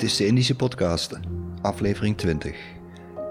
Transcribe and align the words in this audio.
Dit 0.00 0.08
is 0.10 0.16
de 0.16 0.26
Indische 0.26 0.56
Podcast, 0.56 1.20
aflevering 1.62 2.16
20. 2.16 2.56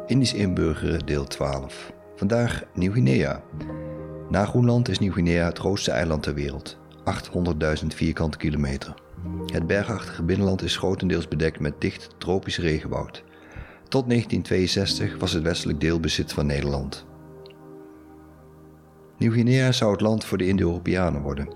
Indisch 0.08 0.34
inburgeren, 0.34 1.06
deel 1.06 1.24
12. 1.24 1.94
Vandaag 2.16 2.64
Nieuw-Guinea. 2.74 3.44
Na 4.30 4.46
Groenland 4.46 4.90
is 4.90 5.00
Nieuw-Guinea 5.00 5.46
het 5.46 5.60
grootste 5.60 5.92
eiland 5.92 6.24
ter 6.24 6.34
wereld. 6.34 6.78
800.000 7.82 7.88
vierkante 7.88 8.38
kilometer. 8.38 8.94
Het 9.46 9.68
bergachtige 9.68 10.24
binnenland 10.24 10.62
is 10.62 10.78
grotendeels 10.78 11.28
bedekt 11.28 11.60
met 11.60 11.82
dicht 11.82 12.10
tropisch 12.18 12.60
regenwoud. 12.60 13.24
Tot 13.88 14.10
1962 14.10 15.18
was 15.20 15.32
het 15.32 15.44
westelijk 15.44 15.80
deel 15.80 16.00
bezit 16.00 16.34
van 16.34 16.46
Nederland. 16.46 17.06
Nieuw-Guinea 19.18 19.72
zou 19.72 19.92
het 19.92 20.02
land 20.02 20.26
voor 20.26 20.38
de 20.38 20.48
Indo-Europeanen 20.48 21.22
worden. 21.22 21.48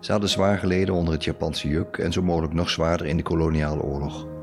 Ze 0.00 0.12
hadden 0.12 0.30
zwaar 0.30 0.58
geleden 0.58 0.94
onder 0.94 1.14
het 1.14 1.24
Japanse 1.24 1.68
juk 1.68 1.98
en 1.98 2.12
zo 2.12 2.22
mogelijk 2.22 2.52
nog 2.52 2.70
zwaarder 2.70 3.06
in 3.06 3.16
de 3.16 3.22
koloniale 3.22 3.82
oorlog. 3.82 4.35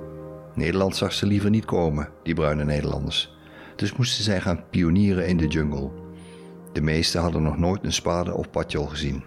Nederland 0.55 0.95
zag 0.95 1.13
ze 1.13 1.25
liever 1.25 1.49
niet 1.49 1.65
komen, 1.65 2.09
die 2.23 2.33
bruine 2.33 2.65
Nederlanders. 2.65 3.35
Dus 3.75 3.95
moesten 3.95 4.23
zij 4.23 4.41
gaan 4.41 4.63
pionieren 4.69 5.27
in 5.27 5.37
de 5.37 5.47
jungle. 5.47 5.91
De 6.73 6.81
meesten 6.81 7.21
hadden 7.21 7.43
nog 7.43 7.57
nooit 7.57 7.83
een 7.83 7.93
spade 7.93 8.33
of 8.33 8.49
patjol 8.49 8.85
gezien. 8.85 9.23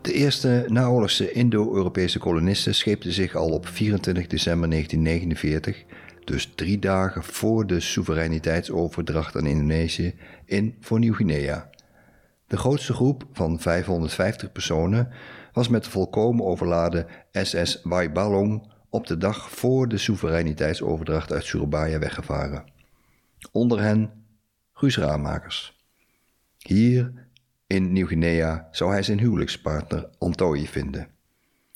De 0.00 0.12
eerste 0.12 0.64
naoorlogse 0.68 1.32
Indo-Europese 1.32 2.18
kolonisten 2.18 2.74
scheepten 2.74 3.12
zich 3.12 3.34
al 3.34 3.50
op 3.50 3.66
24 3.66 4.26
december 4.26 4.70
1949, 4.70 5.84
dus 6.24 6.52
drie 6.54 6.78
dagen 6.78 7.22
voor 7.22 7.66
de 7.66 7.80
soevereiniteitsoverdracht 7.80 9.36
aan 9.36 9.46
Indonesië, 9.46 10.14
in 10.44 10.74
voor 10.80 10.98
Nieuw-Guinea. 10.98 11.70
De 12.46 12.56
grootste 12.56 12.92
groep 12.92 13.24
van 13.32 13.60
550 13.60 14.52
personen 14.52 15.08
was 15.56 15.68
met 15.68 15.84
de 15.84 15.90
volkomen 15.90 16.44
overladen 16.44 17.06
SS 17.32 17.80
Waibalong 17.82 18.72
op 18.90 19.06
de 19.06 19.16
dag 19.16 19.50
voor 19.50 19.88
de 19.88 19.98
soevereiniteitsoverdracht 19.98 21.32
uit 21.32 21.44
Surabaya 21.44 21.98
weggevaren. 21.98 22.64
Onder 23.52 23.80
hen 23.80 24.10
Guus 24.72 24.98
Raamakers. 24.98 25.84
Hier 26.58 27.12
in 27.66 27.92
Nieuw-Guinea 27.92 28.68
zou 28.70 28.90
hij 28.90 29.02
zijn 29.02 29.18
huwelijkspartner 29.18 30.08
Antoyi 30.18 30.66
vinden. 30.66 31.08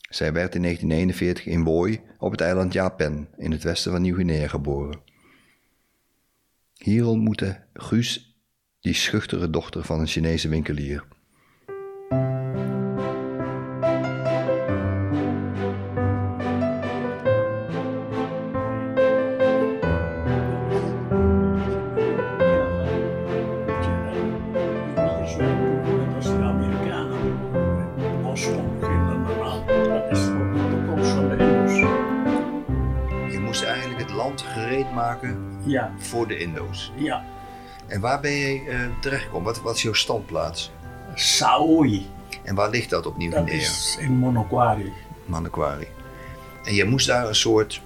Zij 0.09 0.33
werd 0.33 0.55
in 0.55 0.63
1941 0.63 1.47
in 1.47 1.65
Woi 1.65 2.01
op 2.19 2.31
het 2.31 2.41
eiland 2.41 2.73
Japan 2.73 3.29
in 3.37 3.51
het 3.51 3.63
westen 3.63 3.93
van 3.93 4.03
Nieuw-Guinea 4.03 4.49
geboren. 4.49 5.01
Hier 6.75 7.07
ontmoette 7.07 7.65
Guus 7.73 8.37
die 8.81 8.95
schuchtere 8.95 9.51
dochter 9.51 9.85
van 9.85 10.01
een 10.01 10.07
Chinese 10.07 10.49
winkelier. 10.49 11.05
Ja. 37.01 37.25
En 37.87 38.01
waar 38.01 38.21
ben 38.21 38.31
je 38.31 38.65
uh, 38.65 38.81
terechtgekomen? 39.01 39.47
Wat, 39.47 39.63
wat 39.63 39.77
is 39.77 39.83
jouw 39.83 39.93
standplaats? 39.93 40.71
Saoi. 41.15 42.07
En 42.43 42.55
waar 42.55 42.71
ligt 42.71 42.91
dat 42.91 43.07
op 43.07 43.31
Dat 43.31 43.49
is 43.49 43.97
in 44.01 44.13
Monokwari. 44.13 44.93
Manokwari. 45.25 45.87
En 46.65 46.75
je 46.75 46.85
moest 46.85 47.07
daar 47.07 47.29
een 47.29 47.35
soort 47.35 47.83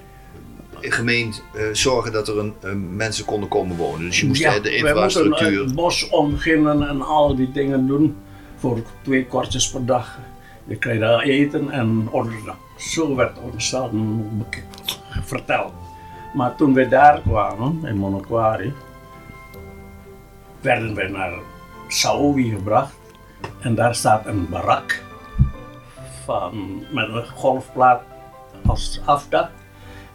gemeente 0.80 1.41
eh, 1.54 1.62
zorgen 1.72 2.12
dat 2.12 2.28
er 2.28 2.38
een, 2.38 2.54
een 2.60 2.97
mensen 2.97 3.25
konden 3.25 3.48
komen 3.48 3.76
wonen. 3.76 4.06
Dus 4.06 4.20
je 4.20 4.26
moest 4.26 4.44
eh, 4.44 4.62
de 4.62 4.76
infrastructuur. 4.76 5.48
moeten 5.48 5.66
het 5.66 5.75
bos 5.75 6.08
omginnen 6.08 6.88
en 6.88 7.02
al 7.02 7.36
die 7.36 7.52
dingen 7.52 7.86
doen 7.86 8.16
voor 8.56 8.78
twee 9.02 9.25
kwartjes 9.25 9.70
per 9.70 9.86
dag. 9.86 10.19
Je 10.64 10.76
kreeg 10.76 11.00
daar 11.00 11.20
eten 11.22 11.70
en 11.70 12.08
orde. 12.10 12.34
Zo 12.76 13.14
werd 13.16 13.38
bek- 14.38 14.64
verteld. 15.22 15.72
Maar 16.34 16.54
toen 16.56 16.75
we 16.75 16.88
daar 16.88 17.20
kwamen, 17.20 17.81
in 17.84 17.96
Monokwari, 17.96 18.72
werden 20.64 20.94
we 20.94 21.08
naar 21.08 21.32
Saowi 21.88 22.50
gebracht. 22.50 22.94
En 23.60 23.75
daar 23.75 23.94
staat 23.94 24.26
een 24.26 24.48
barak 24.48 25.02
van, 26.25 26.84
met 26.91 27.08
een 27.08 27.26
golfplaat 27.26 28.02
als 28.66 29.00
afdak. 29.04 29.50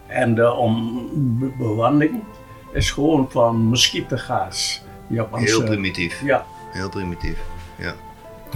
En 0.07 0.35
de 0.35 0.51
ombewandeling 0.51 2.23
is 2.71 2.91
gewoon 2.91 3.31
van. 3.31 3.77
Japanse, 5.07 5.45
Heel 5.45 5.63
primitief. 5.63 6.21
Ja, 6.23 6.45
Heel 6.71 6.89
primitief. 6.89 7.37
Ja. 7.77 7.93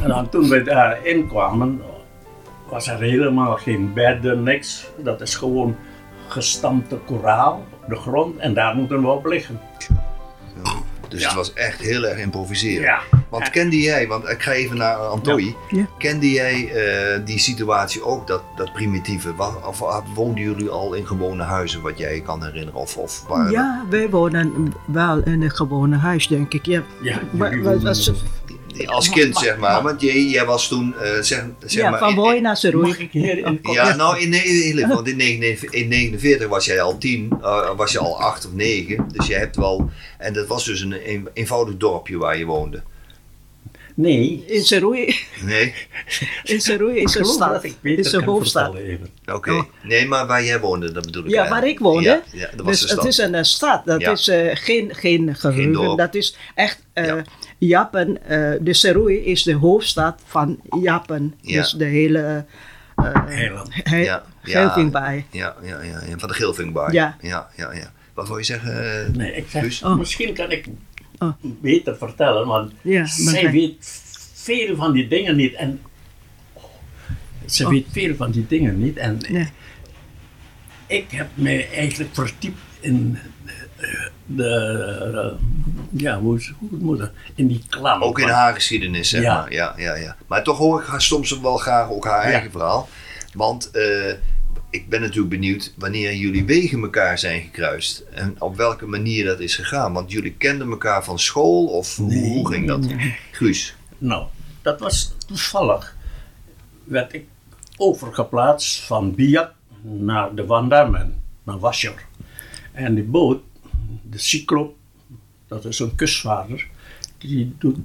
en 0.02 0.08
dan 0.08 0.30
toen 0.30 0.50
we 0.50 0.62
daarin 0.62 1.28
kwamen, 1.28 1.82
was 2.70 2.88
er 2.88 3.00
helemaal 3.00 3.56
geen 3.56 3.94
bedden, 3.94 4.44
niks. 4.44 4.88
Dat 4.98 5.22
is 5.22 5.36
gewoon 5.36 5.76
gestampte 6.28 6.96
koraal 6.96 7.66
op 7.82 7.90
de 7.90 7.96
grond 7.96 8.38
en 8.38 8.54
daar 8.54 8.76
moeten 8.76 9.02
we 9.02 9.08
op 9.08 9.26
liggen. 9.26 9.60
Dus 11.14 11.22
Ja. 11.22 11.28
het 11.28 11.38
was 11.38 11.54
echt 11.54 11.80
heel 11.82 12.04
erg 12.08 12.20
improviseren. 12.20 12.82
Ja. 12.82 13.00
Want 13.30 13.50
kende 13.50 13.80
jij, 13.82 14.08
want 14.08 14.30
ik 14.30 14.42
ga 14.42 14.52
even 14.52 14.78
naar 14.78 14.96
Antoy. 14.96 15.56
Ja. 15.70 15.86
Kende 15.98 16.32
jij 16.32 16.72
eh, 16.72 17.20
die 17.26 17.40
situatie 17.40 18.04
ook, 18.04 18.28
dat, 18.28 18.44
dat 18.56 18.74
primitieve? 18.74 19.34
Of, 19.68 19.82
of 19.82 20.04
woonden 20.14 20.44
jullie 20.44 20.70
al 20.70 20.94
in 20.94 21.08
gewone 21.08 21.44
huizen, 21.44 21.82
wat 21.82 21.98
jij 21.98 22.16
je 22.16 22.22
kan 22.22 22.44
herinneren? 22.44 22.80
Of, 22.80 22.98
of 22.98 23.24
waren 23.28 23.52
Ja, 23.52 23.86
wij 23.90 24.10
wonen 24.10 24.74
wel 24.86 25.24
in 25.24 25.42
een 25.42 25.52
gewone 25.52 25.98
huis, 25.98 26.28
denk 26.28 26.54
ik. 26.54 26.66
Ja, 26.66 26.84
woonden- 27.32 27.84
was- 27.84 28.12
als 28.86 29.10
kind, 29.10 29.38
zeg 29.38 29.58
maar. 29.58 29.82
Want 29.84 30.02
jij, 30.02 30.22
jij 30.24 30.46
was 30.46 30.68
toen, 30.68 30.96
eh, 30.96 31.12
zeg, 31.22 31.46
zeg 31.60 31.72
ja 31.82 31.90
maar... 31.90 32.00
van 32.00 32.10
in- 32.10 32.16
Boy 32.16 32.38
naar 32.38 32.58
Seroei. 32.58 32.88
Mag 32.88 33.00
ik 33.00 33.12
hier 33.12 33.38
in 33.38 33.60
Ja, 33.62 33.96
nou 33.96 34.20
in, 34.20 34.34
in, 34.34 34.88
want 34.88 35.08
in 35.08 35.18
1949 35.18 36.48
was 36.48 36.66
jij 36.66 36.82
al 36.82 36.98
tien, 36.98 37.34
eh, 37.42 37.76
was 37.76 37.92
je 37.92 38.00
al 38.00 38.20
acht 38.22 38.46
of 38.46 38.54
negen. 38.54 39.06
Dus 39.12 39.28
je 39.28 39.34
hebt 39.36 39.56
wel, 39.56 39.90
en 40.18 40.34
dat 40.34 40.48
was 40.48 40.66
dus 40.66 40.82
een, 40.82 41.10
een 41.10 41.28
eenvoudig 41.34 41.78
dorpje 41.78 42.18
waar 42.18 42.38
je 42.38 42.46
woonde. 42.46 42.82
Nee, 43.96 44.44
In 44.48 44.64
Seroei, 44.64 45.16
Nee? 45.42 45.74
in 46.44 46.62
Seroei 46.62 47.02
is 47.02 47.16
een 47.16 47.26
stad. 47.26 47.66
is 47.82 48.12
een 48.12 48.24
hoofdstad. 48.24 48.76
Oké. 49.32 49.52
Oh. 49.52 49.62
Nee, 49.84 50.06
maar 50.08 50.28
waar 50.28 50.44
jij 50.44 50.60
woonde, 50.60 50.92
dat 50.92 51.06
bedoel 51.06 51.24
ik 51.26 51.30
Ja, 51.30 51.50
waar 51.50 51.68
ik 51.68 51.80
woonde. 51.80 52.04
Ja, 52.04 52.22
ja, 52.32 52.50
dat 52.56 52.66
was 52.66 52.80
dus 52.82 52.82
het 52.82 52.90
stad. 52.90 53.06
is 53.06 53.18
een 53.18 53.46
stad. 53.46 53.86
Dat 53.86 54.02
Ja. 54.02 54.12
is 54.12 54.28
eh, 54.28 54.50
geen, 54.54 54.96
geen 54.96 55.36
geheugen. 55.36 55.98
dat 55.98 56.16
is 56.16 56.38
echt 56.56 56.80
eh, 56.94 57.06
Ja. 57.06 57.24
Japan. 57.68 58.18
eh, 58.18 58.52
de 58.62 58.74
Seroei 58.74 59.18
is 59.26 59.44
de 59.44 59.54
hoofdstad 59.54 60.22
van 60.26 60.60
Japan. 60.82 61.34
Ja. 61.42 61.60
Dus 61.62 61.72
de 61.72 61.86
hele 61.86 62.46
uh, 63.00 63.28
Eiland. 63.28 63.70
Ja, 63.84 63.98
ja. 63.98 64.24
Ja, 64.44 65.22
ja, 65.32 65.56
ja, 65.62 65.82
ja, 65.82 66.18
van 66.18 66.28
de 66.28 66.34
Gilvingbaai. 66.34 66.94
Ja. 66.94 67.18
ja, 67.22 67.48
ja, 67.56 67.74
ja. 67.74 67.92
Wat 68.14 68.28
wil 68.28 68.38
je 68.38 68.44
zeggen? 68.44 69.04
eh, 69.06 69.10
Nee, 69.16 69.36
ik 69.36 69.46
zeg? 69.50 69.84
Oh. 69.84 69.98
misschien 69.98 70.34
kan 70.34 70.52
ik 70.52 70.68
Oh. 71.20 71.34
beter 71.42 71.98
vertellen, 71.98 72.48
want 72.48 72.72
Ja, 72.82 73.06
zij 73.06 73.52
weet 73.52 74.02
veel 74.34 74.76
van 74.76 74.92
die 74.94 75.08
dingen 75.08 75.36
niet. 75.36 75.54
En 75.54 75.82
ze 77.46 77.64
Oh. 77.66 77.70
weet 77.72 77.86
veel 77.92 78.16
van 78.16 78.32
die 78.32 78.48
dingen 78.48 78.80
niet. 78.80 78.98
En 78.98 79.20
Ja. 79.30 79.48
ik 80.88 81.06
heb 81.12 81.28
mij 81.34 81.70
eigenlijk 81.70 82.14
verdiept 82.14 82.60
in 82.80 83.18
eh, 83.78 83.88
de, 84.26 84.50
eh, 85.14 85.40
ja, 86.02 86.20
hoe, 86.20 86.38
is- 86.38 86.54
hoe 86.60 86.70
moet 86.72 87.00
het, 87.00 87.12
in 87.36 87.48
die 87.48 87.64
klam. 87.70 88.04
Ook 88.04 88.20
in 88.20 88.26
van- 88.28 88.34
haar 88.34 88.54
geschiedenis, 88.54 89.10
zeg 89.10 89.22
Ja. 89.22 89.36
maar. 89.42 89.54
Ja, 89.54 89.74
ja, 89.78 89.96
ja. 89.96 90.16
Maar 90.28 90.44
toch 90.44 90.58
hoor 90.58 90.82
ik 90.82 90.88
haar 90.88 91.02
soms 91.02 91.40
wel 91.40 91.58
graag 91.58 91.90
ook 91.90 92.06
haar 92.06 92.22
eigen 92.22 92.52
verhaal. 92.52 92.90
Want 93.34 93.72
eh, 93.72 94.14
ik 94.70 94.90
ben 94.90 95.02
natuurlijk 95.02 95.30
benieuwd 95.30 95.74
wanneer 95.78 96.14
jullie 96.16 96.46
wegen 96.46 96.82
elkaar 96.82 97.18
zijn 97.20 97.42
gekruist. 97.42 98.04
En 98.14 98.36
op 98.40 98.56
welke 98.56 98.86
manier 98.86 99.26
dat 99.26 99.40
is 99.40 99.56
gegaan. 99.56 99.94
Want 99.94 100.12
jullie 100.12 100.34
kenden 100.38 100.70
elkaar 100.70 101.04
van 101.04 101.20
school 101.20 101.66
of 101.66 101.96
hoe- 101.96 102.08
Nee, 102.14 102.34
hoe 102.34 102.48
ging 102.52 102.68
dat? 102.68 102.86
Guus. 103.32 103.76
Nou, 103.98 104.26
dat 104.62 104.80
was 104.80 105.16
toevallig. 105.28 105.96
Werd 106.84 107.14
ik 107.14 107.26
overgeplaatst 107.78 108.80
van 108.84 109.16
Biak 109.16 109.52
naar 109.82 110.36
de 110.36 110.46
Wandamen, 110.46 111.22
naar 111.44 111.60
Wasser. 111.60 112.06
En 112.72 112.96
die 112.96 113.04
boot, 113.04 113.42
de 114.02 114.18
Cyclop, 114.18 114.76
dat 115.48 115.66
is 115.66 115.80
een 115.80 115.96
kustvaarder, 115.96 116.68
die 117.18 117.56
doet 117.58 117.78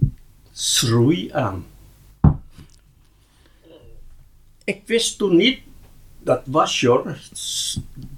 schroei 0.52 1.32
aan. 1.32 1.66
Ik 4.64 4.82
wist 4.86 5.18
toen 5.18 5.36
niet 5.36 5.60
dat 6.18 6.42
Wasser, 6.44 7.28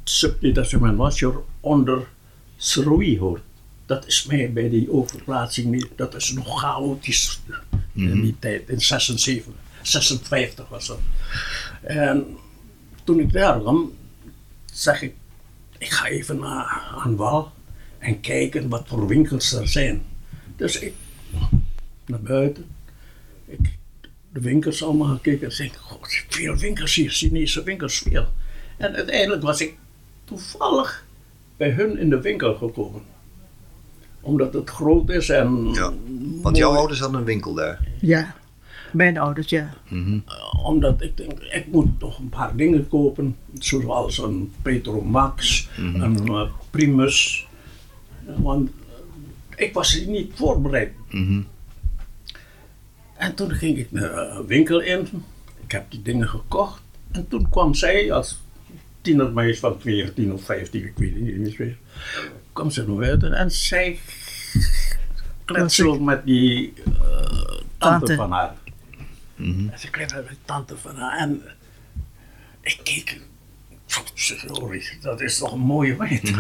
subdetachement 0.04 0.96
Wasser, 0.96 1.34
onder 1.60 2.08
schroei 2.56 3.19
hoort. 3.19 3.42
Dat 3.87 4.06
is 4.06 4.25
mij 4.25 4.52
bij 4.52 4.69
die 4.69 4.93
overplaatsing 4.93 5.70
niet, 5.70 5.88
dat 5.96 6.14
is 6.14 6.32
nog 6.32 6.60
chaotisch 6.60 7.40
in 7.94 8.20
die 8.20 8.36
tijd, 8.38 8.69
in 8.69 8.81
76. 8.81 9.52
56 9.82 10.69
was 10.69 10.86
dat. 10.86 10.98
En 11.82 12.36
toen 13.04 13.20
ik 13.20 13.32
daar 13.32 13.60
kwam, 13.60 13.93
zeg 14.72 15.02
ik, 15.02 15.14
ik 15.78 15.90
ga 15.90 16.06
even 16.06 16.38
naar, 16.38 16.93
aan 16.96 17.16
wal 17.16 17.52
en 18.00 18.20
kijken 18.20 18.69
wat 18.69 18.88
voor 18.88 19.06
winkels 19.06 19.52
er 19.52 19.69
zijn. 19.69 20.02
Dus 20.56 20.79
ik 20.79 20.94
naar 22.06 22.20
buiten, 22.20 22.67
ik 23.47 23.79
de 24.32 24.41
winkels 24.41 24.85
allemaal 24.85 25.14
gekeken 25.14 25.47
en 25.47 25.52
zei, 25.52 25.70
god, 25.81 26.25
veel 26.29 26.56
winkels 26.56 26.94
hier, 26.94 27.11
Chinese 27.11 27.62
winkels, 27.62 27.99
veel. 27.99 28.26
En 28.76 28.94
uiteindelijk 28.94 29.43
was 29.43 29.61
ik 29.61 29.75
toevallig 30.25 31.05
bij 31.56 31.70
hun 31.70 31.99
in 31.99 32.11
de 32.11 32.20
winkel 32.20 32.55
gekomen. 32.55 33.02
Omdat 34.20 34.53
het 34.53 34.70
groot 34.70 35.11
is 35.11 35.29
en... 35.29 35.73
Ja. 35.73 35.93
Want 36.43 36.56
jouw 36.56 36.76
ouders 36.76 37.00
hadden 37.00 37.20
een 37.20 37.26
winkel 37.26 37.55
daar. 37.55 37.88
Ja, 38.00 38.35
mijn 38.93 39.19
ouders, 39.19 39.49
ja. 39.49 39.75
Omdat 40.62 41.03
ik 41.03 41.17
denk, 41.17 41.32
ik 41.41 41.67
moet 41.70 42.00
toch 42.00 42.19
een 42.19 42.29
paar 42.29 42.56
dingen 42.56 42.88
kopen. 42.88 43.37
Zoals 43.58 44.19
een 44.19 44.53
Petromax, 44.62 45.69
een 45.76 46.29
eh, 46.29 46.43
Primus. 46.70 47.49
Want 48.38 48.71
eh, 49.56 49.67
ik 49.67 49.75
was 49.75 50.00
niet 50.06 50.32
voorbereid. 50.35 50.93
En 53.17 53.35
toen 53.35 53.50
ging 53.50 53.79
ik 53.79 53.88
de 53.91 54.06
eh, 54.06 54.38
winkel 54.47 54.81
in. 54.81 55.09
Ik 55.65 55.73
heb 55.73 55.91
die 55.91 56.03
dingen 56.03 56.29
gekocht. 56.29 56.82
En 57.11 57.29
toen 57.29 57.49
kwam 57.50 57.75
zij 57.75 58.12
als 58.12 58.41
tienermeisje 59.00 59.61
van 59.61 59.81
14 59.81 60.32
of 60.32 60.44
15, 60.44 60.85
ik 60.85 60.93
weet 60.97 61.15
het 61.15 61.23
niet 61.37 61.59
meer. 61.59 61.77
kwam 62.53 62.71
ze 62.71 62.87
naar 62.87 62.97
buiten 62.97 63.32
en 63.32 63.50
zij 63.50 63.99
kletselde 65.44 66.00
met 66.05 66.25
die 66.25 66.73
eh, 66.85 66.93
tante, 66.93 67.61
Tante. 67.79 68.15
van 68.15 68.32
haar. 68.32 68.55
En 69.37 69.73
ze 69.79 69.91
kletselde 69.91 70.23
met 70.23 70.31
die 70.32 70.44
tante 70.44 70.77
van 70.77 70.97
haar. 70.97 71.19
En 71.19 71.43
ik 72.61 72.81
keek. 72.82 73.21
Sorry, 74.15 74.85
dat 75.00 75.21
is 75.21 75.38
toch 75.38 75.53
een 75.53 75.59
mooie 75.59 75.97
meid. 75.97 76.35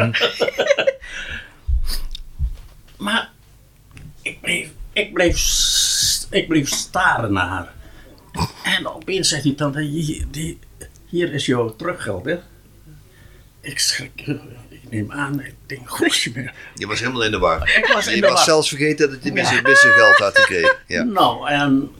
maar 3.00 3.30
ik 4.22 4.40
bleef, 4.40 4.68
ik, 4.92 5.12
bleef, 5.12 5.36
ik 6.30 6.48
bleef 6.48 6.68
staren 6.68 7.32
naar 7.32 7.46
haar. 7.46 7.72
En 8.64 8.86
opeens 8.86 9.28
zegt 9.28 9.42
die 9.42 9.54
tante, 9.54 9.80
hier, 9.80 10.24
die, 10.30 10.58
hier 11.06 11.32
is 11.32 11.46
jouw 11.46 11.76
teruggeld, 11.76 12.24
hè. 12.24 12.38
Ik 13.60 13.78
schrik, 13.78 14.26
ik 14.68 14.90
neem 14.90 15.12
aan, 15.12 15.40
ik 15.40 15.54
denk, 15.66 15.90
goedje 15.90 16.30
meer. 16.34 16.54
Je 16.74 16.86
was 16.86 17.00
helemaal 17.00 17.24
in 17.24 17.30
de 17.30 17.38
war. 17.38 17.76
Ik 17.76 17.90
was 17.92 18.06
in 18.06 18.14
je 18.14 18.20
de 18.20 18.26
was 18.26 18.36
war. 18.36 18.44
zelfs 18.44 18.68
vergeten 18.68 19.10
dat 19.10 19.24
je 19.24 19.32
missen 19.32 19.92
geld 19.92 20.16
had 20.16 20.38
gekregen. 20.38 20.76
Ja. 20.86 21.02
Nou, 21.02 21.48
en 21.48 21.90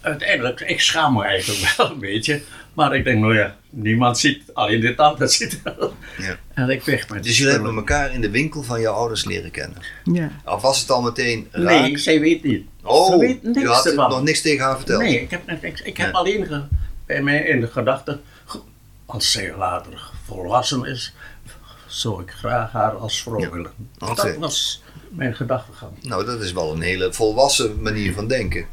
uiteindelijk, 0.00 0.60
ik 0.60 0.80
schaam 0.80 1.14
me 1.14 1.24
eigenlijk 1.24 1.74
wel 1.76 1.90
een 1.90 1.98
beetje. 1.98 2.42
Maar 2.78 2.94
ik 2.96 3.04
denk, 3.04 3.18
nou 3.20 3.36
ja, 3.36 3.56
niemand 3.70 4.18
ziet, 4.18 4.42
alleen 4.52 4.80
de 4.80 4.94
tante 4.94 5.26
ziet 5.26 5.62
wel. 5.62 5.94
Ja. 6.18 6.36
En 6.54 6.70
ik 6.70 6.82
weg 6.84 7.08
met 7.08 7.22
Dus 7.24 7.38
jullie 7.38 7.52
hebben 7.52 7.74
elkaar 7.76 8.12
in 8.14 8.20
de 8.20 8.30
winkel 8.30 8.62
van 8.62 8.80
jouw 8.80 8.94
ouders 8.94 9.24
leren 9.24 9.50
kennen. 9.50 9.78
ja. 10.04 10.30
Of 10.44 10.62
was 10.62 10.80
het 10.80 10.90
al 10.90 11.02
meteen 11.02 11.48
raak? 11.50 11.80
Nee, 11.80 11.98
zij 11.98 12.20
weet 12.20 12.42
niet. 12.42 12.66
Oh, 12.82 13.10
Ze 13.10 13.16
weet 13.18 13.42
niks 13.42 13.60
je 13.60 13.66
had 13.66 13.86
ervan. 13.86 14.10
nog 14.10 14.22
niks 14.22 14.40
tegen 14.40 14.64
haar 14.64 14.76
verteld. 14.76 15.02
Nee, 15.02 15.20
ik 15.20 15.30
heb 15.30 15.46
net 15.46 15.62
niks. 15.62 15.82
Ik 15.82 15.96
heb 15.96 16.06
Ja. 16.06 16.12
alleen 16.18 16.46
ge- 16.46 16.62
bij 17.06 17.22
mij 17.22 17.38
in 17.42 17.60
de 17.60 17.66
gedachte, 17.66 18.20
ge- 18.44 18.60
als 19.06 19.32
zij 19.32 19.56
later 19.56 20.10
volwassen 20.24 20.84
is, 20.84 21.14
zou 21.86 22.22
ik 22.22 22.30
graag 22.30 22.72
haar 22.72 22.92
als 22.92 23.22
vrouw 23.22 23.40
Ja. 23.40 23.50
willen. 23.50 23.72
Dat 23.98 24.36
was 24.38 24.82
mijn 25.10 25.34
gedachtegang. 25.34 25.92
Nou, 26.02 26.24
dat 26.24 26.40
is 26.40 26.52
wel 26.52 26.72
een 26.72 26.80
hele 26.82 27.12
volwassen 27.12 27.82
manier 27.82 28.12
van 28.14 28.28
denken. 28.28 28.66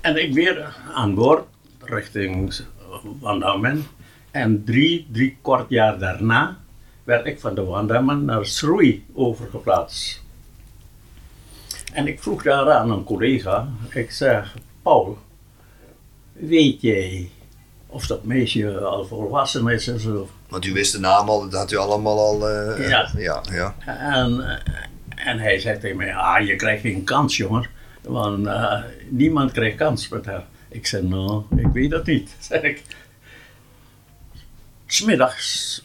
En 0.00 0.22
ik 0.22 0.32
weer 0.34 0.76
aan 0.94 1.14
boord 1.14 1.44
richting 1.80 2.54
Wandamen. 3.20 3.86
En 4.30 4.64
drie, 4.64 5.06
drie 5.12 5.36
kwart 5.42 5.68
jaar 5.68 5.98
daarna 5.98 6.56
werd 7.04 7.26
ik 7.26 7.40
van 7.40 7.54
de 7.54 7.64
Wandamen 7.64 8.24
naar 8.24 8.46
Sroei 8.46 9.04
overgeplaatst. 9.14 10.22
En 11.92 12.06
ik 12.06 12.22
vroeg 12.22 12.42
daar 12.42 12.70
aan 12.72 12.90
een 12.90 13.04
collega, 13.04 13.68
ik 13.90 14.10
zeg, 14.10 14.54
Paul, 14.82 15.18
weet 16.32 16.80
jij 16.80 17.30
of 17.86 18.06
dat 18.06 18.24
meisje 18.24 18.78
al 18.78 19.04
volwassen 19.04 19.68
is 19.68 19.88
en 19.88 20.00
zo? 20.00 20.28
Want 20.48 20.64
u 20.64 20.72
wist 20.72 20.92
de 20.92 20.98
naam 20.98 21.28
al, 21.28 21.40
dat 21.40 21.52
had 21.60 21.72
u 21.72 21.76
allemaal 21.76 22.18
al. 22.18 22.48
eh, 22.48 22.88
Ja. 22.88 23.08
ja, 23.16 23.42
ja. 23.52 23.74
En, 23.86 24.40
eh, 24.40 25.28
en 25.28 25.38
hij 25.38 25.58
zei 25.58 25.78
tegen 25.78 25.96
mij, 25.96 26.14
ah, 26.14 26.46
je 26.46 26.56
krijgt 26.56 26.80
geen 26.82 27.04
kans, 27.04 27.36
jongen. 27.36 27.66
Want 28.02 28.46
eh, 28.46 28.78
niemand 29.08 29.52
krijgt 29.52 29.76
kans 29.76 30.08
met 30.08 30.26
haar. 30.26 30.44
Ik 30.68 30.86
zei, 30.86 31.08
nou, 31.08 31.42
ik 31.56 31.66
weet 31.66 31.90
dat 31.90 32.06
niet, 32.06 32.36
zei 32.48 32.60
ik. 32.62 32.82
Smiddags 34.86 35.82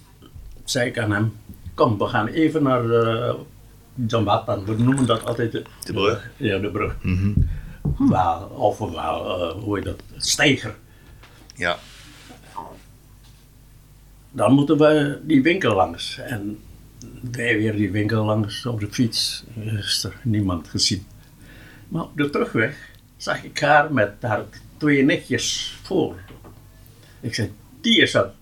zei 0.64 0.90
ik 0.90 1.00
aan 1.00 1.12
hem, 1.12 1.34
kom, 1.74 1.98
we 1.98 2.08
gaan 2.08 2.28
even 2.28 2.64
naar 2.64 2.86
uh, 2.86 3.34
Jambatan. 4.08 4.66
We 4.66 4.76
noemen 4.84 5.06
dat 5.06 5.26
altijd 5.26 5.52
de, 5.52 5.64
De 5.86 5.94
brug. 5.94 6.30
Ja, 6.38 6.58
de 6.58 6.72
brug. 6.72 6.96
Mhm. 7.02 7.32
Wel, 7.98 8.40
of 8.40 8.78
wel, 8.78 9.40
eh, 9.50 9.64
hoe 9.64 9.76
heet 9.76 9.86
dat, 9.86 10.04
steiger. 10.18 10.76
ja. 11.56 11.78
Dan 14.34 14.54
moeten 14.54 14.78
we 14.78 15.20
die 15.24 15.42
winkel 15.42 15.76
langs. 15.76 16.18
En 16.18 16.60
wij 17.32 17.58
weer 17.58 17.76
die 17.76 17.92
winkel 17.92 18.26
langs 18.26 18.66
op 18.66 18.80
de 18.80 18.88
fiets. 18.92 19.44
Is 19.56 20.04
er 20.04 20.14
niemand 20.24 20.68
gezien. 20.68 21.06
Maar 21.88 22.04
op 22.04 22.18
de 22.18 22.30
terugweg 22.30 22.91
zag 23.22 23.44
ik 23.44 23.60
haar 23.60 23.94
met 23.94 24.12
haar 24.22 24.44
twee 24.78 25.04
netjes 25.04 25.78
voor. 25.84 26.16
Ik 27.20 27.34
zei, 27.36 27.54
die 27.82 28.02
is 28.02 28.12
dat. 28.12 28.34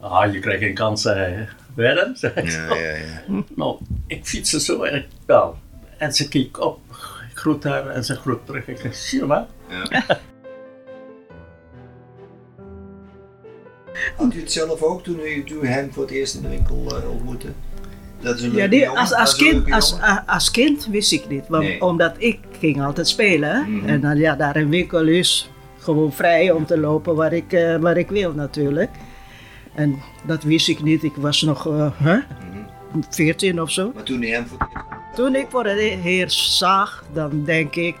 Ah, 0.00 0.32
je 0.32 0.38
krijgt 0.38 0.62
geen 0.62 0.74
kans, 0.74 1.02
zei 1.02 1.18
hij. 1.18 1.48
Wedden? 1.74 2.16
zei 2.16 2.32
ik 2.36 2.44
Ja, 2.44 2.68
zo. 2.68 2.74
ja, 2.74 2.94
ja. 2.94 3.22
Nou, 3.54 3.78
ik 4.06 4.26
fietste 4.26 4.60
zo 4.60 4.82
en 4.82 4.94
ik 4.94 5.06
bel. 5.26 5.58
En 5.98 6.12
ze 6.12 6.28
keek 6.28 6.60
op. 6.60 6.80
Ik 7.30 7.38
groet 7.38 7.64
haar 7.64 7.88
en 7.88 8.04
ze 8.04 8.14
groet 8.14 8.46
terug. 8.46 8.68
Ik 8.68 8.78
zeg, 8.78 8.94
zie 8.94 9.18
je 9.20 9.26
maar. 9.26 9.46
ja. 9.68 10.20
Had 14.16 14.34
u 14.34 14.40
het 14.40 14.52
zelf 14.52 14.82
ook 14.82 15.02
toen 15.02 15.20
u, 15.20 15.44
toen 15.44 15.64
u 15.64 15.66
hem 15.66 15.92
voor 15.92 16.02
het 16.02 16.12
eerst 16.12 16.34
in 16.34 16.42
de 16.42 16.48
winkel 16.48 16.96
eh, 16.96 17.10
ontmoette? 17.10 17.48
Dat 18.20 18.40
Ja, 18.40 18.48
leuke 18.48 18.68
die, 18.68 18.80
jongen, 18.80 18.96
als, 19.00 19.14
als, 19.14 19.36
kind, 19.36 19.72
als, 19.72 19.96
als 20.26 20.50
kind 20.50 20.86
wist 20.86 21.12
ik 21.12 21.28
niet, 21.28 21.48
want, 21.48 21.64
Nee. 21.64 21.80
omdat 21.82 22.14
ik 22.18 22.38
ging 22.58 22.82
altijd 22.82 23.08
spelen. 23.08 23.72
Mhm. 23.72 23.88
En 23.88 24.00
dan 24.00 24.16
ja, 24.16 24.34
daar 24.36 24.56
een 24.56 24.68
winkel 24.68 25.06
is 25.06 25.50
gewoon 25.78 26.12
vrij 26.12 26.50
om 26.50 26.66
te 26.66 26.78
lopen 26.78 27.14
waar 27.14 27.32
ik, 27.32 27.52
eh, 27.52 27.76
waar 27.76 27.96
ik 27.96 28.08
wil 28.08 28.32
natuurlijk. 28.32 28.90
En 29.74 29.98
dat 30.26 30.42
wist 30.42 30.68
ik 30.68 30.82
niet, 30.82 31.02
ik 31.02 31.14
was 31.16 31.42
nog 31.42 31.66
eh, 31.66 31.90
hè, 31.94 32.14
Mhm. 32.16 33.02
14 33.10 33.60
of 33.62 33.70
zo. 33.70 33.90
Maar 33.94 34.02
toen 34.02 34.22
hem 34.22 34.46
voor 34.46 34.68
Toen 35.14 35.34
ik 35.34 35.46
voor 35.48 35.64
het 35.66 35.78
eerst 36.04 36.52
zag, 36.52 37.04
dan 37.12 37.44
denk 37.44 37.74
ik, 37.74 37.96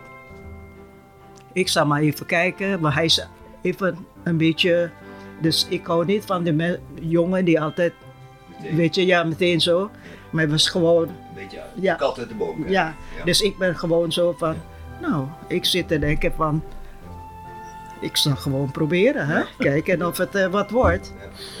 ik 1.52 1.68
zal 1.68 1.86
maar 1.86 2.00
even 2.00 2.26
kijken, 2.26 2.80
maar 2.80 2.94
hij 2.94 3.04
is 3.04 3.26
even 3.62 3.96
een 4.24 4.36
beetje, 4.36 4.90
dus 5.40 5.66
ik 5.68 5.86
hou 5.86 6.04
niet 6.04 6.24
van 6.24 6.44
de 6.44 6.78
jongen 7.00 7.44
die 7.44 7.60
altijd, 7.60 7.92
meteen 8.60 8.76
weet 8.76 8.94
je, 8.94 9.06
ja 9.06 9.22
meteen 9.24 9.60
zo, 9.60 9.90
maar 10.30 10.42
hij 10.42 10.50
was 10.52 10.68
gewoon 10.68 11.08
beetje 11.34 11.60
Ja. 11.74 11.94
kat 11.94 12.18
uit 12.18 12.28
de 12.28 12.34
boom. 12.34 12.68
Ja, 12.68 12.94
dus 13.24 13.40
ik 13.40 13.58
ben 13.58 13.76
gewoon 13.76 14.12
zo 14.12 14.34
van, 14.38 14.54
nou, 15.00 15.26
ik 15.48 15.64
zit 15.64 15.88
te 15.88 15.98
denken 15.98 16.32
van, 16.36 16.62
ik 18.00 18.16
zal 18.16 18.36
gewoon 18.36 18.70
proberen, 18.70 19.26
hè? 19.26 19.42
kijken 19.58 20.06
of 20.06 20.16
het 20.16 20.34
eh, 20.34 20.46
wat 20.46 20.70
wordt. 20.70 21.12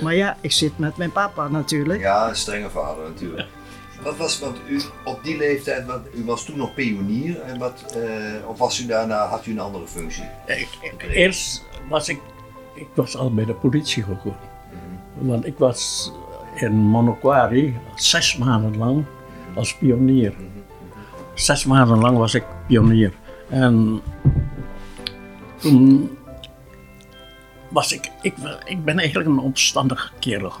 Maar 0.02 0.14
ja, 0.14 0.36
ik 0.40 0.52
zit 0.52 0.78
met 0.78 0.96
mijn 0.96 1.12
papa 1.12 1.48
natuurlijk. 1.48 2.00
Ja, 2.00 2.28
een 2.28 2.36
strenge 2.36 2.70
vader 2.70 3.08
natuurlijk. 3.08 3.48
Wat 4.02 4.16
was, 4.16 4.38
want 4.38 4.56
u 4.68 4.80
op 5.04 5.24
die 5.24 5.36
leeftijd, 5.36 5.86
want 5.86 6.06
u 6.14 6.24
was 6.24 6.44
toen 6.44 6.56
nog 6.56 6.74
pionier, 6.74 7.40
en 7.40 7.58
wat, 7.58 7.96
eh, 7.96 8.48
of 8.48 8.58
was 8.58 8.80
u 8.80 8.86
daarna, 8.86 9.26
had 9.26 9.46
u 9.46 9.50
een 9.50 9.58
andere 9.60 9.86
functie? 9.86 10.24
Ik, 10.46 10.68
ik- 10.80 11.02
eerst 11.10 11.64
was 11.88 12.08
ik, 12.08 12.20
ik 12.74 12.86
was 12.94 13.16
al 13.16 13.34
bij 13.34 13.44
de 13.44 13.54
politie 13.54 14.02
gekomen. 14.02 14.38
Want 15.14 15.46
ik 15.46 15.58
was 15.58 16.12
in 16.60 16.72
Monokwari 16.72 17.76
zes 17.94 18.36
maanden 18.36 18.76
lang 18.76 19.04
als 19.54 19.76
pionier. 19.76 20.34
Zes 21.34 21.64
maanden 21.64 21.98
lang 21.98 22.16
was 22.16 22.34
ik 22.34 22.44
pionier. 22.66 23.12
En 23.48 24.00
toen 25.56 26.10
was 27.68 27.92
ik, 27.92 28.10
ik, 28.22 28.34
ik 28.64 28.84
ben 28.84 28.98
eigenlijk 28.98 29.28
een 29.28 29.38
opstandige 29.38 30.10
kerel. 30.18 30.52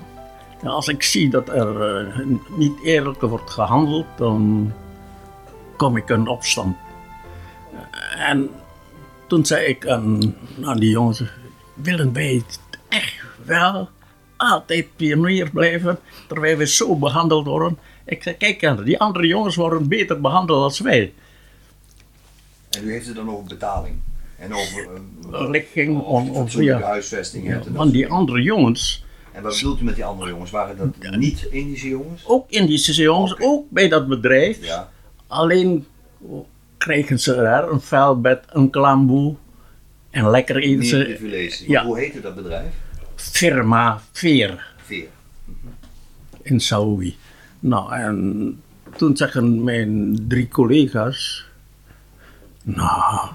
Als 0.64 0.88
ik 0.88 1.02
zie 1.02 1.30
dat 1.30 1.48
er 1.48 1.98
eh, 2.00 2.26
niet 2.56 2.82
eerlijk 2.82 3.20
wordt 3.20 3.50
gehandeld, 3.50 4.06
dan 4.16 4.72
kom 5.76 5.96
ik 5.96 6.08
in 6.08 6.26
opstand. 6.26 6.76
En 8.16 8.50
toen 9.26 9.44
zei 9.44 9.66
ik 9.66 9.86
aan, 9.86 10.34
aan 10.62 10.78
die 10.78 10.90
jongens, 10.90 11.22
willen 11.74 12.12
wij 12.12 12.42
echt 12.88 13.22
wel 13.44 13.88
altijd 14.38 14.86
pionier 14.96 15.50
blijven, 15.50 15.98
terwijl 16.28 16.56
we 16.56 16.66
zo 16.66 16.96
behandeld 16.96 17.46
worden? 17.46 17.78
Ik 18.04 18.22
zei, 18.22 18.36
kijk, 18.36 18.84
die 18.84 18.98
andere 18.98 19.26
jongens 19.26 19.56
worden 19.56 19.88
beter 19.88 20.20
behandeld 20.20 20.62
als 20.62 20.80
wij. 20.80 21.12
En 22.70 22.84
u 22.84 22.92
heeft 22.92 23.08
er 23.08 23.14
dan 23.14 23.30
ook 23.30 23.48
betaling? 23.48 23.96
En 24.38 24.54
over 24.54 24.88
uh, 25.32 25.50
ligging, 25.50 26.00
on, 26.00 26.30
on, 26.30 26.48
ja. 26.50 26.80
huisvesting 26.80 27.46
ja, 27.46 27.60
Want 27.68 27.92
die 27.92 28.08
andere 28.08 28.42
jongens. 28.42 29.04
En 29.32 29.42
wat 29.42 29.54
bedoelt 29.54 29.80
u 29.80 29.84
met 29.84 29.94
die 29.94 30.04
andere 30.04 30.30
jongens? 30.30 30.50
Waren 30.50 30.76
dat 30.76 31.16
niet 31.16 31.48
Indische 31.50 31.88
jongens? 31.88 32.22
Ook 32.26 32.50
Indische 32.50 33.02
jongens, 33.02 33.40
ook 33.40 33.70
bij 33.70 33.88
dat 33.88 34.08
bedrijf. 34.08 34.64
Ja. 34.64 34.90
Alleen 35.26 35.86
kregen 36.78 37.20
ze 37.20 37.34
daar 37.34 37.68
een 37.70 37.80
vuilbed, 37.80 38.44
een 38.48 38.70
klamboe 38.70 39.34
en 40.10 40.30
lekker 40.30 40.56
eten 40.56 40.84
ze. 40.84 41.64
Ja. 41.66 41.84
Hoe 41.84 41.98
heette 41.98 42.20
dat 42.20 42.34
bedrijf? 42.34 42.72
Firma 43.18 44.00
Veer. 44.12 44.66
Veer. 44.76 45.08
In 46.42 46.60
Saoui. 46.60 47.16
Nou, 47.60 47.92
en 47.92 48.62
toen 48.96 49.16
zeggen 49.16 49.64
mijn 49.64 50.18
drie 50.28 50.48
collega's: 50.48 51.46
Nou, 52.62 53.28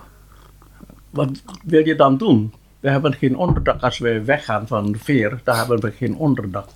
wat 1.10 1.44
wil 1.64 1.86
je 1.86 1.96
dan 1.96 2.18
doen? 2.18 2.54
We 2.80 2.90
hebben 2.90 3.14
geen 3.14 3.38
onderdak 3.38 3.82
als 3.82 3.98
we 3.98 4.24
weggaan 4.24 4.68
van 4.68 4.92
de 4.92 5.00
veer, 5.00 5.40
daar 5.44 5.58
hebben 5.58 5.80
we 5.80 5.92
geen 5.92 6.16
onderdak. 6.16 6.70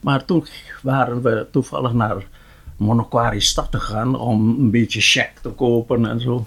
Maar 0.00 0.24
toen 0.24 0.46
waren 0.82 1.22
we 1.22 1.46
toevallig 1.50 1.92
naar 1.92 2.26
Monoquari 2.76 3.40
stad 3.40 3.70
te 3.70 3.80
gaan 3.80 4.18
om 4.18 4.48
een 4.48 4.70
beetje 4.70 5.00
check 5.00 5.32
te 5.42 5.48
kopen 5.48 6.06
en 6.06 6.20
zo. 6.20 6.46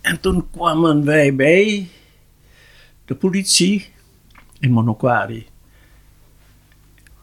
En 0.00 0.20
toen 0.20 0.50
kwamen 0.50 1.04
wij 1.04 1.34
bij 1.34 1.88
de 3.04 3.14
politie 3.14 3.94
in 4.66 4.72
Monoquari. 4.72 5.46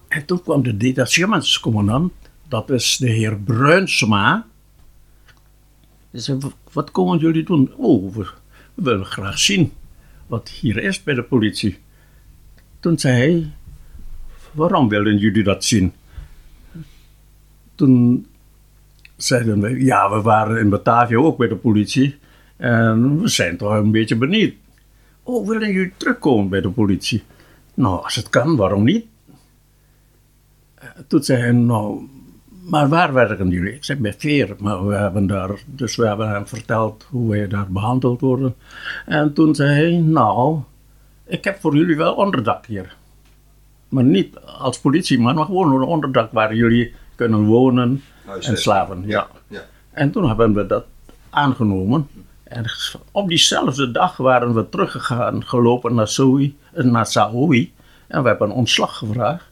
En 0.08 0.26
toen 0.26 0.42
kwam 0.42 0.64
de 0.64 0.78
detachementscommandant, 0.78 2.14
dat 2.48 2.70
is 2.70 2.98
de 2.98 3.10
heer 3.10 3.40
Bruinsma. 3.40 4.46
Die 6.12 6.22
zei, 6.22 6.40
wat 6.72 6.92
komen 6.92 7.18
jullie 7.18 7.44
doen? 7.44 7.74
Oh, 7.78 8.16
we, 8.16 8.28
willen 8.74 9.06
graag 9.06 9.40
zien 9.40 9.72
wat 10.28 10.50
hier 10.50 10.78
is 10.78 11.04
bij 11.04 11.14
de 11.14 11.24
politie. 11.24 11.78
Toen 12.80 13.00
zei 13.00 13.16
hij, 13.16 13.52
waarom 14.52 14.90
willen 14.90 15.18
jullie 15.18 15.44
dat 15.44 15.64
zien? 15.64 15.94
Toen 17.76 18.26
zeiden 19.18 19.62
we, 19.62 19.84
ja, 19.84 20.10
we 20.10 20.22
waren 20.22 20.60
in 20.60 20.70
Batavia 20.70 21.18
ook 21.18 21.38
bij 21.38 21.48
de 21.48 21.56
politie. 21.56 22.18
En 22.58 23.22
we 23.22 23.28
zijn 23.28 23.58
toch 23.58 23.74
een 23.74 23.92
beetje 23.92 24.16
benieuwd. 24.16 24.54
Oh, 25.24 25.48
willen 25.48 25.72
jullie 25.72 25.94
terugkomen 25.98 26.50
bij 26.50 26.62
de 26.62 26.70
politie? 26.70 27.24
Nou, 27.74 28.04
als 28.04 28.16
het 28.16 28.30
kan, 28.30 28.56
waarom 28.56 28.84
niet? 28.84 29.06
Toen 31.08 31.24
zei 31.24 31.42
hij, 31.42 31.52
nou, 31.52 32.08
maar 32.64 32.90
waar 32.90 33.14
werken 33.14 33.50
jullie? 33.50 33.74
Ik 33.74 33.84
zei, 33.84 34.00
bij 34.00 34.14
Veer. 34.18 34.56
Maar 34.60 34.88
we 34.88 34.96
hebben 34.96 35.28
daar, 35.28 35.50
dus 35.66 35.96
we 35.96 36.08
hebben 36.08 36.30
hem 36.30 36.48
verteld 36.48 37.08
hoe 37.10 37.30
wij 37.30 37.48
daar 37.48 37.72
behandeld 37.72 38.22
worden. 38.22 38.56
En 39.06 39.34
toen 39.34 39.56
zei 39.56 39.70
hij, 39.70 40.02
nou, 40.02 40.60
ik 41.26 41.44
heb 41.44 41.60
voor 41.60 41.76
jullie 41.76 41.96
wel 41.98 42.14
onderdak 42.14 42.66
hier. 42.66 42.96
Maar 43.90 44.04
niet 44.04 44.40
als 44.40 44.80
politieman, 44.80 45.36
maar 45.36 45.46
gewoon 45.46 45.74
een 45.74 45.88
onderdak 45.88 46.32
waar 46.32 46.56
jullie 46.56 46.94
kunnen 47.16 47.44
wonen 47.46 48.04
en 48.42 48.58
slapen. 48.58 49.04
Ja. 49.06 49.28
ja. 49.48 49.62
En 49.92 50.12
toen 50.12 50.28
hebben 50.28 50.54
we 50.54 50.66
dat 50.66 50.86
aangenomen. 51.30 52.08
En 52.54 52.66
op 53.12 53.28
diezelfde 53.28 53.92
dag 53.92 54.18
waren 54.18 54.54
we 54.54 54.70
teruggegaan, 54.70 55.46
gelopen 55.46 55.96
naar, 55.96 56.08
Soui, 56.08 56.58
naar 56.72 57.06
Saoui. 57.06 57.74
En 58.08 58.22
we 58.22 58.28
hebben 58.28 58.50
een 58.50 58.56
ontslag 58.56 58.98
gevraagd 58.98 59.46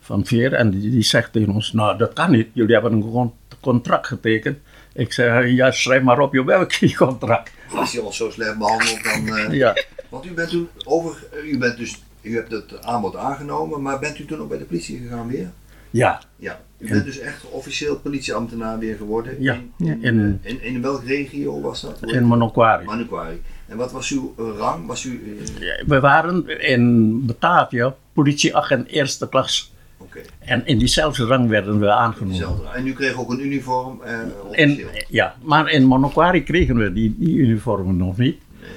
van 0.00 0.26
Veer. 0.26 0.52
En 0.52 0.70
die, 0.70 0.90
die, 0.90 1.02
zegt 1.02 1.32
tegen 1.32 1.54
ons, 1.54 1.72
nou 1.72 1.98
dat 1.98 2.12
kan 2.12 2.30
niet, 2.30 2.48
jullie 2.52 2.72
hebben 2.74 2.92
een 2.92 3.32
contract 3.60 4.06
getekend. 4.06 4.58
Ik 4.92 5.12
zei, 5.12 5.54
ja 5.54 5.70
schrijf 5.70 6.02
maar 6.02 6.18
op 6.18 6.32
je 6.32 6.44
werkcontract. 6.44 7.50
Als 7.74 7.92
je 7.92 8.02
ons 8.02 8.16
zo 8.16 8.30
slecht 8.30 8.58
behandelt, 8.58 9.04
dan... 9.04 9.26
Uh, 9.26 9.52
ja. 9.52 9.74
Want 10.08 10.26
u 10.26 10.32
bent 10.32 10.50
toen 10.50 10.68
over, 10.84 11.16
u 11.44 11.58
bent 11.58 11.76
dus, 11.76 12.02
u 12.20 12.34
hebt 12.34 12.50
het 12.50 12.84
aanbod 12.84 13.16
aangenomen, 13.16 13.82
maar 13.82 13.98
bent 13.98 14.18
u 14.18 14.24
toen 14.24 14.40
ook 14.40 14.48
bij 14.48 14.58
de 14.58 14.64
politie 14.64 14.98
gegaan 14.98 15.28
weer? 15.28 15.50
Ja. 15.90 16.22
Ja, 16.36 16.60
u 16.82 16.88
bent 16.88 17.04
dus 17.04 17.18
echt 17.18 17.44
officieel 17.50 17.96
politieambtenaar 17.96 18.78
weer 18.78 18.96
geworden. 18.96 19.42
Ja. 19.42 19.60
In, 19.78 20.02
in, 20.04 20.40
in, 20.42 20.62
in, 20.62 20.82
welke 20.82 21.06
regio 21.06 21.60
was 21.60 21.80
dat? 21.80 21.98
In 22.02 22.26
Manokwari. 22.26 22.84
Manokwari. 22.84 23.40
En 23.66 23.76
wat 23.76 23.92
was 23.92 24.10
uw 24.10 24.34
rang? 24.36 24.86
Was 24.86 25.04
u, 25.04 25.38
uh... 25.60 25.86
We 25.86 26.00
waren 26.00 26.60
in 26.60 27.26
Batavia 27.26 27.94
politieagent 28.12 28.88
eerste 28.88 29.28
klas. 29.28 29.72
Oké. 29.96 30.20
En 30.38 30.66
in 30.66 30.78
diezelfde 30.78 31.24
rang 31.24 31.48
werden 31.48 31.80
we 31.80 31.90
aangenomen. 31.90 32.74
En 32.74 32.86
u 32.86 32.92
kreeg 32.92 33.18
ook 33.18 33.30
een 33.30 33.44
uniform? 33.44 34.00
Uh, 34.06 34.18
in, 34.50 34.86
ja, 35.08 35.36
maar 35.42 35.70
in 35.70 35.86
Manokwari 35.86 36.42
kregen 36.42 36.76
we 36.76 36.92
die, 36.92 37.14
die 37.18 37.36
uniformen 37.36 37.96
nog 37.96 38.16
niet. 38.16 38.38
Nee. 38.60 38.70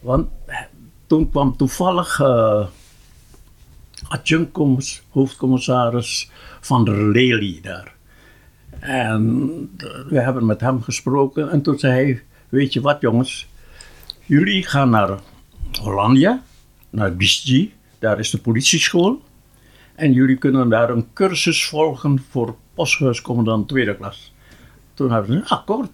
Want 0.00 0.28
toen 1.06 1.30
kwam 1.30 1.56
toevallig... 1.56 2.20
Uh, 2.20 2.66
adjunct 4.08 5.02
hoofdcommissaris 5.08 6.30
van 6.60 6.84
der 6.84 7.10
Lely 7.10 7.60
daar. 7.62 7.94
En 8.80 9.56
we 10.08 10.20
hebben 10.20 10.46
met 10.46 10.60
hem 10.60 10.82
gesproken 10.82 11.50
en 11.50 11.62
toen 11.62 11.78
zei 11.78 11.92
hij, 11.92 12.22
weet 12.48 12.72
je 12.72 12.80
wat 12.80 13.00
jongens, 13.00 13.48
jullie 14.24 14.66
gaan 14.66 14.90
naar 14.90 15.18
Hollandia, 15.80 16.42
naar 16.90 17.16
Bisji, 17.16 17.72
daar 17.98 18.18
is 18.18 18.30
de 18.30 18.38
politieschool. 18.38 19.22
En 19.94 20.12
jullie 20.12 20.36
kunnen 20.36 20.68
daar 20.68 20.90
een 20.90 21.12
cursus 21.12 21.66
volgen 21.66 22.24
voor 22.30 22.56
posthuiscommandant 22.74 23.68
tweede 23.68 23.96
klas. 23.96 24.32
Toen 24.94 25.10
hebben 25.12 25.32
ze 25.32 25.54
akkoord. 25.54 25.90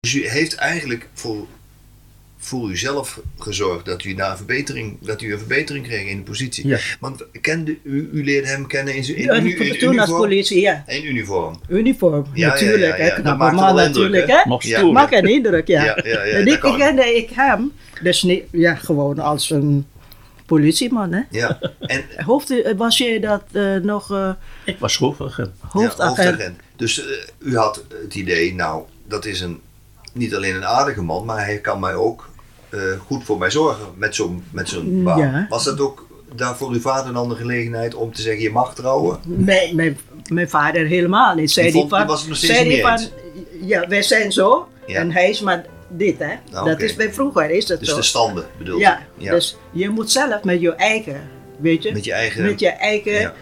Dus 0.00 0.12
heeft 0.12 0.54
eigenlijk 0.54 1.08
voor 1.12 1.46
voor 2.42 2.70
uzelf 2.70 3.20
gezorgd 3.38 3.84
dat 3.84 4.04
u, 4.04 4.12
naar 4.12 4.36
verbetering, 4.36 4.96
dat 5.00 5.22
u 5.22 5.32
een 5.32 5.38
verbetering 5.38 5.86
kreeg 5.86 6.08
in 6.08 6.16
de 6.16 6.22
positie. 6.22 6.66
Ja. 6.66 6.78
Want 7.00 7.24
kende, 7.40 7.76
u, 7.82 8.10
u 8.12 8.24
leerde 8.24 8.48
hem 8.48 8.66
kennen 8.66 8.94
in 8.94 9.04
zijn 9.04 9.16
in, 9.16 9.80
in, 9.80 9.98
als 9.98 10.10
politie, 10.10 10.60
ja. 10.60 10.84
In 10.86 11.06
uniform. 11.06 11.60
Uniform, 11.68 12.26
ja, 12.34 12.48
natuurlijk. 12.48 12.96
Ja, 12.96 13.04
ja, 13.04 13.14
ja. 13.14 13.20
Knappe 13.20 13.50
man 13.50 13.74
natuurlijk, 13.74 14.30
hè. 14.30 14.40
Nog 14.44 14.62
stoer. 14.62 14.92
Maak 14.92 15.12
een 15.12 15.28
indruk, 15.28 15.66
ja. 15.66 15.84
ja, 15.84 15.98
ja, 16.02 16.24
ja 16.24 16.36
en 16.36 16.46
ik 16.46 16.60
kende 16.60 17.16
ik 17.16 17.30
hem, 17.30 17.72
dus 18.02 18.22
niet, 18.22 18.44
ja, 18.50 18.74
gewoon 18.74 19.18
als 19.18 19.50
een 19.50 19.86
politieman, 20.46 21.12
hè. 21.12 21.22
Ja. 21.30 21.58
En, 21.80 22.04
Hoofd, 22.26 22.74
was 22.76 22.98
je 22.98 23.20
dat 23.20 23.44
uh, 23.52 23.76
nog... 23.76 24.10
Uh, 24.10 24.30
ik 24.64 24.78
was 24.78 24.96
hoofdagent. 24.96 25.50
Hoofdagent. 25.60 26.16
hoofdagent. 26.16 26.60
Dus 26.76 26.98
uh, 26.98 27.04
u 27.38 27.56
had 27.56 27.84
het 28.02 28.14
idee, 28.14 28.54
nou, 28.54 28.82
dat 29.08 29.24
is 29.24 29.40
een 29.40 29.60
niet 30.12 30.34
alleen 30.34 30.54
een 30.54 30.66
aardige 30.66 31.02
man, 31.02 31.24
maar 31.24 31.44
hij 31.44 31.58
kan 31.58 31.80
mij 31.80 31.94
ook 31.94 32.28
uh, 32.70 32.80
goed 33.06 33.24
voor 33.24 33.38
mij 33.38 33.50
zorgen 33.50 33.86
met 33.96 34.14
zo'n 34.14 34.44
met 34.50 34.68
zo'n 34.68 35.02
baan. 35.02 35.18
Ja. 35.18 35.46
Was 35.48 35.64
dat 35.64 35.80
ook 35.80 36.06
daar 36.34 36.56
voor 36.56 36.70
uw 36.70 36.80
vader 36.80 37.12
dan 37.12 37.28
de 37.28 37.34
gelegenheid 37.34 37.94
om 37.94 38.12
te 38.12 38.22
zeggen 38.22 38.42
je 38.42 38.50
mag 38.50 38.74
trouwen? 38.74 39.18
Nee, 39.24 39.74
mijn, 39.74 39.98
mijn 40.32 40.48
vader 40.48 40.86
helemaal 40.86 41.34
niet. 41.34 41.50
Zei 41.50 41.66
die, 41.66 41.74
vond, 41.74 41.90
van, 41.90 42.06
was 42.06 42.20
het 42.20 42.28
nog 42.28 42.38
steeds 42.38 42.62
niet 42.62 42.80
van, 42.80 42.98
ja, 43.60 43.88
wij 43.88 44.02
zijn 44.02 44.32
zo 44.32 44.68
Ja. 44.86 45.00
en 45.00 45.12
hij 45.12 45.30
is 45.30 45.40
maar 45.40 45.64
dit, 45.88 46.18
hè. 46.18 46.34
Nou, 46.50 46.68
dat 46.68 46.80
is 46.80 46.94
bij 46.94 47.12
vroeger, 47.12 47.50
is 47.50 47.66
dat 47.66 47.78
Dus 47.78 47.88
zo. 47.88 47.96
de 47.96 48.02
standen 48.02 48.44
bedoel 48.58 48.76
je? 48.78 48.80
ja, 48.82 49.00
ja. 49.16 49.30
dus 49.30 49.56
je 49.72 49.88
moet 49.88 50.10
zelf 50.10 50.44
met 50.44 50.60
je 50.60 50.74
eigen, 50.74 51.20
weet 51.58 51.82
je, 51.82 51.92
met 51.92 52.04
je 52.04 52.12
eigen... 52.12 52.44
met 52.44 52.60
je 52.60 52.68
eigen 52.68 53.32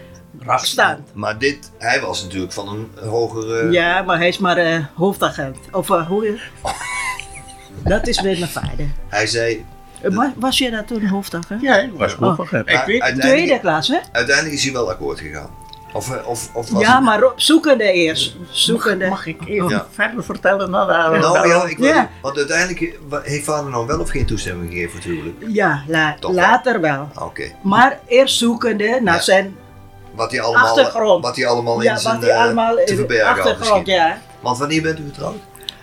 Maar 1.13 1.37
dit, 1.37 1.71
hij 1.77 2.01
was 2.01 2.23
natuurlijk 2.23 2.51
van 2.53 2.67
een 2.69 3.07
hogere... 3.09 3.71
Ja, 3.71 4.01
maar 4.01 4.17
hij 4.17 4.27
is 4.27 4.37
maar 4.37 4.57
eh, 4.57 4.83
hoofdagent. 4.95 5.57
Of 5.71 5.89
uh, 5.89 6.07
hoe 6.07 6.23
je... 6.23 6.39
Dat 7.89 8.07
is 8.07 8.21
met 8.21 8.39
mijn 8.39 8.51
vader. 8.51 8.87
Hij 9.07 9.27
zei, 9.27 9.65
Uh, 10.03 10.15
wa- 10.15 10.33
was 10.35 10.57
je 10.57 10.71
dat 10.71 10.87
toen 10.87 11.05
hoofdagent? 11.07 11.61
Ja, 11.61 11.77
ik 11.77 11.91
was 11.93 12.13
hoofdagent. 12.13 12.65
Maar 12.65 12.73
Ik 12.75 12.85
weet, 12.85 13.01
uiteindelijk- 13.01 13.45
Tweede 13.45 13.59
klas, 13.59 13.87
hè? 13.87 13.97
uiteindelijk 14.11 14.55
is 14.55 14.63
hij 14.63 14.73
wel 14.73 14.89
akkoord 14.89 15.19
gegaan. 15.19 15.49
Of, 15.93 16.11
eh, 16.15 16.27
of, 16.27 16.49
of 16.55 16.69
was 16.69 16.81
Ja, 16.81 16.95
het- 16.95 17.03
maar 17.03 17.23
op 17.23 17.33
zoekende 17.35 17.91
eerst. 17.91 18.35
Zoekende. 18.49 19.07
mag 19.07 19.25
ik 19.25 19.41
even 19.47 19.69
Ja. 19.69 19.85
verder 19.91 20.23
vertellen? 20.23 20.69
Nou, 20.69 20.87
daar, 20.87 21.19
Nou 21.19 21.47
ja, 21.47 21.63
ik 21.65 22.09
want 22.21 22.37
uiteindelijk 22.37 22.81
eh, 22.81 23.17
heeft 23.23 23.45
vader 23.45 23.71
nou 23.71 23.87
wel 23.87 23.99
of 23.99 24.09
geen 24.09 24.25
toestemming 24.25 24.71
gegeven 24.71 24.89
voor 24.91 24.99
het 24.99 25.09
huwelijk? 25.09 25.37
Ja, 25.47 25.83
la- 25.87 26.15
Toch 26.19 26.31
wel. 26.33 26.39
later 26.41 26.81
wel. 26.81 27.09
Ah, 27.13 27.25
Oké. 27.25 27.51
Maar 27.63 27.99
eerst 28.07 28.37
zoekende 28.37 28.99
naar 29.01 29.15
Ja. 29.15 29.21
zijn 29.21 29.55
Wat 30.19 30.31
hij 30.31 30.41
allemaal, 30.41 30.65
Achtergrond. 30.65 31.23
Wat 31.23 31.35
hij 31.35 31.47
allemaal 31.47 31.81
ja, 31.81 31.91
in 31.91 31.99
zijn 31.99 32.13
wat 32.13 32.23
hij 32.23 32.33
eh, 32.33 32.41
allemaal 32.43 32.75
te 32.85 32.95
verbergen 32.95 33.27
had 33.27 33.37
achtergrond, 33.37 33.85
misschien. 33.85 34.05
ja. 34.05 34.21
Want 34.39 34.57
wanneer 34.57 34.81
bent 34.81 34.99
u 34.99 35.03
getrouwd? 35.05 35.37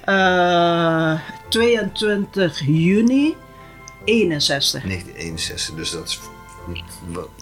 Eh, 0.04 1.20
22 1.48 2.60
juni 2.66 3.36
61. 4.04 4.82
1961, 4.82 5.74
dus 5.74 5.90
dat 5.90 6.08
is, 6.08 6.20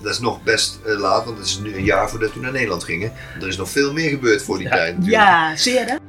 dat 0.03 0.13
is 0.13 0.19
nog 0.19 0.43
best 0.43 0.79
eh, 0.87 0.99
laat, 0.99 1.25
want 1.25 1.37
het 1.39 1.47
is 1.47 1.59
nu 1.59 1.77
een 1.77 1.85
jaar 1.85 2.11
voordat 2.11 2.35
u 2.35 2.41
naar 2.41 2.53
Nederland 2.53 2.85
ging. 2.85 3.03
hè? 3.03 3.11
Er 3.41 3.49
is 3.49 3.57
nog 3.57 3.69
veel 3.69 3.93
meer 3.93 4.11
gebeurd 4.11 4.43
voor 4.43 4.59
die 4.59 4.69
tijd 4.69 4.99
natuurlijk. 4.99 5.23
Ja, 5.23 5.57
zie 5.57 5.73
je 5.73 5.85
dat? 5.87 6.01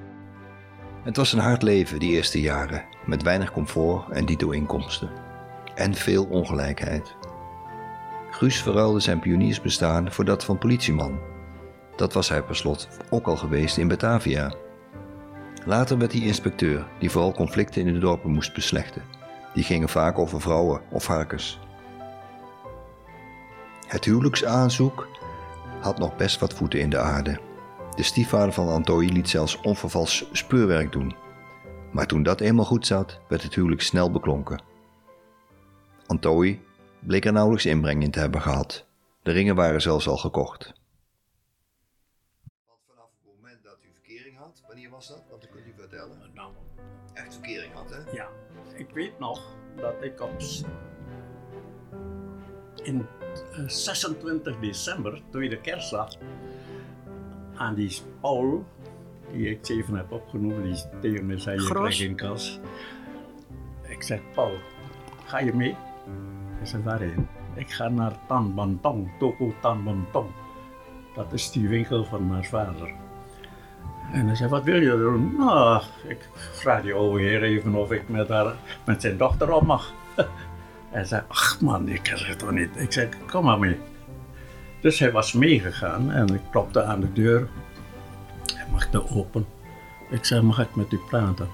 Het 1.04 1.18
was 1.18 1.34
een 1.34 1.40
hard 1.40 1.62
leven 1.62 2.00
die 2.00 2.12
eerste 2.12 2.42
jaren, 2.42 2.84
met 3.06 3.24
weinig 3.24 3.52
comfort 3.52 4.12
en 4.12 4.26
dito 4.26 4.50
inkomsten. 4.50 5.10
En 5.76 5.94
veel 5.96 6.26
ongelijkheid. 6.30 7.16
Guus 8.38 8.62
verruilde 8.62 9.00
zijn 9.00 9.20
pioniersbestaan 9.20 10.12
voor 10.12 10.26
dat 10.26 10.46
van 10.46 10.58
politieman. 10.58 11.20
Dat 11.96 12.14
was 12.14 12.30
hij 12.30 12.44
per 12.44 12.56
slot 12.56 12.88
ook 13.10 13.28
al 13.28 13.38
geweest 13.38 13.78
in 13.78 13.88
Batavia. 13.88 14.54
Later 15.66 15.98
werd 15.98 16.12
hij 16.12 16.22
inspecteur, 16.22 16.88
die 17.00 17.12
vooral 17.12 17.34
conflicten 17.34 17.88
in 17.88 17.94
de 17.94 18.00
dorpen 18.00 18.32
moest 18.32 18.54
beslechten. 18.54 19.02
Die 19.54 19.64
gingen 19.64 19.90
vaak 19.90 20.20
over 20.20 20.42
vrouwen 20.42 20.82
of 20.90 21.04
varkens. 21.04 21.60
Het 23.88 24.06
huwelijksaanzoek 24.06 25.08
had 25.82 25.98
nog 25.98 26.16
best 26.16 26.40
wat 26.40 26.54
voeten 26.54 26.80
in 26.80 26.90
de 26.90 27.00
aarde. 27.00 27.40
De 27.96 28.04
stiefvader 28.04 28.54
van 28.54 28.70
Antoi 28.70 29.14
liet 29.14 29.30
zelfs 29.30 29.62
onvervals 29.62 30.30
speurwerk 30.32 30.92
doen. 30.92 31.16
Maar 31.92 32.08
toen 32.08 32.24
dat 32.24 32.42
eenmaal 32.42 32.66
goed 32.66 32.88
zat, 32.88 33.20
werd 33.28 33.44
het 33.44 33.56
huwelijk 33.56 33.82
snel 33.82 34.12
beklonken. 34.12 34.62
Antoi 36.06 36.65
bleek 37.06 37.26
er 37.26 37.32
nauwelijks 37.32 37.66
inbreng 37.66 38.04
in 38.04 38.12
te 38.12 38.20
hebben 38.20 38.42
gehad. 38.42 38.86
De 39.22 39.32
ringen 39.32 39.56
waren 39.56 39.82
zelfs 39.82 40.08
al 40.08 40.18
gekocht. 40.18 40.74
Want 42.68 42.80
vanaf 42.88 43.10
het 43.24 43.36
moment 43.36 43.64
dat 43.64 43.78
u 43.82 43.88
verkering 43.94 44.38
had, 44.38 44.64
wanneer 44.68 44.90
was 44.90 45.08
dat? 45.08 45.24
Want 45.30 45.42
dat 45.42 45.52
kunt 45.52 45.66
u 45.66 45.74
vertellen. 45.78 46.32
Nou, 46.34 46.54
Echt 47.14 47.34
verkering 47.34 47.74
had, 47.74 47.90
hè? 47.90 48.12
ja. 48.12 48.28
Ik 48.76 48.90
weet 48.90 49.20
nog 49.20 49.56
dat 49.76 50.04
ik 50.04 50.22
op... 50.22 50.42
In 52.84 53.08
eh, 53.52 53.68
26 53.68 54.60
december, 54.60 55.22
tweede 55.30 55.62
kerstdag, 55.62 56.18
aan 57.56 57.76
die 57.76 58.02
Paul, 58.22 58.66
die 59.32 59.50
ik 59.50 59.70
even 59.70 59.96
heb 59.96 60.12
opgenomen, 60.12 60.64
die 60.64 60.84
tegen 61.02 61.26
me 61.26 61.38
zei, 61.38 61.62
je 61.62 61.70
krijgt 61.70 61.98
geen 61.98 62.16
kas. 62.16 62.60
Ik 63.88 64.04
zeg, 64.04 64.20
Paul, 64.34 64.58
ga 65.26 65.40
je 65.40 65.54
mee? 65.54 65.78
Hij 66.58 66.66
zei, 66.68 66.84
waarheen? 66.84 67.28
Ik 67.54 67.72
ga 67.72 67.90
naar 67.90 68.14
Tan 68.28 68.54
Bantong, 68.54 69.10
Toko 69.20 69.54
Tan. 69.62 70.04
Dat 71.16 71.34
is 71.34 71.52
die 71.52 71.68
winkel 71.68 72.06
van 72.06 72.28
mijn 72.28 72.46
vader. 72.46 72.94
En 74.12 74.26
hij 74.26 74.36
zei, 74.36 74.50
wat 74.50 74.64
wil 74.64 74.82
je 74.82 74.98
doen? 74.98 75.36
Nou, 75.38 75.82
ik 76.08 76.30
vraag 76.34 76.82
die 76.82 76.94
oude 76.94 77.24
heer 77.24 77.44
even 77.44 77.76
of 77.76 77.92
ik 77.92 78.10
met, 78.10 78.30
haar, 78.30 78.54
met 78.86 79.02
zijn 79.02 79.18
dochter 79.18 79.52
op 79.52 79.66
mag. 79.66 79.94
Hij 80.90 81.04
zei, 81.04 81.24
ach 81.28 81.62
man, 81.62 81.90
ik 81.90 82.04
kan 82.04 82.18
het 82.18 82.40
toch 82.40 82.52
niet. 82.52 82.70
Ik 82.76 82.92
zei, 82.92 83.10
kom 83.32 83.46
maar 83.46 83.60
mee. 83.60 83.80
Dus 84.82 85.00
hij 85.00 85.12
was 85.12 85.34
meegegaan 85.34 86.12
en 86.12 86.34
ik 86.34 86.42
klopte 86.52 86.84
aan 86.84 87.00
de 87.00 87.14
deur. 87.14 87.48
Hij 88.54 88.66
maakte 88.72 89.10
open. 89.10 89.46
Ik 90.10 90.26
zei, 90.26 90.42
mag 90.42 90.60
ik 90.60 90.76
met 90.76 90.92
u 90.92 90.98
praten? 91.10 91.48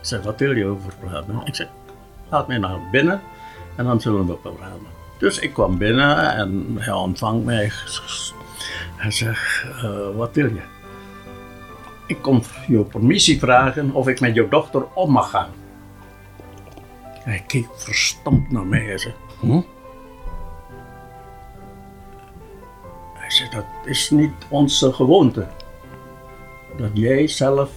Ik 0.00 0.06
zei, 0.06 0.22
wat 0.22 0.38
wil 0.38 0.56
je 0.56 0.64
over 0.64 0.92
praten? 1.00 1.40
Ik 1.44 1.54
zei, 1.54 1.68
laat 2.28 2.48
mij 2.48 2.58
naar 2.58 2.78
binnen 2.90 3.20
en 3.76 3.84
dan 3.84 4.00
zullen 4.00 4.26
we 4.26 4.34
praten. 4.34 4.86
Dus 5.18 5.38
ik 5.38 5.52
kwam 5.52 5.78
binnen 5.78 6.34
en 6.34 6.76
hij 6.78 6.92
ontvangt 6.92 7.44
mij. 7.44 7.70
Hij 8.96 9.10
zegt, 9.10 9.64
"Eh, 9.82 10.16
wat 10.16 10.34
wil 10.34 10.46
je? 10.46 10.60
Ik 12.06 12.22
kom 12.22 12.42
je 12.66 12.78
permissie 12.78 13.38
vragen 13.38 13.92
of 13.92 14.08
ik 14.08 14.20
met 14.20 14.34
je 14.34 14.48
dochter 14.48 14.84
om 14.94 15.10
mag 15.10 15.30
gaan. 15.30 15.50
Hij 17.26 17.44
keek 17.46 17.66
verstomd 17.74 18.50
naar 18.50 18.66
mij 18.66 18.92
en 18.92 18.98
zei, 18.98 19.14
hm? 19.40 19.60
Hij 23.14 23.30
zei, 23.30 23.50
dat 23.50 23.64
is 23.84 24.10
niet 24.10 24.32
onze 24.48 24.92
gewoonte. 24.92 25.46
Dat 26.76 26.90
jij 26.92 27.26
zelf 27.26 27.70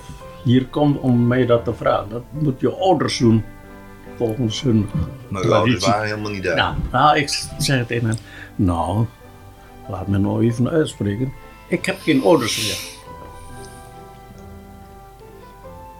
hier 0.43 0.67
komt 0.67 0.99
om 0.99 1.27
mij 1.27 1.45
dat 1.45 1.63
te 1.63 1.73
vragen. 1.73 2.09
Dat 2.09 2.23
moet 2.29 2.59
je 2.59 2.75
ouders 2.75 3.17
doen, 3.17 3.43
volgens 4.19 4.61
hun 4.61 4.89
Maar 5.27 5.43
uw 5.43 5.53
ouders 5.53 5.79
traditie. 5.79 5.91
waren 5.91 6.07
helemaal 6.07 6.31
niet 6.31 6.43
daar. 6.43 6.55
Nou, 6.55 6.75
nou, 6.91 7.17
ik 7.17 7.29
zeg 7.57 7.87
tegen 7.87 8.07
hem, 8.07 8.17
nou, 8.55 9.05
laat 9.89 10.07
me 10.07 10.17
nou 10.17 10.43
even 10.43 10.69
uitspreken. 10.69 11.33
Ik 11.67 11.85
heb 11.85 11.99
geen 11.99 12.23
ouders 12.23 12.57
meer. 12.57 12.97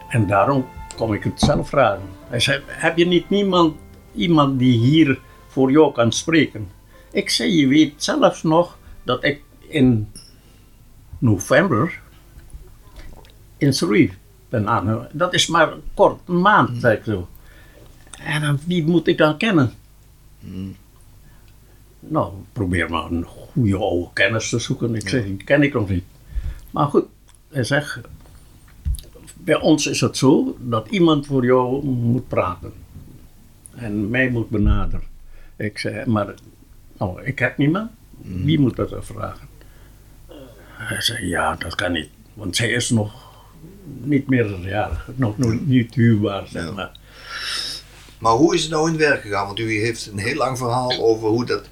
En 0.08 0.26
daarom 0.26 0.66
kom 0.96 1.12
ik 1.12 1.24
het 1.24 1.40
zelf 1.40 1.68
vragen. 1.68 2.02
Hij 2.28 2.40
zei, 2.40 2.62
heb 2.66 2.96
je 2.96 3.06
niet 3.06 3.30
niemand, 3.30 3.74
iemand 4.14 4.58
die 4.58 4.78
hier 4.78 5.18
voor 5.48 5.70
jou 5.70 5.92
kan 5.92 6.12
spreken? 6.12 6.68
Ik 7.12 7.30
zei, 7.30 7.56
je 7.56 7.66
weet 7.66 7.92
zelfs 7.96 8.42
nog 8.42 8.78
dat 9.02 9.24
ik 9.24 9.42
in 9.68 10.12
november 11.18 12.00
in 13.56 13.72
Surrey 13.72 14.12
ben 14.48 14.68
aan. 14.68 15.08
Dat 15.12 15.34
is 15.34 15.46
maar 15.46 15.72
kort, 15.94 16.20
een 16.26 16.40
maand, 16.40 16.80
zei 16.80 16.96
ik 16.96 17.04
zo. 17.04 17.28
En 18.24 18.40
dan, 18.40 18.58
wie 18.66 18.86
moet 18.86 19.06
ik 19.06 19.18
dan 19.18 19.36
kennen? 19.36 19.72
Nou, 22.00 22.32
probeer 22.52 22.90
maar 22.90 23.10
een 23.10 23.24
goede 23.24 23.76
oude 23.76 24.08
kennis 24.12 24.48
te 24.48 24.58
zoeken. 24.58 24.94
Ik 24.94 25.08
zeg, 25.08 25.24
die 25.24 25.36
ken 25.36 25.62
ik 25.62 25.72
nog 25.72 25.88
niet. 25.88 26.04
Maar 26.70 26.86
goed, 26.86 27.04
hij 27.48 27.64
zegt, 27.64 28.00
bij 29.34 29.60
ons 29.60 29.86
is 29.86 30.00
het 30.00 30.16
zo 30.16 30.56
dat 30.60 30.88
iemand 30.88 31.26
voor 31.26 31.44
jou 31.44 31.84
moet 31.84 32.28
praten. 32.28 32.72
En 33.74 34.10
mij 34.10 34.30
moet 34.30 34.50
benaderen. 34.50 35.06
Ik 35.56 35.78
zei, 35.78 36.06
maar 36.06 36.34
nou, 36.98 37.22
ik 37.22 37.38
heb 37.38 37.58
niemand. 37.58 37.90
Wie 38.22 38.60
moet 38.60 38.76
dat 38.76 38.94
vragen? 39.00 39.48
Hij 40.66 41.00
zei, 41.00 41.26
ja, 41.26 41.56
dat 41.56 41.74
kan 41.74 41.92
niet. 41.92 42.08
Want 42.34 42.56
zij 42.56 42.70
is 42.70 42.90
nog 42.90 43.32
niet 44.02 44.28
meerderjarig. 44.28 45.10
Nog, 45.14 45.38
nog 45.38 45.66
niet 45.66 45.94
huwbaar, 45.94 46.46
zeg 46.46 46.74
maar. 46.74 46.98
Maar 48.20 48.32
hoe 48.32 48.54
is 48.54 48.62
het 48.62 48.70
nou 48.70 48.86
in 48.86 48.92
het 48.92 49.02
werk 49.02 49.22
gegaan? 49.22 49.46
Want 49.46 49.58
u 49.58 49.80
heeft 49.80 50.06
een 50.06 50.18
heel 50.18 50.36
lang 50.36 50.58
verhaal 50.58 50.92
over 50.98 51.28
hoe 51.28 51.44
dat. 51.44 51.68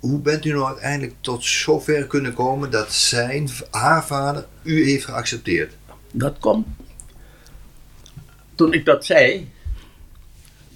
Hoe 0.00 0.18
bent 0.18 0.44
u 0.44 0.50
nou 0.52 0.66
uiteindelijk 0.66 1.14
tot 1.20 1.44
zover 1.44 2.06
kunnen 2.06 2.34
komen 2.34 2.70
dat 2.70 2.92
zijn, 2.92 3.48
haar 3.70 4.06
vader, 4.06 4.46
u 4.62 4.84
heeft 4.84 5.04
geaccepteerd? 5.04 5.72
Dat 6.10 6.38
komt. 6.38 6.66
Toen 8.54 8.72
ik 8.72 8.84
dat 8.84 9.04
zei, 9.04 9.50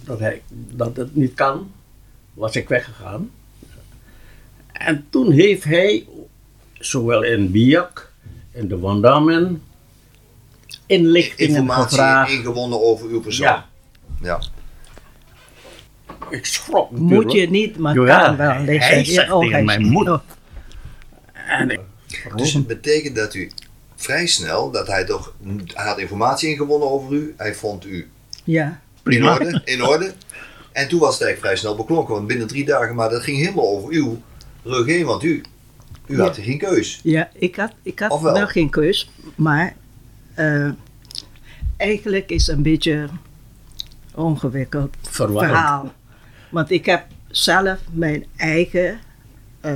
dat, 0.03 0.19
hij, 0.19 0.41
dat 0.51 0.95
het 0.95 1.15
niet 1.15 1.33
kan, 1.33 1.71
was 2.33 2.55
ik 2.55 2.67
weggegaan. 2.67 3.31
En 4.71 5.05
toen 5.09 5.31
heeft 5.31 5.63
hij, 5.63 6.07
zowel 6.73 7.23
in 7.23 7.51
Biak, 7.51 8.11
in 8.51 8.67
de 8.67 8.79
Wandamen, 8.79 9.63
inlichtingen 10.85 11.55
Informatie 11.55 11.89
gevraagd. 11.89 12.31
ingewonnen 12.31 12.81
over 12.81 13.07
uw 13.09 13.21
persoon. 13.21 13.45
Ja, 13.45 13.65
ja. 14.21 14.39
Ik 16.29 16.45
schrok 16.45 16.91
Moet 16.91 17.31
je 17.31 17.49
niet, 17.49 17.77
maar 17.77 17.95
kan 17.95 18.05
wel. 18.05 18.35
hij 18.37 18.75
Ik 18.75 18.81
zeg, 18.81 19.05
zegt 19.05 19.31
oh, 19.31 19.39
tegen 19.39 19.53
hij- 19.53 19.63
mij, 19.63 19.79
moet. 19.79 20.09
oh, 20.09 20.19
En 21.47 21.69
ik, 21.69 21.79
Dus 22.35 22.53
het 22.53 22.67
betekent 22.67 23.15
dat 23.15 23.33
u 23.33 23.51
vrij 23.95 24.27
snel, 24.27 24.71
dat 24.71 24.87
hij 24.87 25.05
toch, 25.05 25.33
hij 25.73 25.85
had 25.87 25.97
informatie 25.99 26.49
ingewonnen 26.49 26.89
over 26.89 27.13
u, 27.13 27.33
hij 27.37 27.53
vond 27.55 27.85
u 27.85 28.09
ja, 28.43 28.65
in 28.67 28.77
prima. 29.03 29.33
orde, 29.33 29.61
in 29.65 29.83
orde. 29.83 30.13
En 30.71 30.87
toen 30.87 30.99
was 30.99 31.13
het 31.13 31.23
eigenlijk 31.23 31.39
vrij 31.39 31.55
snel 31.55 31.75
beklonken, 31.85 32.13
want 32.13 32.27
binnen 32.27 32.47
drie 32.47 32.65
dagen, 32.65 32.95
maar 32.95 33.09
dat 33.09 33.23
ging 33.23 33.37
helemaal 33.37 33.67
over 33.69 33.89
uw 33.93 34.21
rug 34.63 34.85
heen, 34.85 35.05
want 35.05 35.23
u, 35.23 35.43
u 36.07 36.15
Ja. 36.17 36.21
had 36.23 36.37
geen 36.37 36.57
keus. 36.57 36.99
ja, 37.03 37.29
ik 37.33 37.55
had, 37.55 37.71
ik 37.83 37.99
had 37.99 38.21
wel? 38.21 38.33
wel 38.33 38.47
geen 38.47 38.69
keus, 38.69 39.09
maar 39.35 39.75
eh, 40.33 40.69
eigenlijk 41.77 42.29
is 42.29 42.47
het 42.47 42.55
een 42.55 42.63
beetje 42.63 43.07
ongewikkeld 44.15 44.95
Verwarrend. 45.01 45.51
verhaal. 45.53 45.93
Want 46.55 46.71
ik 46.71 46.85
heb 46.85 47.05
zelf 47.27 47.79
mijn 47.91 48.25
eigen 48.35 48.99
eh, 49.61 49.73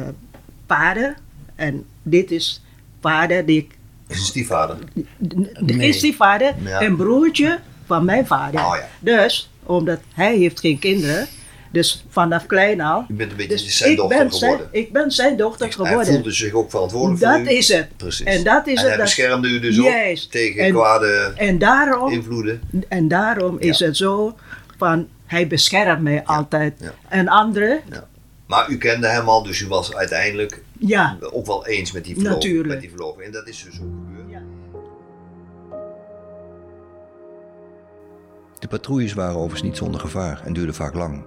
paarden 0.66 1.16
en 1.56 1.86
dit 2.04 2.32
is 2.32 2.62
paarden 3.00 3.46
die 3.46 3.58
ik 3.58 3.78
Is 4.08 4.18
een 4.20 4.24
stiefvader. 4.26 4.78
De 5.18 5.74
Nee. 5.74 5.88
is 5.90 6.00
die 6.00 6.16
vader 6.16 6.54
Ja. 6.64 6.82
een 6.82 6.96
broertje 6.96 7.60
van 7.86 8.06
mijn 8.06 8.28
vader. 8.28 8.60
Oh 8.60 8.76
ja. 8.76 8.88
Dus, 9.00 9.50
omdat 9.64 10.00
hij 10.14 10.38
heeft 10.38 10.60
geen 10.60 10.80
kinderen, 10.80 11.28
dus 11.72 12.06
vanaf 12.10 12.46
klein 12.46 12.82
al. 12.82 13.06
U 13.10 13.14
bent 13.14 13.32
een 13.32 13.38
beetje 13.38 13.54
Dus 13.54 13.78
zijn 13.78 13.92
ik 13.92 13.98
dochter 13.98 14.18
ben 14.18 14.32
zijn, 14.32 14.52
geworden. 14.52 14.80
ik 14.82 14.92
ben 14.94 15.12
zijn 15.12 15.38
dochter 15.38 15.66
Hij 15.66 15.76
geworden. 15.76 16.14
voelde 16.14 16.32
zich 16.32 16.54
ook 16.54 16.70
verantwoordelijk 16.70 17.22
Dat 17.22 17.36
voor 17.36 17.46
u. 17.46 17.50
is 17.58 17.68
het. 17.68 17.98
Precies. 17.98 18.26
En 18.26 18.44
dat 18.44 18.68
is 18.68 18.74
en 18.74 18.80
het. 18.80 18.88
hij 18.88 18.98
dat- 18.98 19.06
beschermde 19.06 19.48
u 19.48 19.60
dus 19.60 19.76
Juist. 19.76 20.26
ook 20.26 20.32
tegen 20.32 20.64
En- 20.64 20.72
kwade 20.72 21.34
En 21.36 21.58
daarom, 21.58 22.12
invloeden. 22.12 22.62
en 22.88 23.08
daarom 23.08 23.60
is 23.60 23.80
het 23.80 23.98
zo 23.98 24.38
van, 24.78 25.08
hij 25.30 25.48
beschermt 25.48 26.02
mij 26.02 26.26
altijd. 26.26 26.80
ja. 26.80 26.94
En 27.08 27.28
anderen, 27.28 27.82
Maar 28.46 28.70
u 28.70 28.78
kende 28.78 29.08
hem 29.08 29.30
al, 29.30 29.44
dus 29.44 29.60
u 29.60 29.68
was 29.68 29.96
uiteindelijk 29.96 30.64
ja. 30.80 31.18
ook 31.20 31.46
wel 31.46 31.68
eens 31.68 31.92
met 31.92 32.04
die. 32.04 32.22
Met 32.22 32.42
die 32.42 32.90
verloving. 32.90 33.26
En 33.26 33.32
dat 33.32 33.48
is 33.48 33.64
dus 33.64 33.82
ook 33.82 33.88
gebeurd. 34.06 34.30
Ja. 34.30 34.42
De 38.60 38.68
patrouilles 38.68 39.14
waren 39.14 39.36
overigens 39.36 39.62
niet 39.62 39.78
zonder 39.78 40.02
gevaar 40.02 40.42
en 40.46 40.54
duurden 40.54 40.76
vaak 40.76 40.94
lang. 40.94 41.24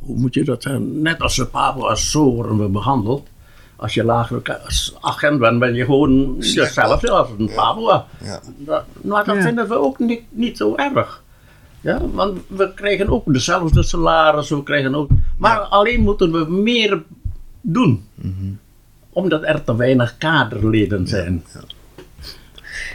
hoe 0.00 0.18
moet 0.18 0.34
je 0.34 0.44
dat? 0.44 0.64
Net 0.80 1.20
als 1.20 1.36
de 1.36 1.46
Papua's, 1.46 2.10
zo 2.10 2.34
worden 2.34 2.58
we 2.58 2.68
behandeld. 2.68 3.28
Als 3.80 3.94
je 3.94 4.04
lager 4.04 4.42
agent 5.00 5.38
bent, 5.38 5.58
ben 5.58 5.74
je 5.74 5.84
gewoon 5.84 6.36
hetzelfde 6.38 7.10
als 7.10 7.28
een 7.38 7.50
Papua. 7.54 8.06
Ja. 8.24 8.40
Dat, 8.56 8.84
maar 9.00 9.24
dat 9.24 9.36
Ja. 9.36 9.42
vinden 9.42 9.68
we 9.68 9.74
ook 9.74 9.98
niet, 9.98 10.22
niet 10.30 10.56
zo 10.56 10.74
erg. 10.76 11.22
Ja, 11.80 12.00
want 12.12 12.38
we 12.46 12.74
krijgen 12.74 13.08
ook 13.08 13.32
dezelfde 13.32 13.82
salaris, 13.82 14.48
we 14.48 14.62
krijgen 14.62 14.94
ook... 14.94 15.10
Maar 15.36 15.58
alleen 15.58 16.00
moeten 16.00 16.32
we 16.32 16.50
meer 16.52 17.02
doen. 17.60 18.08
Omdat 19.12 19.42
er 19.42 19.64
te 19.64 19.76
weinig 19.76 20.18
kaderleden 20.18 21.06
zijn. 21.06 21.44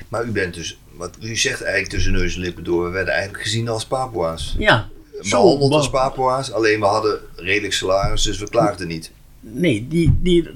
Maar 0.09 0.25
u 0.25 0.31
bent 0.31 0.53
dus, 0.53 0.77
wat 0.95 1.17
u 1.21 1.35
zegt 1.35 1.61
eigenlijk 1.61 1.93
tussen 1.93 2.11
neus 2.13 2.35
en 2.35 2.41
lippen 2.41 2.63
door, 2.63 2.83
we 2.85 2.89
werden 2.89 3.13
eigenlijk 3.13 3.43
gezien 3.43 3.69
als 3.69 3.85
Papua's. 3.85 4.55
Ja, 4.57 4.87
Behandeld 5.29 5.69
be- 5.69 5.75
als 5.75 5.89
Papua's, 5.89 6.51
alleen 6.51 6.79
we 6.79 6.85
hadden 6.85 7.19
redelijk 7.35 7.73
salaris, 7.73 8.21
dus 8.23 8.39
we 8.39 8.49
klaagden 8.49 8.87
niet. 8.87 9.11
Nee, 9.45 9.87
die, 9.89 10.17
die, 10.21 10.49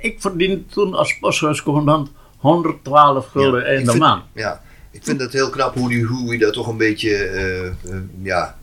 ik 0.00 0.20
verdiende 0.20 0.66
toen 0.66 0.94
als 0.94 1.18
posthuiscommandant 1.18 2.10
112 2.36 3.26
gulden 3.26 3.66
in 3.66 3.78
ik 3.80 3.84
de 3.86 3.96
maand. 3.96 4.24
Ja, 4.34 4.62
ik 4.90 5.04
vind 5.04 5.20
het 5.20 5.32
heel 5.32 5.50
knap 5.50 5.74
hoe 5.74 5.92
u, 5.92 6.04
hoe 6.06 6.34
u 6.34 6.38
dat 6.38 6.52
toch 6.52 6.66
een 6.66 6.76
beetje, 6.76 7.16
eh, 7.16 7.96
ja, 8.22 8.56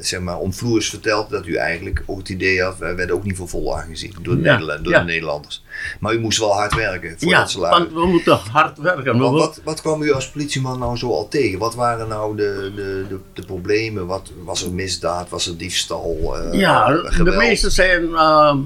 zeg 0.00 0.20
maar, 0.20 0.38
omvloers 0.38 0.88
vertelt. 0.90 1.30
Dat 1.30 1.46
u 1.46 1.54
eigenlijk 1.54 2.02
ook 2.06 2.18
het 2.18 2.28
idee 2.28 2.62
had, 2.62 2.78
wij 2.78 2.96
werden 2.96 3.16
ook 3.16 3.24
niet 3.24 3.36
voor 3.36 3.48
vol 3.48 3.78
aangezien 3.78 4.14
door, 4.22 4.36
de, 4.36 4.42
Ja, 4.42 4.52
Nederland, 4.52 4.84
door 4.84 4.92
ja. 4.92 4.98
de 4.98 5.04
Nederlanders. 5.04 5.64
Maar 6.00 6.14
u 6.14 6.20
moest 6.20 6.38
wel 6.38 6.52
hard 6.52 6.74
werken 6.74 7.14
voor 7.18 7.28
Ja, 7.28 7.38
dat 7.40 7.50
salaris. 7.50 7.78
want 7.78 7.92
we 7.92 8.06
moeten 8.06 8.36
hard 8.36 8.78
werken. 8.78 9.18
We 9.18 9.24
Wat, 9.30 9.60
wat, 9.64 9.80
kwam 9.80 10.02
u 10.02 10.12
als 10.12 10.30
politieman 10.30 10.78
nou 10.78 10.96
zo 10.96 11.10
al 11.10 11.28
tegen? 11.28 11.58
Wat 11.58 11.74
waren 11.74 12.08
nou 12.08 12.36
de, 12.36 12.72
de, 12.74 13.04
de, 13.08 13.18
de 13.32 13.42
problemen? 13.46 14.06
Wat, 14.06 14.32
was 14.44 14.64
er 14.64 14.72
misdaad? 14.72 15.28
Was 15.28 15.46
er 15.46 15.56
diefstal? 15.56 16.36
eh, 16.36 16.58
ja, 16.58 16.86
de 17.02 17.34
meeste 17.38 17.70
zijn, 17.70 18.02
ehm, 18.14 18.58
eh, 18.58 18.62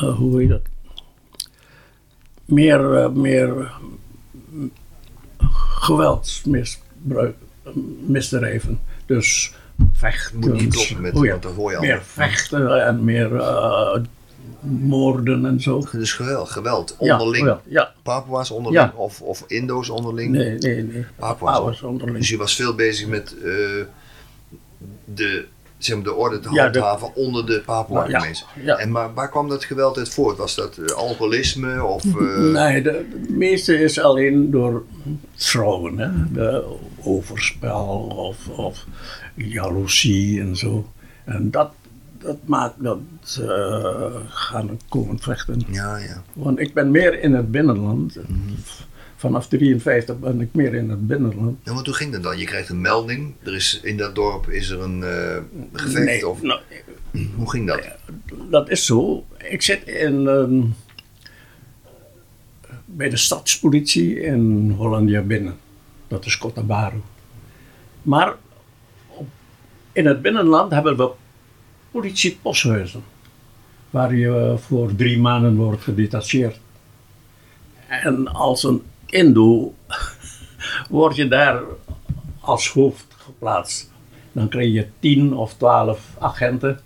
hoe 0.00 0.40
heet 0.40 0.48
dat? 0.48 0.62
Meer, 2.44 2.94
eh, 2.94 3.10
meer 3.10 3.72
mm, 4.50 4.72
geweldsmisbruik, 5.80 7.36
eh. 8.06 8.76
Dus 9.06 9.54
vechten. 9.92 10.38
Moet 10.38 10.52
niet 10.52 10.74
kloppen 10.74 11.00
met 11.00 11.14
oh 11.14 11.24
ja, 11.24 11.32
wat 11.32 11.42
dat 11.42 11.54
hoor 11.54 11.72
je 11.72 11.78
Meer 11.80 12.02
vechten 12.02 12.86
en 12.86 13.04
meer 13.04 13.36
eh, 13.36 14.00
moorden 14.60 15.46
en 15.46 15.60
zo. 15.60 15.86
Dus 15.92 16.12
geweld, 16.12 16.48
geweld 16.50 16.96
onderling. 16.98 17.46
ja, 17.46 17.60
ja. 17.66 17.92
Papua's 18.02 18.50
onderling 18.50 18.82
Ja. 18.84 18.92
of, 18.96 19.20
of 19.20 19.44
Indo's 19.46 19.88
onderling. 19.88 20.30
Nee, 20.30 20.58
nee, 20.58 20.82
nee. 20.82 21.04
Papua's. 21.16 21.82
Onderling. 21.82 22.18
Dus 22.18 22.28
je 22.28 22.36
was 22.36 22.54
veel 22.54 22.74
bezig 22.74 23.08
met 23.08 23.34
eh, 23.38 23.50
de, 25.04 25.46
zeg 25.84 25.94
maar, 25.96 26.04
de 26.04 26.14
orde 26.14 26.40
te 26.40 26.50
Ja, 26.52 26.62
handhaven 26.62 27.14
onder 27.16 27.46
de 27.46 27.62
Papua 27.64 28.08
Ja, 28.08 28.20
mensen. 28.20 28.46
ja. 28.62 28.76
En 28.76 28.90
maar 28.90 29.14
waar 29.14 29.30
kwam 29.30 29.48
dat 29.48 29.64
geweld 29.64 29.98
uit 29.98 30.08
voort? 30.08 30.36
Was 30.36 30.54
dat 30.54 30.76
eh, 30.76 30.94
alcoholisme 30.94 31.82
of... 31.84 32.04
eh, 32.04 32.38
Nee, 32.38 32.82
de, 32.82 33.06
de 33.26 33.32
meeste 33.32 33.78
is 33.78 34.00
alleen 34.00 34.50
door 34.50 34.84
vrouwen. 35.34 35.98
Hè? 35.98 36.32
De 36.32 36.76
overspel 37.02 38.12
of, 38.16 38.48
of 38.48 38.86
jaloezie 39.34 40.40
en 40.40 40.56
zo. 40.56 40.86
En 41.24 41.50
dat, 41.50 41.70
dat 42.18 42.36
maakt 42.44 42.74
dat 42.82 42.98
ze 43.22 44.22
gaan 44.28 44.78
komen 44.88 45.18
vechten. 45.20 45.62
Ja, 45.70 45.96
ja. 45.96 46.22
Want 46.32 46.58
ik 46.60 46.74
ben 46.74 46.90
meer 46.90 47.20
in 47.22 47.34
het 47.34 47.50
binnenland. 47.50 48.16
Vanaf 49.24 49.48
53 49.48 50.18
ben 50.18 50.40
ik 50.40 50.48
meer 50.52 50.74
in 50.74 50.90
het 50.90 51.06
binnenland. 51.06 51.58
ja. 51.64 51.72
Want 51.74 51.86
hoe 51.86 51.94
ging 51.94 52.12
dat 52.12 52.22
dan? 52.22 52.38
Je 52.38 52.44
krijgt 52.44 52.68
een 52.68 52.80
melding. 52.80 53.34
Er 53.42 53.54
is, 53.54 53.80
in 53.82 53.96
dat 53.96 54.14
dorp 54.14 54.48
is 54.48 54.68
er 54.70 54.80
een 54.80 55.02
eh, 55.02 55.36
gevecht. 55.72 56.04
Nee, 56.04 56.28
of, 56.28 56.42
nou, 56.42 56.60
hoe 57.36 57.50
ging 57.50 57.66
dat? 57.66 57.80
dat 58.50 58.70
is 58.70 58.84
zo. 58.86 59.24
Ik 59.48 59.62
zit 59.62 59.86
in, 59.86 60.28
ehm, 60.28 60.60
bij 62.84 63.08
de 63.08 63.16
stadspolitie 63.16 64.20
in 64.20 64.70
Hollandia 64.76 65.20
binnen. 65.20 65.56
Dat 66.08 66.26
is 66.26 66.38
Cotabaru. 66.38 67.00
Maar 68.02 68.34
op- 69.08 69.28
in 69.92 70.06
het 70.06 70.22
binnenland 70.22 70.72
hebben 70.72 70.96
we 70.96 71.10
politieposthuizen. 71.90 73.02
Waar 73.90 74.14
je 74.14 74.54
voor 74.58 74.94
drie 74.94 75.18
maanden 75.18 75.56
wordt 75.56 75.82
gedetacheerd. 75.82 76.60
En 77.88 78.26
als 78.28 78.62
een 78.64 78.82
Word 80.90 81.16
je 81.16 81.28
daar 81.28 81.62
als 82.40 82.68
hoofd 82.68 83.06
geplaatst. 83.16 83.90
Dan 84.32 84.48
krijg 84.48 84.72
je 84.72 84.86
10 85.00 85.34
of 85.34 85.54
12 85.54 86.00
agenten. 86.18 86.80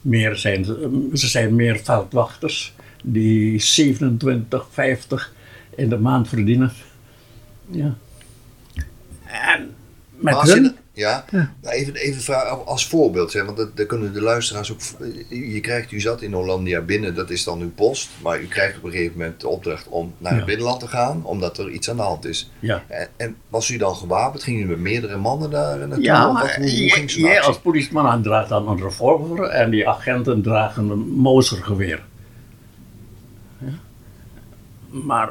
Meer 0.00 0.36
zijn, 0.36 0.64
ze 0.64 1.10
ze 1.12 1.28
zijn 1.28 1.54
meer 1.54 1.78
veldwachters 1.78 2.74
die 3.02 3.58
27, 3.58 4.66
50 4.70 5.32
in 5.76 5.88
de 5.88 5.98
maand 5.98 6.28
verdienen. 6.28 6.72
Ja. 7.70 7.96
En 9.24 9.74
met 10.16 10.34
als 10.34 10.52
hun, 10.52 10.76
ja, 10.96 11.24
Nou, 11.30 11.46
even, 11.74 11.94
even 11.94 12.22
vragen 12.22 12.66
als 12.66 12.86
voorbeeld, 12.88 13.32
hè, 13.32 13.44
want 13.44 13.56
dat, 13.56 13.76
daar 13.76 13.86
kunnen 13.86 14.12
de 14.12 14.20
luisteraars 14.20 14.72
ook. 14.72 14.78
Je 15.28 15.60
krijgt, 15.60 15.92
u 15.92 16.00
zat 16.00 16.22
in 16.22 16.32
Hollandia 16.32 16.80
binnen, 16.80 17.14
dat 17.14 17.30
is 17.30 17.44
dan 17.44 17.60
uw 17.60 17.70
post, 17.72 18.08
maar 18.22 18.40
u 18.40 18.46
krijgt 18.46 18.76
op 18.76 18.84
een 18.84 18.90
gegeven 18.90 19.18
moment 19.18 19.40
de 19.40 19.48
opdracht 19.48 19.88
om 19.88 20.14
naar 20.18 20.30
het 20.32 20.40
Ja. 20.40 20.46
binnenland 20.46 20.80
te 20.80 20.88
gaan, 20.88 21.24
omdat 21.24 21.58
er 21.58 21.70
iets 21.70 21.90
aan 21.90 21.96
de 21.96 22.02
hand 22.02 22.24
is. 22.24 22.50
ja. 22.60 22.82
En, 22.88 23.08
en 23.16 23.36
was 23.48 23.68
u 23.70 23.76
dan 23.76 23.94
gewapend? 23.94 24.42
Ging 24.42 24.60
u 24.60 24.64
met 24.64 24.78
meerdere 24.78 25.16
mannen 25.16 25.50
daar 25.50 25.78
naartoe? 25.78 26.02
Ja, 26.02 26.32
maar 26.32 26.56
hoe, 26.56 26.80
hoe 26.80 26.90
ging 26.90 27.40
als 27.40 27.58
politieman 27.58 28.22
draagt 28.22 28.48
dan 28.48 28.68
een 28.68 28.80
revolver 28.82 29.44
en 29.44 29.70
die 29.70 29.88
agenten 29.88 30.42
dragen 30.42 30.88
een 30.90 31.08
Mosergeweer. 31.08 32.04
Ja? 33.58 33.72
Maar 34.88 35.30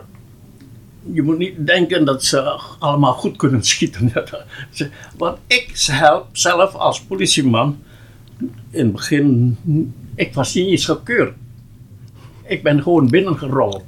je 1.14 1.22
moet 1.22 1.38
niet 1.38 1.68
denken 1.68 2.06
dat 2.06 2.24
ze 2.24 2.42
allemaal 2.80 3.14
goed 3.14 3.38
kunnen 3.38 3.64
schieten. 3.64 4.12
Want 5.18 5.38
ik 5.48 5.70
zelf, 5.74 6.24
zelf 6.32 6.74
als 6.74 7.02
politieman, 7.02 7.84
in 8.70 8.84
het 8.84 8.92
begin, 8.92 9.58
ik 10.16 10.34
was 10.34 10.54
niet 10.54 10.68
eens 10.68 10.86
gekeurd. 10.86 11.34
Ik 12.44 12.64
ben 12.64 12.84
gewoon 12.84 13.10
binnengerold. 13.10 13.84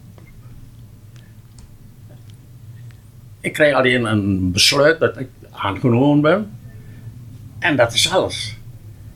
Ik 3.39 3.53
krijg 3.53 3.73
alleen 3.73 4.05
een 4.05 4.51
besluit 4.51 4.99
dat 4.99 5.19
ik 5.19 5.29
aangenomen 5.51 6.21
ben. 6.21 6.51
En 7.59 7.75
dat 7.75 7.93
is 7.93 8.09
alles. 8.09 8.57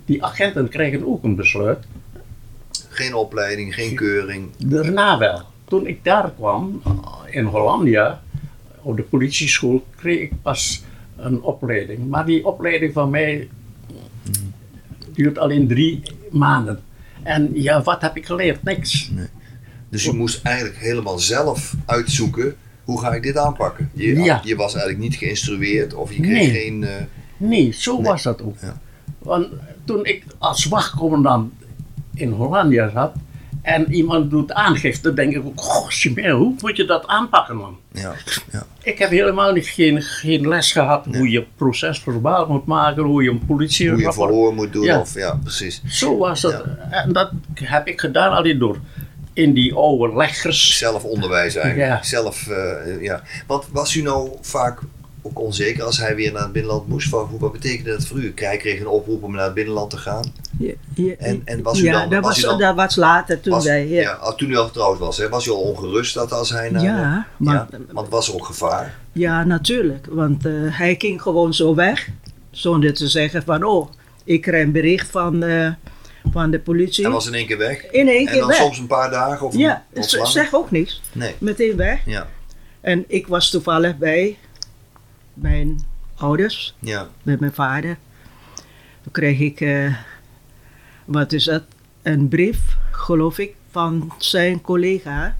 Die 0.05 0.23
agenten 0.23 0.69
krijgen 0.69 1.07
ook 1.07 1.23
een 1.23 1.35
besluit. 1.35 1.85
Geen 2.89 3.13
opleiding, 3.13 3.73
geen 3.73 3.95
keuring. 3.95 4.49
Daarna 4.57 5.17
wel. 5.17 5.50
Toen 5.71 5.87
ik 5.87 6.03
daar 6.03 6.31
kwam, 6.31 6.81
in 7.29 7.45
Hollandia, 7.45 8.21
op 8.81 8.97
de 8.97 9.03
politieschool, 9.03 9.85
kreeg 9.95 10.19
ik 10.19 10.31
pas 10.41 10.83
een 11.17 11.41
opleiding. 11.41 12.09
Maar 12.09 12.25
die 12.25 12.45
opleiding 12.45 12.93
van 12.93 13.09
mij 13.09 13.47
duurt 15.13 15.37
alleen 15.37 15.67
drie 15.67 16.01
maanden. 16.31 16.79
En 17.23 17.49
ja, 17.53 17.81
wat 17.81 18.01
heb 18.01 18.17
ik 18.17 18.25
geleerd? 18.25 18.63
Niks. 18.63 19.11
Dus 19.89 20.05
u 20.07 20.13
moest 20.13 20.43
eigenlijk 20.45 20.77
helemaal 20.77 21.19
zelf 21.19 21.75
uitzoeken. 21.85 22.55
Hoe 22.83 22.99
ga 22.99 23.13
ik 23.13 23.23
dit 23.23 23.37
aanpakken? 23.37 23.89
Je, 23.93 24.15
Ja. 24.23 24.41
je 24.43 24.55
was 24.55 24.73
eigenlijk 24.73 25.03
niet 25.03 25.15
geïnstrueerd 25.15 25.93
of 25.93 26.13
je 26.13 26.21
kreeg 26.21 26.31
Nee. 26.33 26.49
geen. 26.61 26.83
eh, 26.83 26.95
Nee, 27.37 27.71
zo 27.73 28.01
was 28.01 28.23
dat 28.23 28.41
ook. 28.41 28.55
Ja. 28.61 28.81
Want 29.19 29.47
toen 29.85 30.05
ik 30.05 30.23
als 30.37 30.65
wachtcommandant 30.65 31.53
in 32.13 32.31
Hollandia 32.31 32.89
zat 32.89 33.15
en 33.61 33.93
iemand 33.93 34.29
doet 34.29 34.53
aangifte, 34.53 35.01
dan 35.01 35.15
denk 35.15 35.35
ik 35.35 35.45
ook, 35.45 35.61
goh, 35.61 35.89
hoe 36.31 36.53
moet 36.61 36.77
je 36.77 36.85
dat 36.85 37.07
aanpakken 37.07 37.55
man? 37.55 37.77
Ja, 37.91 38.13
ja. 38.51 38.65
Ik 38.83 38.97
heb 38.97 39.09
helemaal 39.09 39.53
niet, 39.53 39.67
geen, 39.67 40.01
geen 40.01 40.47
les 40.47 40.71
gehad 40.71 41.05
hoe 41.05 41.29
je 41.29 41.45
proces 41.55 41.99
verbaal 41.99 42.47
moet 42.47 42.65
maken, 42.65 43.03
hoe 43.03 43.23
je 43.23 43.29
een 43.29 43.45
politie 43.45 43.89
Hoe 43.89 43.99
je 44.01 44.13
verhoor 44.13 44.53
moet 44.53 44.73
doen, 44.73 44.83
Ja. 44.83 44.99
of 44.99 45.13
ja, 45.13 45.39
precies. 45.43 45.81
Zo 45.85 46.17
was 46.17 46.41
het. 46.41 46.63
En 46.89 47.13
dat 47.13 47.31
heb 47.53 47.87
ik 47.87 47.99
gedaan 47.99 48.31
alleen 48.33 48.59
door 48.59 48.79
in 49.33 49.53
die 49.53 49.73
oude 49.73 50.15
leggers. 50.15 50.77
Zelfonderwijs 50.77 51.55
eigenlijk. 51.55 51.89
Ja. 51.89 52.03
Zelf, 52.03 52.47
eh, 52.47 53.01
ja. 53.01 53.21
Want 53.47 53.65
was 53.71 53.95
u 53.95 54.01
nou 54.01 54.29
vaak 54.41 54.79
ook 55.21 55.39
onzeker 55.39 55.83
als 55.83 55.97
hij 55.97 56.15
weer 56.15 56.31
naar 56.31 56.41
het 56.43 56.51
binnenland 56.51 56.87
moest? 56.87 57.09
Wat, 57.09 57.27
wat 57.39 57.51
betekende 57.51 57.91
dat 57.91 58.05
voor 58.05 58.17
u? 58.17 58.31
Hij 58.35 58.57
kreeg 58.57 58.79
een 58.79 58.87
oproep 58.87 59.23
om 59.23 59.31
naar 59.35 59.45
het 59.45 59.53
binnenland 59.53 59.89
te 59.89 59.97
gaan. 59.97 60.33
Ja, 60.59 60.73
ja, 60.95 61.13
En- 61.17 61.41
en 61.45 61.61
was 61.61 61.79
u 61.79 61.83
ja, 61.83 61.99
dan- 61.99 62.09
dat, 62.09 62.23
was 62.23 62.39
dan- 62.41 62.59
dat 62.59 62.75
was 62.75 62.95
later 62.95 63.39
toen 63.41 63.53
Was, 63.53 63.65
wij... 63.65 63.87
ja. 63.87 64.01
Ja, 64.01 64.31
toen 64.33 64.49
u 64.51 64.55
al 64.57 64.65
getrouwd 64.65 64.99
was, 64.99 65.17
hè? 65.17 65.29
was 65.29 65.45
u 65.45 65.51
al 65.51 65.61
ongerust 65.61 66.13
dat 66.13 66.31
als 66.31 66.49
hij 66.49 66.69
naar... 66.69 66.81
Ja, 66.83 67.27
maar- 67.37 67.67
want 67.91 68.09
was 68.09 68.27
er 68.27 68.33
ook 68.33 68.45
gevaar? 68.45 68.95
Ja, 69.11 69.43
natuurlijk. 69.43 70.07
Want 70.09 70.45
eh, 70.45 70.51
hij 70.55 70.95
ging 70.97 71.21
gewoon 71.21 71.53
zo 71.53 71.75
weg. 71.75 72.07
Zonder 72.51 72.93
te 72.93 73.07
zeggen 73.07 73.43
van, 73.43 73.63
oh, 73.63 73.89
ik 74.23 74.41
krijg 74.41 74.63
een 74.63 74.71
bericht 74.71 75.09
van, 75.11 75.43
eh, 75.43 75.69
van 76.31 76.51
de 76.51 76.59
politie. 76.59 77.03
Hij 77.03 77.13
was 77.13 77.27
in 77.27 77.33
één 77.33 77.47
keer 77.47 77.57
weg? 77.57 77.85
In 77.91 78.07
één 78.07 78.19
en 78.19 78.31
keer 78.31 78.39
dan 78.39 78.47
weg. 78.47 78.57
soms 78.57 78.77
een 78.79 78.87
paar 78.87 79.09
dagen? 79.11 79.47
Of 79.47 79.55
Ja, 79.57 79.85
of 79.93 80.09
zeg 80.27 80.53
ook 80.53 80.71
niks. 80.71 81.01
Nee, 81.11 81.35
Meteen 81.37 81.75
weg. 81.75 81.99
ja, 82.05 82.27
En 82.81 83.03
ik 83.07 83.27
was 83.27 83.49
toevallig 83.49 83.97
bij 83.97 84.37
mijn 85.33 85.79
ouders, 86.15 86.75
ja. 86.79 87.09
met 87.23 87.39
mijn 87.39 87.53
vader. 87.53 87.97
Toen 89.03 89.11
kreeg 89.11 89.39
ik, 89.39 89.61
eh, 89.61 89.95
wat 91.05 91.31
is 91.33 91.43
dat, 91.43 91.63
een 92.01 92.27
brief, 92.27 92.59
geloof 92.91 93.39
ik, 93.39 93.53
van 93.71 94.13
zijn 94.17 94.61
collega. 94.61 95.37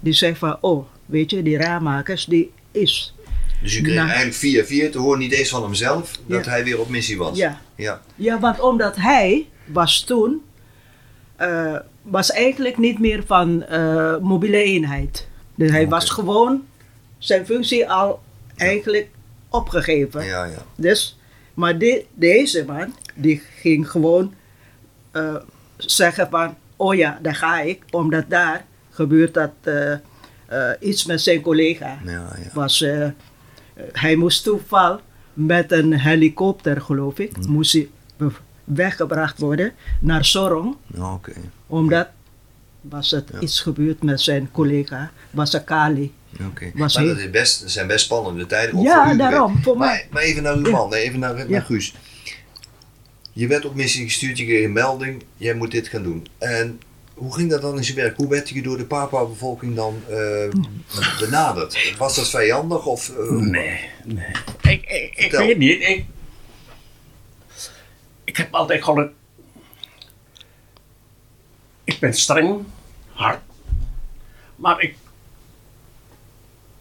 Die 0.00 0.12
zegt 0.12 0.38
van, 0.38 0.56
oh, 0.60 0.86
weet 1.06 1.30
je, 1.30 1.42
die 1.42 1.56
raammakers, 1.56 2.24
die 2.24 2.52
is. 2.70 3.14
Dus 3.62 3.76
u 3.76 3.80
kreeg 3.80 3.94
Nou. 3.94 4.06
eigenlijk 4.06 4.36
via 4.36 4.64
via 4.64 4.90
te 4.90 4.98
horen, 4.98 5.18
niet 5.18 5.32
eens 5.32 5.48
van 5.48 5.62
hemzelf, 5.62 6.12
dat 6.26 6.46
hij 6.46 6.64
weer 6.64 6.80
op 6.80 6.88
missie 6.88 7.18
was? 7.18 7.36
Ja. 7.38 7.60
Ja, 7.74 8.02
Ja, 8.14 8.40
want 8.40 8.60
omdat 8.60 8.96
hij 8.96 9.46
was 9.64 10.04
toen, 10.04 10.42
eh, 11.36 11.76
was 12.02 12.30
eigenlijk 12.30 12.78
niet 12.78 12.98
meer 12.98 13.22
van 13.26 13.62
eh, 13.62 14.16
mobiele 14.18 14.62
eenheid. 14.62 15.28
Dus 15.54 15.70
hij 15.70 15.80
Oké. 15.80 15.90
was 15.90 16.10
gewoon 16.10 16.64
zijn 17.18 17.46
functie 17.46 17.90
al 17.90 18.22
eigenlijk 18.56 19.08
opgegeven. 19.56 20.24
ja, 20.24 20.44
ja. 20.44 20.62
Dus, 20.76 21.18
maar 21.54 21.78
deze 22.14 22.64
man, 22.66 22.94
die 23.14 23.42
ging 23.60 23.90
gewoon 23.90 24.34
eh, 25.10 25.34
zeggen 25.76 26.28
van, 26.30 26.54
oh 26.76 26.94
ja, 26.94 27.18
daar 27.22 27.34
ga 27.34 27.60
ik, 27.60 27.82
omdat 27.90 28.24
daar 28.28 28.64
gebeurt 28.90 29.34
dat 29.34 29.50
eh, 29.62 29.92
eh, 29.92 29.98
iets 30.80 31.04
met 31.04 31.20
zijn 31.20 31.40
collega. 31.40 31.98
ja, 32.04 32.10
ja. 32.12 32.50
Was, 32.52 32.84
hij 33.92 34.16
moest 34.16 34.42
toeval 34.44 35.00
met 35.32 35.72
een 35.72 35.92
helikopter, 35.92 36.80
geloof 36.80 37.18
ik, 37.18 37.36
Hm. 37.36 37.50
moest 37.50 37.72
hij 37.72 37.88
weggebracht 38.64 39.38
worden 39.38 39.72
naar 40.00 40.24
Sorong, 40.24 40.76
omdat 41.66 42.08
was 42.80 43.10
het 43.10 43.30
iets 43.40 43.60
gebeurd 43.60 44.02
met 44.02 44.20
zijn 44.20 44.48
collega, 44.52 45.10
was 45.30 45.52
een 45.52 45.64
Kali. 45.64 46.12
Maar 46.74 46.92
dat 46.92 47.18
is 47.18 47.30
best, 47.30 47.60
dat 47.60 47.70
zijn 47.70 47.86
best 47.86 48.04
spannende 48.04 48.46
tijden. 48.46 48.80
Ja, 48.80 49.14
daarom, 49.14 49.62
voor 49.62 49.76
maar, 49.76 49.88
mij. 49.88 50.06
Maar 50.10 50.22
even 50.22 50.42
naar 50.42 50.54
uw 50.56 50.70
man, 50.70 50.90
nee, 50.90 51.02
even 51.02 51.18
naar, 51.18 51.34
naar 51.34 51.48
Ja. 51.48 51.60
Guus. 51.60 51.94
Je 53.32 53.46
werd 53.46 53.64
op 53.64 53.74
missie 53.74 54.04
gestuurd, 54.04 54.38
je 54.38 54.44
kreeg 54.44 54.64
een 54.64 54.72
melding, 54.72 55.22
jij 55.36 55.54
moet 55.54 55.70
dit 55.70 55.88
gaan 55.88 56.02
doen. 56.02 56.26
En 56.38 56.80
hoe 57.14 57.34
ging 57.34 57.50
dat 57.50 57.62
dan 57.62 57.76
in 57.76 57.84
zijn 57.84 57.96
werk? 57.96 58.16
Hoe 58.16 58.28
werd 58.28 58.48
je 58.48 58.62
door 58.62 58.76
de 58.76 58.84
Papua-bevolking 58.84 59.74
dan 59.74 60.02
eh, 60.08 60.48
benaderd? 61.20 61.94
Was 61.98 62.16
dat 62.16 62.28
vijandig 62.30 62.86
of... 62.86 63.08
eh, 63.08 63.30
Nee, 63.30 63.80
nee. 64.04 64.26
Ik, 64.62 64.82
ik, 65.16 65.30
weet 65.32 65.58
niet. 65.58 65.80
Ik, 65.82 66.04
ik 68.24 68.36
heb 68.36 68.54
altijd 68.54 68.84
geluk. 68.84 69.10
Ik 71.84 71.98
ben 71.98 72.14
streng, 72.14 72.64
hard. 73.12 73.40
Maar 74.56 74.80
ik 74.82 74.96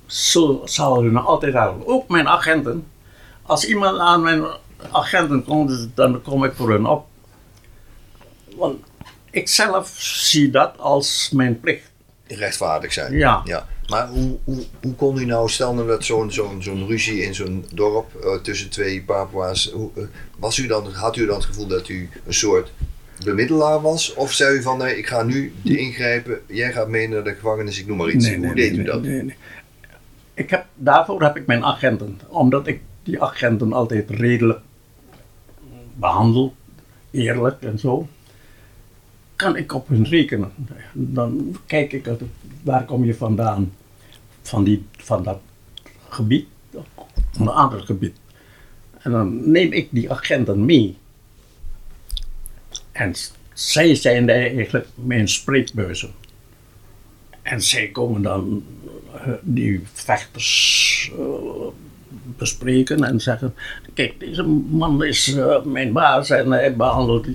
zo, 0.05 0.61
zal 0.65 1.03
hun 1.03 1.17
altijd 1.17 1.53
houden. 1.53 1.87
Ook 1.87 2.09
mijn 2.09 2.27
agenten. 2.27 2.87
Als 3.41 3.65
iemand 3.65 3.99
aan 3.99 4.21
mijn 4.21 4.43
agenten 4.91 5.43
komt, 5.43 5.89
dan 5.93 6.21
kom 6.21 6.43
ik 6.43 6.53
voor 6.53 6.69
hun 6.69 6.85
op. 6.85 7.05
Want 8.55 8.83
ik 9.31 9.47
zelf 9.47 9.93
zie 9.97 10.49
dat 10.49 10.77
als 10.77 11.29
mijn 11.33 11.59
plicht. 11.59 11.91
rechtvaardig 12.27 12.93
zijn? 12.93 13.13
Ja. 13.13 13.41
ja. 13.43 13.67
Maar 13.87 14.07
hoe, 14.07 14.37
hoe, 14.43 14.63
hoe 14.81 14.95
kon 14.95 15.17
u 15.17 15.25
nou, 15.25 15.49
stel 15.49 15.73
nou 15.73 15.87
dat 15.87 16.05
zo'n 16.05 16.31
zo'n 16.31 16.63
zo'n 16.63 16.87
ruzie 16.87 17.23
in 17.23 17.35
zo'n 17.35 17.65
dorp 17.73 18.15
eh, 18.23 18.35
tussen 18.41 18.69
twee 18.69 19.03
Papua's, 19.03 19.71
hoe, 19.71 19.89
eh, 19.95 20.03
was 20.37 20.57
u 20.57 20.67
dan, 20.67 20.91
had 20.93 21.15
u 21.15 21.25
dan 21.25 21.35
het 21.35 21.45
gevoel 21.45 21.67
dat 21.67 21.89
u 21.89 22.09
een 22.25 22.33
soort 22.33 22.71
bemiddelaar 23.23 23.81
was? 23.81 24.13
Of 24.13 24.31
zei 24.31 24.57
u 24.57 24.61
van 24.61 24.77
nee, 24.77 24.97
ik 24.97 25.07
ga 25.07 25.23
nu 25.23 25.53
ingrijpen, 25.63 26.39
jij 26.47 26.71
gaat 26.71 26.87
mee 26.87 27.09
naar 27.09 27.23
de 27.23 27.33
gevangenis, 27.33 27.79
ik 27.79 27.87
noem 27.87 27.97
maar 27.97 28.09
iets. 28.09 28.35
hoe 28.35 28.55
deed 28.55 28.77
u 28.77 28.83
dat? 28.83 29.03
Ik 30.35 30.49
heb, 30.49 30.65
daarvoor 30.75 31.21
heb 31.21 31.37
ik 31.37 31.45
mijn 31.45 31.63
agenten. 31.63 32.19
Omdat 32.27 32.67
ik 32.67 32.81
die 33.03 33.21
agenten 33.21 33.73
altijd 33.73 34.09
redelijk 34.09 34.59
behandel, 35.93 36.55
eerlijk 37.11 37.61
en 37.61 37.79
zo. 37.79 38.07
Kan 39.35 39.55
ik 39.55 39.73
op 39.73 39.87
hun 39.87 40.05
rekenen. 40.05 40.51
Dan 40.93 41.57
kijk 41.65 41.93
ik, 41.93 42.09
waar 42.63 42.85
kom 42.85 43.05
je 43.05 43.15
vandaan? 43.15 43.73
Van, 44.41 44.63
die, 44.63 44.85
van 44.91 45.23
dat 45.23 45.39
gebied, 46.09 46.47
een 47.39 47.47
ander 47.47 47.81
gebied. 47.81 48.15
En 48.97 49.11
dan 49.11 49.51
neem 49.51 49.71
ik 49.71 49.87
die 49.91 50.11
agenten 50.11 50.65
mee. 50.65 50.97
En 52.91 53.13
zij 53.53 53.95
zijn 53.95 54.29
eigenlijk 54.29 54.87
mijn 54.95 55.27
spreekbuizen. 55.27 56.11
En 57.41 57.61
zij 57.61 57.87
komen 57.87 58.21
dan 58.21 58.63
die 59.41 59.81
vechters 59.93 61.11
eh, 61.17 61.25
bespreken 62.37 63.03
en 63.03 63.21
zeggen: 63.21 63.53
Kijk, 63.93 64.19
deze 64.19 64.43
man 64.69 65.03
is 65.03 65.35
eh, 65.35 65.63
mijn 65.63 65.93
baas 65.93 66.29
en 66.29 66.51
hij 66.51 66.75
behandelt 66.75 67.27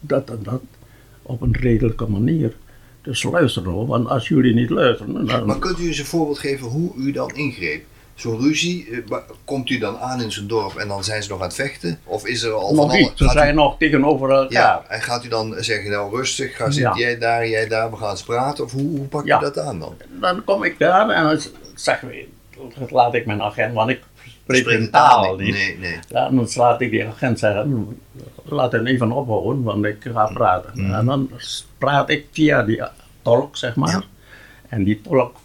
dat 0.00 0.30
en 0.30 0.38
dat 0.42 0.62
op 1.22 1.40
een 1.40 1.56
redelijke 1.56 2.06
manier. 2.06 2.56
Dus 3.02 3.22
luister 3.22 3.62
nou, 3.62 3.86
want 3.86 4.08
als 4.08 4.28
jullie 4.28 4.54
niet 4.54 4.70
luisteren. 4.70 5.46
Maar 5.46 5.58
kunt 5.58 5.78
u 5.78 5.86
eens 5.86 5.98
een 5.98 6.04
voorbeeld 6.04 6.38
geven 6.38 6.66
hoe 6.66 6.94
u 6.96 7.12
dan 7.12 7.34
ingreep? 7.34 7.84
Zo'n 8.22 8.40
ruzie, 8.40 8.88
eh, 9.10 9.16
komt 9.44 9.70
u 9.70 9.78
dan 9.78 9.98
aan 9.98 10.20
in 10.22 10.32
zo'n 10.32 10.46
dorp 10.46 10.74
en 10.76 10.88
dan 10.88 11.04
zijn 11.04 11.22
ze 11.22 11.28
nog 11.28 11.38
aan 11.38 11.44
het 11.46 11.54
vechten? 11.54 11.98
Of 12.04 12.26
is 12.26 12.42
er 12.42 12.52
al 12.52 12.74
nog 12.74 12.86
van 12.86 12.96
niet, 12.96 13.06
alle- 13.06 13.16
ze 13.16 13.24
u- 13.24 13.28
zijn 13.28 13.54
nog 13.54 13.78
tegenover 13.78 14.30
elkaar. 14.30 14.50
Ja, 14.52 14.84
en 14.88 15.00
gaat 15.02 15.24
u 15.24 15.28
dan 15.28 15.54
zeggen, 15.58 15.90
nou 15.90 16.16
rustig, 16.16 16.56
ga 16.56 16.70
zitten 16.70 16.98
Ja. 16.98 17.06
jij 17.06 17.18
daar, 17.18 17.48
jij 17.48 17.68
daar, 17.68 17.90
we 17.90 17.96
gaan 17.96 18.10
eens 18.10 18.22
praten? 18.22 18.64
Of 18.64 18.72
hoe, 18.72 18.98
hoe 18.98 19.06
pak 19.06 19.26
Ja. 19.26 19.38
je 19.38 19.44
dat 19.44 19.58
aan 19.58 19.78
dan? 19.78 19.94
Dan 20.20 20.44
kom 20.44 20.64
ik 20.64 20.78
daar 20.78 21.08
en 21.10 21.24
dan 21.24 21.40
zeg 21.74 22.02
ik, 22.02 22.28
laat 22.90 23.14
ik 23.14 23.26
mijn 23.26 23.42
agent, 23.42 23.74
want 23.74 23.90
ik 23.90 24.00
spreek 24.48 24.90
taal 24.90 25.36
niet. 25.36 25.54
Nee, 25.54 25.78
nee. 25.78 25.98
Ja, 26.08 26.28
dan 26.30 26.48
laat 26.54 26.80
ik 26.80 26.90
die 26.90 27.06
agent 27.06 27.38
zeggen, 27.38 27.62
"Hm, 28.44 28.54
laat 28.54 28.72
hem 28.72 28.86
even 28.86 29.12
ophouden, 29.12 29.62
want 29.62 29.84
ik 29.84 29.96
ga 30.14 30.26
praten. 30.34 30.92
En 30.94 31.04
dan 31.06 31.30
praat 31.78 32.10
ik 32.10 32.26
via 32.32 32.62
die 32.62 32.82
tolk, 33.22 33.56
zeg 33.56 33.76
maar. 33.76 34.04
En 34.68 34.84
die 34.84 35.00
tolk 35.00 35.36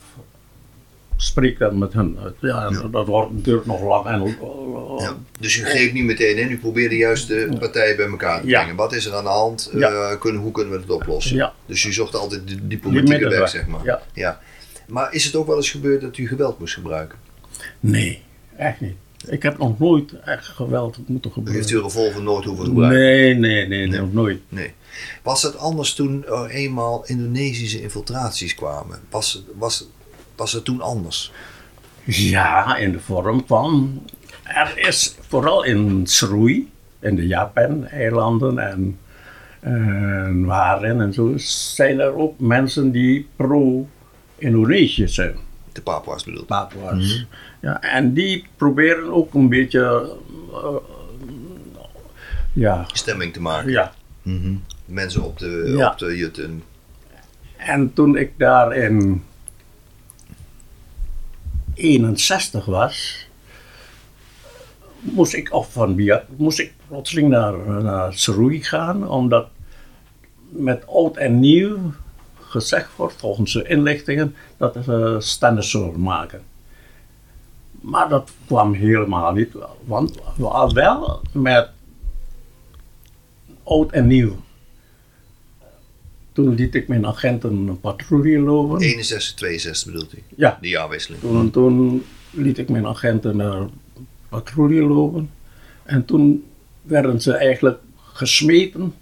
spreekt 1.18 1.60
dan 1.60 1.78
met 1.78 1.94
hen 1.94 2.18
uit. 2.24 2.36
Ja, 2.42 2.70
dat 2.92 3.08
wordt, 3.08 3.44
duurt 3.46 3.66
nog 3.66 3.82
lang. 3.82 4.06
En, 4.06 4.38
Ja. 5.00 5.18
Dus 5.40 5.58
u 5.58 5.64
greep 5.66 5.94
niet 5.94 6.04
meteen 6.04 6.38
in, 6.38 6.52
u 6.52 6.58
probeerde 6.58 6.96
juist 6.96 7.28
de 7.28 7.56
partijen 7.60 7.96
bij 7.96 8.06
elkaar 8.08 8.42
te 8.42 8.46
brengen. 8.48 8.76
Wat 8.76 8.94
is 8.94 9.06
er 9.06 9.16
aan 9.16 9.24
de 9.24 9.30
hand? 9.30 9.72
Eh, 9.80 10.20
kunnen, 10.20 10.42
hoe 10.42 10.52
kunnen 10.52 10.74
we 10.74 10.80
het 10.80 10.90
oplossen? 10.90 11.52
Dus 11.66 11.84
u 11.84 11.94
zocht 11.94 12.16
altijd 12.16 12.48
de 12.48 12.56
Die 12.56 12.68
diplomatieke 12.68 13.30
weg, 13.30 13.50
zeg 13.50 13.68
maar. 13.68 14.00
ja. 14.14 14.40
Maar 14.88 15.14
is 15.14 15.26
het 15.26 15.36
ook 15.36 15.48
wel 15.48 15.56
eens 15.56 15.72
gebeurd 15.72 16.02
dat 16.02 16.18
u 16.18 16.28
geweld 16.28 16.60
moest 16.60 16.74
gebruiken? 16.74 17.18
Nee, 17.80 18.22
echt 18.58 18.82
niet. 18.82 18.96
Ik 19.28 19.44
heb 19.44 19.58
nog 19.58 19.80
nooit 19.80 20.14
echt 20.26 20.46
geweld 20.46 20.98
moeten 21.08 21.32
U 21.32 21.34
gebeuren. 21.34 21.62
heeft 21.62 21.74
uw 21.74 21.82
revolver 21.82 22.22
nooit 22.24 22.46
hoeven 22.46 22.66
gebruiken? 22.66 23.00
Nee, 23.00 23.34
nee, 23.34 23.68
nee, 23.68 23.88
nog 24.00 24.14
nooit. 24.14 24.40
Nee. 24.50 24.74
Was 25.24 25.44
het 25.44 25.58
anders 25.58 25.94
toen 25.94 26.26
er 26.26 26.50
eenmaal 26.50 27.04
Indonesische 27.06 27.82
infiltraties 27.82 28.56
kwamen? 28.56 29.00
Was, 29.10 29.44
was, 29.58 29.88
was 30.38 30.52
het 30.54 30.66
toen 30.66 30.82
anders? 30.82 31.32
Ja, 32.04 32.76
in 32.78 32.92
de 32.92 33.00
vorm 33.00 33.44
van. 33.48 34.02
Er 34.44 34.74
is 34.88 35.16
vooral 35.28 35.64
in 35.64 36.02
Srui, 36.08 36.70
in 37.00 37.16
de 37.16 37.28
Japan-eilanden 37.28 38.60
en, 38.60 39.00
en 39.60 40.46
Waren 40.46 41.02
en 41.02 41.14
zo, 41.14 41.32
zijn 41.38 42.00
er 42.00 42.16
ook 42.16 42.40
mensen 42.40 42.92
die 42.92 43.28
pro-Indonesië 43.36 45.08
zijn. 45.08 45.36
De 45.72 45.82
Papua's 45.82 46.24
bedoel. 46.24 46.46
Papua's. 46.46 47.26
ja, 47.62 47.82
en 47.82 48.14
die 48.14 48.46
proberen 48.56 49.14
ook 49.14 49.34
een 49.34 49.50
beetje. 49.50 50.16
eh, 50.54 50.76
ja, 52.54 52.86
Stemming 52.94 53.34
te 53.34 53.42
maken. 53.42 53.72
ja, 53.72 53.94
Mensen 54.86 55.24
op 55.24 55.40
de, 55.40 55.74
Ja. 55.78 55.90
op 55.92 55.98
de 55.98 56.18
jutten. 56.18 56.64
En 57.58 57.94
toen 57.94 58.18
ik 58.18 58.32
daar 58.38 58.76
in 58.76 59.24
61 61.78 62.66
was, 62.66 63.28
moest 65.00 65.34
ik, 65.34 65.54
of 65.54 65.72
van 65.72 65.96
Biak, 65.96 66.24
moest 66.36 66.60
ik 66.60 66.74
plotseling 66.88 67.30
naar, 67.30 67.84
naar 67.84 68.14
gaan, 68.62 69.10
omdat 69.10 69.48
met 70.50 70.88
oud 70.88 71.18
en 71.18 71.40
nieuw 71.40 71.78
gezegd 72.40 72.96
wordt, 72.96 73.16
volgens 73.16 73.54
de 73.54 73.68
inlichtingen, 73.68 74.36
dat 74.58 74.78
ze 74.84 75.16
standen 75.20 75.64
zullen 75.64 76.02
maken. 76.02 76.42
Maar 77.72 78.10
dat 78.10 78.32
kwam 78.46 78.74
helemaal 78.74 79.34
niet, 79.34 79.54
want 79.86 80.20
we 80.36 80.46
hadden 80.46 80.76
wel 80.76 81.22
met 81.32 81.70
oud 83.64 83.92
en 83.92 84.08
nieuw. 84.08 84.36
Toen 86.38 86.56
liet 86.56 86.76
ik 86.76 86.88
mijn 86.88 87.06
agenten 87.06 87.50
een 87.52 87.80
patrouille 87.80 88.40
lopen. 88.40 88.82
61, 88.82 89.34
62 89.36 89.92
bedoelt 89.92 90.14
u? 90.14 90.18
Ja. 90.36 90.58
Die 90.62 90.70
jaarwisseling. 90.70 91.22
Toen, 91.22 91.52
toen 91.52 92.06
liet 92.32 92.58
ik 92.58 92.70
mijn 92.70 92.88
agenten 92.88 93.38
naar 93.38 93.68
patrouille 94.30 94.82
lopen. 94.82 95.30
En 95.84 96.06
toen 96.06 96.44
werden 96.82 97.22
ze 97.22 97.34
eigenlijk 97.34 97.80
gesmeten, 98.14 98.94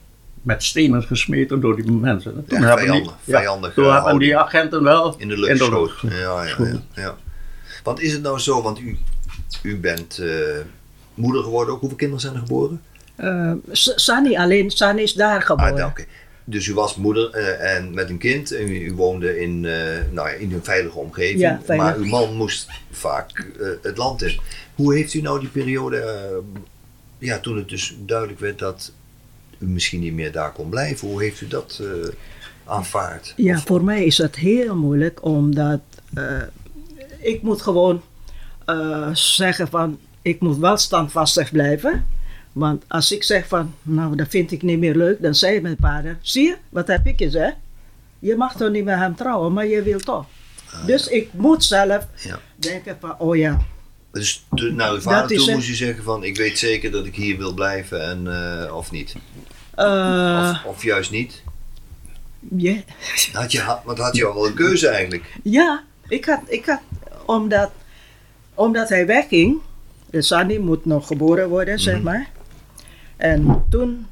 met 0.41 0.63
stenen 0.63 1.03
gesmeten 1.03 1.59
door 1.61 1.75
die 1.75 1.91
mensen. 1.91 2.45
Toen 2.47 2.61
Ja, 2.61 2.65
hebben 2.67 2.85
die, 2.85 2.93
vijandig- 2.93 3.15
vijandige 3.23 3.73
toen 3.73 3.93
hebben 3.93 4.19
die 4.19 4.37
agenten 4.37 4.83
wel 4.83 5.15
In 5.17 5.27
de 5.27 5.37
lucht 5.37 5.51
geschoten. 5.59 6.09
Ja, 6.09 6.15
ja, 6.17 6.21
ja, 6.21 6.41
geschoten. 6.41 6.83
ja. 6.93 7.15
Want 7.83 8.01
is 8.01 8.13
het 8.13 8.21
nou 8.21 8.39
zo, 8.39 8.61
want 8.61 8.79
u, 8.79 8.97
u 9.63 9.77
bent 9.79 10.17
eh, 10.17 10.29
moeder 11.13 11.43
geworden 11.43 11.73
ook. 11.73 11.79
Hoeveel 11.79 11.97
kinderen 11.97 12.21
zijn 12.21 12.33
er 12.33 12.39
geboren? 12.39 12.81
S- 13.71 13.93
Sani 13.95 14.35
alleen, 14.37 14.71
Sani 14.71 15.01
is 15.01 15.13
daar 15.13 15.39
Ah, 15.39 15.45
geboren. 15.45 15.75
nou, 15.75 15.89
oké. 15.89 16.05
Dus 16.47 16.67
u 16.67 16.73
was 16.73 16.95
moeder 16.95 17.29
eh, 17.29 17.75
en 17.75 17.93
met 17.93 18.09
een 18.09 18.17
kind 18.17 18.51
en 18.51 18.67
u, 18.69 18.85
u 18.85 18.93
woonde 18.93 19.39
in, 19.39 19.65
eh, 19.65 19.73
nou 20.11 20.29
ja, 20.29 20.33
in 20.33 20.53
een 20.53 20.63
veilige 20.63 20.97
omgeving. 20.99 21.39
Ja, 21.39 21.61
veilig. 21.63 21.85
Maar 21.85 21.97
uw 21.97 22.05
man 22.05 22.35
moest 22.35 22.69
vaak 22.91 23.31
eh, 23.59 23.67
het 23.81 23.97
land 23.97 24.21
in. 24.21 24.39
Hoe 24.75 24.95
heeft 24.95 25.13
u 25.13 25.21
nou 25.21 25.39
die 25.39 25.49
periode, 25.49 26.25
ja, 27.17 27.39
toen 27.39 27.57
het 27.57 27.69
dus 27.69 27.95
duidelijk 27.99 28.39
werd 28.39 28.59
dat 28.59 28.91
u 29.59 29.65
misschien 29.65 29.99
niet 29.99 30.13
meer 30.13 30.31
daar 30.31 30.51
kon 30.51 30.69
blijven, 30.69 31.07
hoe 31.07 31.21
heeft 31.21 31.41
u 31.41 31.47
dat 31.47 31.81
aanvaard? 32.65 33.33
Ja, 33.37 33.55
Of- 33.55 33.63
voor 33.65 33.83
mij 33.83 34.05
is 34.05 34.15
dat 34.15 34.35
heel 34.35 34.75
moeilijk, 34.75 35.23
omdat 35.25 35.79
ik 37.19 37.41
moet 37.41 37.61
gewoon 37.61 38.01
zeggen 39.13 39.67
van, 39.67 39.99
ik 40.21 40.39
moet 40.39 40.57
wel 40.57 40.77
standvastig 40.77 41.51
blijven. 41.51 42.05
Want 42.55 42.83
als 42.87 43.11
ik 43.11 43.23
zeg 43.23 43.47
van, 43.47 43.73
nou 43.81 44.15
dat 44.15 44.27
vind 44.29 44.51
ik 44.51 44.61
niet 44.61 44.79
meer 44.79 44.95
leuk, 44.95 45.21
dan 45.21 45.35
zei 45.35 45.61
mijn 45.61 45.77
vader, 45.79 46.17
zie 46.21 46.43
je, 46.47 46.57
wat 46.69 46.87
heb 46.87 47.07
ik 47.07 47.17
gezegd? 47.17 47.55
Je 48.19 48.35
mag 48.35 48.55
toch 48.55 48.69
niet 48.71 48.83
met 48.83 48.97
hem 48.97 49.15
trouwen, 49.15 49.53
maar 49.53 49.67
je 49.67 49.81
wil 49.81 49.99
toch. 49.99 50.25
dus 50.85 51.07
ik 51.07 51.29
moet 51.33 51.63
zelf 51.63 52.07
Ja. 52.23 52.39
denken 52.55 52.97
van, 52.99 53.15
oh 53.19 53.35
ja, 53.35 53.61
Dus 54.11 54.45
to- 54.55 54.71
naar 54.71 54.91
uw 54.91 54.99
vader 54.99 55.35
Dat 55.37 55.45
toe 55.45 55.53
moest 55.55 55.69
u 55.69 55.73
zeggen 55.73 56.03
van, 56.03 56.23
ik 56.23 56.37
weet 56.37 56.59
zeker 56.59 56.91
dat 56.91 57.05
ik 57.05 57.15
hier 57.15 57.37
wil 57.37 57.53
blijven 57.53 58.01
en, 58.09 58.27
eh, 58.67 58.75
of 58.75 58.91
niet? 58.91 59.15
eh, 59.75 60.51
Of, 60.65 60.71
of 60.75 60.83
juist 60.83 61.11
niet? 61.11 61.41
ja. 62.39 62.75
Had 63.33 63.51
je, 63.51 63.59
had, 63.59 63.79
want 63.83 63.97
had 63.97 64.15
je 64.15 64.25
al 64.25 64.33
wel 64.33 64.47
een 64.47 64.53
keuze 64.53 64.87
eigenlijk? 64.87 65.33
Ja, 65.43 65.83
ik 66.07 66.25
had, 66.25 66.41
ik 66.47 66.65
had 66.65 66.79
omdat, 67.25 67.71
omdat 68.53 68.89
hij 68.89 69.05
wegging, 69.05 69.57
de 70.09 70.21
Sani 70.21 70.59
moet 70.59 70.85
nog 70.85 71.07
geboren 71.07 71.49
worden, 71.49 71.79
zeg 71.79 72.01
maar. 72.01 72.29
En 73.17 73.63
toen 73.69 74.05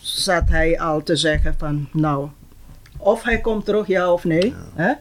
zat 0.00 0.48
hij 0.48 0.80
al 0.80 1.02
te 1.02 1.16
zeggen 1.16 1.54
van, 1.58 1.88
nou, 1.92 2.28
of 2.96 3.22
hij 3.22 3.40
komt 3.40 3.64
terug, 3.64 3.86
ja 3.86 4.12
of 4.12 4.24
nee. 4.24 4.54
Hè? 4.74 4.92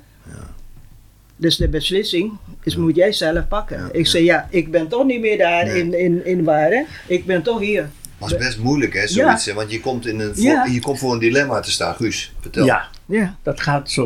Dus 1.36 1.58
de 1.58 1.68
beslissing 1.70 2.32
is, 2.64 2.76
moet 2.76 2.96
jij 2.96 3.12
zelf 3.12 3.48
pakken. 3.48 3.78
Ja, 3.80 3.88
ik 3.92 4.06
ja. 4.06 4.12
zei, 4.12 4.24
ja, 4.24 4.48
ik 4.50 4.72
ben 4.72 4.88
toch 4.88 5.06
niet 5.06 5.20
meer 5.22 5.38
daar 5.38 5.66
Nee. 5.66 5.80
in, 5.80 6.00
in, 6.00 6.26
in 6.26 6.44
Waren. 6.44 6.86
Ik 7.08 7.26
ben 7.26 7.42
toch 7.44 7.60
hier. 7.60 7.90
Was 8.18 8.38
best 8.38 8.58
moeilijk 8.60 8.94
hè, 8.94 9.08
zoiets. 9.08 9.52
Want 9.54 9.72
je 9.72 9.80
komt, 9.80 10.08
in 10.08 10.20
een, 10.20 10.36
voor, 10.36 10.44
Ja. 10.44 10.66
je 10.66 10.82
komt 10.82 11.00
voor 11.00 11.14
een 11.14 11.20
dilemma 11.20 11.60
te 11.60 11.72
staan. 11.72 11.96
Guus, 11.96 12.34
vertel. 12.40 12.66
Ja, 12.66 12.88
Ja, 13.06 13.36
dat 13.44 13.62
gaat 13.62 13.90
zo. 13.92 14.06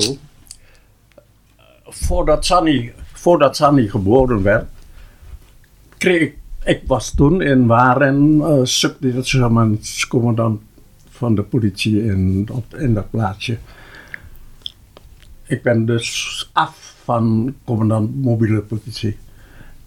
Voordat 1.84 2.46
Sunny, 2.46 2.94
voordat 3.14 3.56
Sunny 3.56 3.88
geboren 3.88 4.44
werd, 4.44 4.66
kreeg 5.98 6.22
ik, 6.22 6.36
ik 6.66 6.82
was 6.86 7.14
toen 7.14 7.42
in 7.42 7.66
Waren 7.66 8.34
uh, 8.36 8.60
subdetachamentscommandant 8.64 10.62
van 11.10 11.36
de 11.36 11.44
politie 11.44 12.04
in, 12.04 12.48
op, 12.52 12.66
dat 12.90 13.10
plaatsje. 13.10 13.58
Ik 15.44 15.64
ben 15.64 15.86
dus 15.86 16.50
af 16.54 16.96
van 17.04 17.56
commandant 17.64 18.22
mobiele 18.22 18.62
politie. 18.62 19.18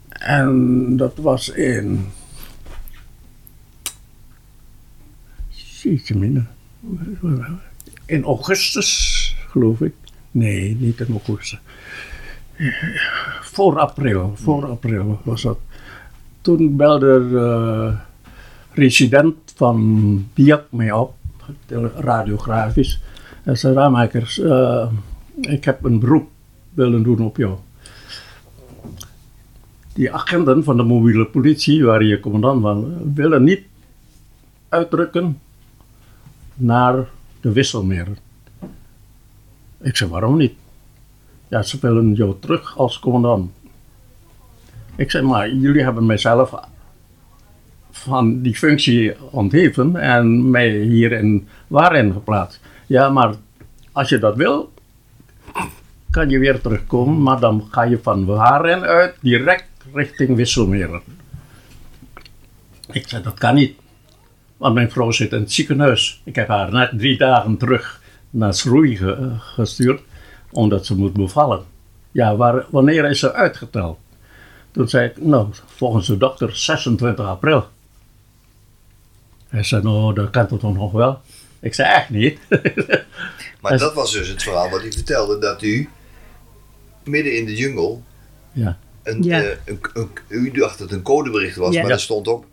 En 0.08 0.96
dat 0.96 1.16
was 1.16 1.48
in. 1.48 2.06
Jeetje 5.82 6.16
mina. 6.16 6.50
In 8.04 8.24
augustus, 8.24 9.36
geloof 9.48 9.80
ik. 9.80 9.94
Nee, 10.30 10.76
niet 10.76 11.00
in 11.00 11.10
augustus. 11.10 11.60
Voor 13.40 13.78
april, 13.78 14.32
voor 14.36 14.66
april 14.66 15.20
was 15.24 15.42
dat. 15.42 15.58
Toen 16.46 16.76
belde 16.76 17.28
de 17.28 17.94
resident 18.72 19.34
van 19.54 20.28
Biak 20.34 20.64
mij 20.70 20.92
op, 20.92 21.14
radiografisch. 21.96 23.00
En 23.42 23.58
zei, 23.58 23.74
Ramakers, 23.74 24.38
eh, 24.38 24.88
ik 25.40 25.64
heb 25.64 25.84
een 25.84 25.98
beroep 25.98 26.28
willen 26.74 27.02
doen 27.02 27.20
op 27.20 27.36
jou. 27.36 27.54
Die 29.92 30.12
agenten 30.12 30.64
van 30.64 30.76
de 30.76 30.82
mobiele 30.82 31.26
politie, 31.26 31.84
waar 31.84 32.04
je 32.04 32.20
commandant 32.20 32.62
van, 32.62 33.14
willen 33.14 33.44
niet 33.44 33.62
uitdrukken 34.68 35.40
naar 36.54 37.08
de 37.40 37.52
wisselmeer. 37.52 38.08
Ik 39.80 39.96
zei, 39.96 40.10
waarom 40.10 40.36
niet? 40.36 40.54
Ja, 41.48 41.62
ze 41.62 41.78
willen 41.80 42.12
jou 42.12 42.34
terug 42.40 42.78
als 42.78 42.98
commandant. 42.98 43.50
Ik 44.96 45.10
zei, 45.10 45.26
maar 45.26 45.50
jullie 45.54 45.82
hebben 45.82 46.06
mijzelf 46.06 46.54
van 47.90 48.42
die 48.42 48.54
functie 48.56 49.14
ontheven 49.30 49.96
en 49.96 50.50
mij 50.50 50.70
hier 50.70 51.12
in 51.12 51.48
Waren 51.66 52.12
geplaatst. 52.12 52.60
Ja, 52.86 53.08
maar 53.08 53.34
als 53.92 54.08
je 54.08 54.18
dat 54.18 54.36
wil, 54.36 54.72
kan 56.10 56.28
je 56.28 56.38
weer 56.38 56.60
terugkomen, 56.60 57.22
maar 57.22 57.40
dan 57.40 57.66
ga 57.70 57.82
je 57.82 57.98
van 58.02 58.24
Waren 58.24 58.82
uit 58.82 59.14
direct 59.20 59.68
richting 59.92 60.36
Wisselmeren. 60.36 61.00
Ik 62.92 63.08
zei, 63.08 63.22
dat 63.22 63.34
kan 63.38 63.54
niet. 63.54 63.74
Want 64.56 64.74
mijn 64.74 64.90
vrouw 64.90 65.10
zit 65.10 65.32
in 65.32 65.40
het 65.40 65.52
ziekenhuis. 65.52 66.20
Ik 66.24 66.34
heb 66.34 66.48
haar 66.48 66.72
net 66.72 66.90
drie 66.98 67.18
dagen 67.18 67.56
terug 67.56 68.00
naar 68.30 68.54
Schroei 68.54 68.96
ge- 68.96 69.32
gestuurd, 69.38 70.02
omdat 70.50 70.86
ze 70.86 70.96
moet 70.96 71.12
bevallen. 71.12 71.64
Ja, 72.12 72.36
waar, 72.36 72.64
wanneer 72.70 73.04
is 73.04 73.18
ze 73.18 73.32
uitgeteld? 73.32 73.98
Toen 74.76 74.88
zei 74.88 75.08
ik, 75.08 75.22
nou, 75.22 75.48
volgens 75.66 76.06
de 76.06 76.16
dokter 76.16 76.56
26 76.56 77.26
april. 77.26 77.66
Hij 79.48 79.62
zei, 79.62 79.82
nou, 79.82 80.14
dat 80.14 80.30
kan 80.30 80.46
toch 80.46 80.62
nog 80.74 80.92
wel? 80.92 81.20
Ik 81.60 81.74
zei, 81.74 81.88
echt 81.94 82.10
niet. 82.10 82.38
Maar 83.60 83.78
dat 83.78 83.94
was 83.94 84.12
dus 84.12 84.28
het 84.28 84.42
verhaal 84.42 84.70
wat 84.70 84.84
u 84.84 84.92
vertelde, 84.92 85.38
dat 85.38 85.62
u 85.62 85.88
midden 87.04 87.36
in 87.36 87.44
de 87.46 87.54
jungle, 87.56 87.96
ja, 88.52 88.78
een, 89.02 89.22
Ja. 89.22 89.42
eh, 89.42 89.56
een, 89.64 89.80
een- 89.94 90.08
u 90.28 90.50
dacht 90.50 90.78
dat 90.78 90.88
het 90.88 90.98
een 90.98 91.04
codebericht 91.04 91.56
was, 91.56 91.74
Ja. 91.74 91.80
maar 91.80 91.88
Ja. 91.90 91.94
er 91.96 92.00
stond 92.02 92.28
op, 92.28 92.44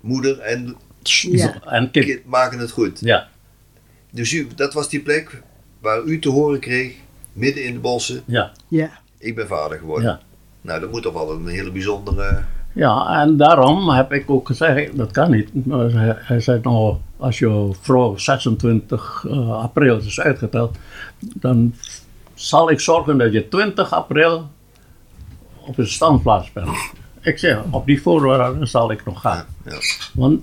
moeder 0.00 0.38
en 0.38 0.76
Ja. 1.02 1.62
en 1.64 1.90
kind. 1.90 2.04
kind 2.06 2.24
maken 2.24 2.58
het 2.58 2.70
goed. 2.70 3.00
Ja, 3.00 3.28
Dus 4.10 4.32
u, 4.32 4.46
dat 4.56 4.72
was 4.74 4.88
die 4.88 5.00
plek 5.00 5.42
waar 5.80 6.02
u 6.02 6.18
te 6.18 6.28
horen 6.28 6.60
kreeg, 6.60 6.94
midden 7.32 7.64
in 7.64 7.72
de 7.72 7.78
bossen, 7.80 8.22
ja, 8.26 8.52
ja. 8.68 8.90
ik 9.18 9.34
ben 9.34 9.46
vader 9.46 9.78
geworden. 9.78 10.08
ja. 10.08 10.20
Nou, 10.60 10.80
dat 10.80 10.90
moet 10.90 11.02
toch 11.02 11.12
wel 11.12 11.32
een 11.32 11.46
hele 11.46 11.70
bijzondere... 11.70 12.42
Ja, 12.72 13.20
en 13.20 13.36
daarom 13.36 13.90
heb 13.90 14.12
ik 14.12 14.30
ook 14.30 14.46
gezegd, 14.46 14.96
dat 14.96 15.10
kan 15.10 15.30
niet. 15.30 15.50
Hij 16.16 16.40
zei, 16.40 16.60
nou, 16.62 16.96
als 17.16 17.38
je 17.38 17.70
vrouw 17.80 18.16
26 18.16 19.24
eh, 19.28 19.50
april 19.50 19.96
is 19.98 20.20
uitgeteld, 20.20 20.76
dan 21.18 21.74
zal 22.34 22.70
ik 22.70 22.80
zorgen 22.80 23.18
dat 23.18 23.32
je 23.32 23.48
20 23.48 23.92
april 23.92 24.48
op 25.66 25.78
een 25.78 25.88
standplaats 25.88 26.52
bent. 26.52 26.68
Ik 27.20 27.38
zeg, 27.38 27.62
op 27.70 27.86
die 27.86 28.02
voorwaarden 28.02 28.68
zal 28.68 28.90
ik 28.90 29.04
nog 29.04 29.20
gaan. 29.20 29.44
Ja, 29.64 29.78
Want 30.14 30.40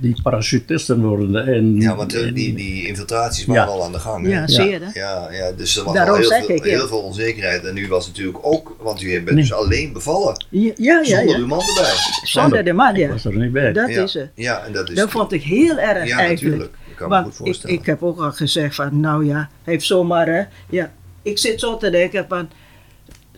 die 0.00 0.16
parachutisten 0.22 1.02
worden 1.02 1.46
in... 1.54 1.80
ja 1.80 1.96
want 1.96 2.14
eh, 2.14 2.34
die, 2.34 2.54
die 2.54 2.86
infiltraties 2.86 3.46
waren 3.46 3.62
Ja. 3.62 3.68
al 3.68 3.84
aan 3.84 3.92
de 3.92 3.98
gang. 3.98 4.24
hè? 4.26 4.30
Ja, 4.32 4.46
zie 4.46 4.64
je 4.68 4.78
dat? 4.78 4.94
Ja, 4.94 5.28
ja, 5.32 5.52
dus 5.52 5.76
er 5.76 5.84
was 5.84 5.94
Daarom 5.94 6.14
al 6.14 6.20
heel, 6.20 6.44
veel, 6.44 6.56
ik, 6.56 6.64
ja. 6.64 6.70
heel 6.70 6.88
veel 6.88 7.00
onzekerheid. 7.00 7.64
En 7.64 7.76
u 7.76 7.88
was 7.88 8.06
natuurlijk 8.06 8.38
ook, 8.40 8.76
want 8.80 9.02
u 9.02 9.12
bent 9.12 9.24
Nee. 9.24 9.34
dus 9.34 9.52
alleen 9.52 9.92
bevallen. 9.92 10.46
Ja, 10.48 10.72
ja, 10.76 11.00
ja. 11.00 11.04
Zonder 11.04 11.28
ja. 11.28 11.38
uw 11.38 11.46
man 11.46 11.60
erbij. 11.60 11.92
Zonder 12.22 12.64
de 12.64 12.72
man, 12.72 12.94
Ik 12.94 13.00
ja. 13.00 13.08
was 13.08 13.24
er 13.24 13.36
niet 13.36 13.52
bij. 13.52 13.72
Dat 13.72 13.88
ja. 13.88 14.02
is 14.02 14.14
het. 14.14 14.30
Ja, 14.34 14.64
en 14.66 14.72
dat 14.72 14.90
is... 14.90 14.96
Dat 14.96 15.10
vond 15.10 15.32
ik 15.32 15.42
heel 15.42 15.78
erg 15.78 16.08
ja, 16.08 16.18
eigenlijk. 16.18 16.56
natuurlijk. 16.56 16.72
kan 16.94 17.08
me 17.08 17.16
goed 17.22 17.26
ik, 17.30 17.34
voorstellen. 17.36 17.76
ik 17.76 17.86
heb 17.86 18.02
ook 18.02 18.20
al 18.20 18.32
gezegd 18.32 18.74
van, 18.74 19.00
nou 19.00 19.26
ja, 19.26 19.36
hij 19.64 19.72
heeft 19.72 19.86
zomaar, 19.86 20.26
hè. 20.26 20.42
Ja, 20.70 20.92
ik 21.22 21.38
zit 21.38 21.60
zo 21.60 21.76
te 21.76 21.90
denken 21.90 22.26
van, 22.28 22.48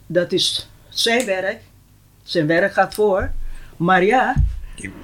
dat 0.07 0.33
is 0.33 0.71
zijn 0.89 1.27
werk. 1.27 1.59
Zijn 2.23 2.47
werk 2.47 2.73
gaat 2.73 2.95
voor. 2.95 3.31
Maar 3.77 4.05
ja, 4.05 4.35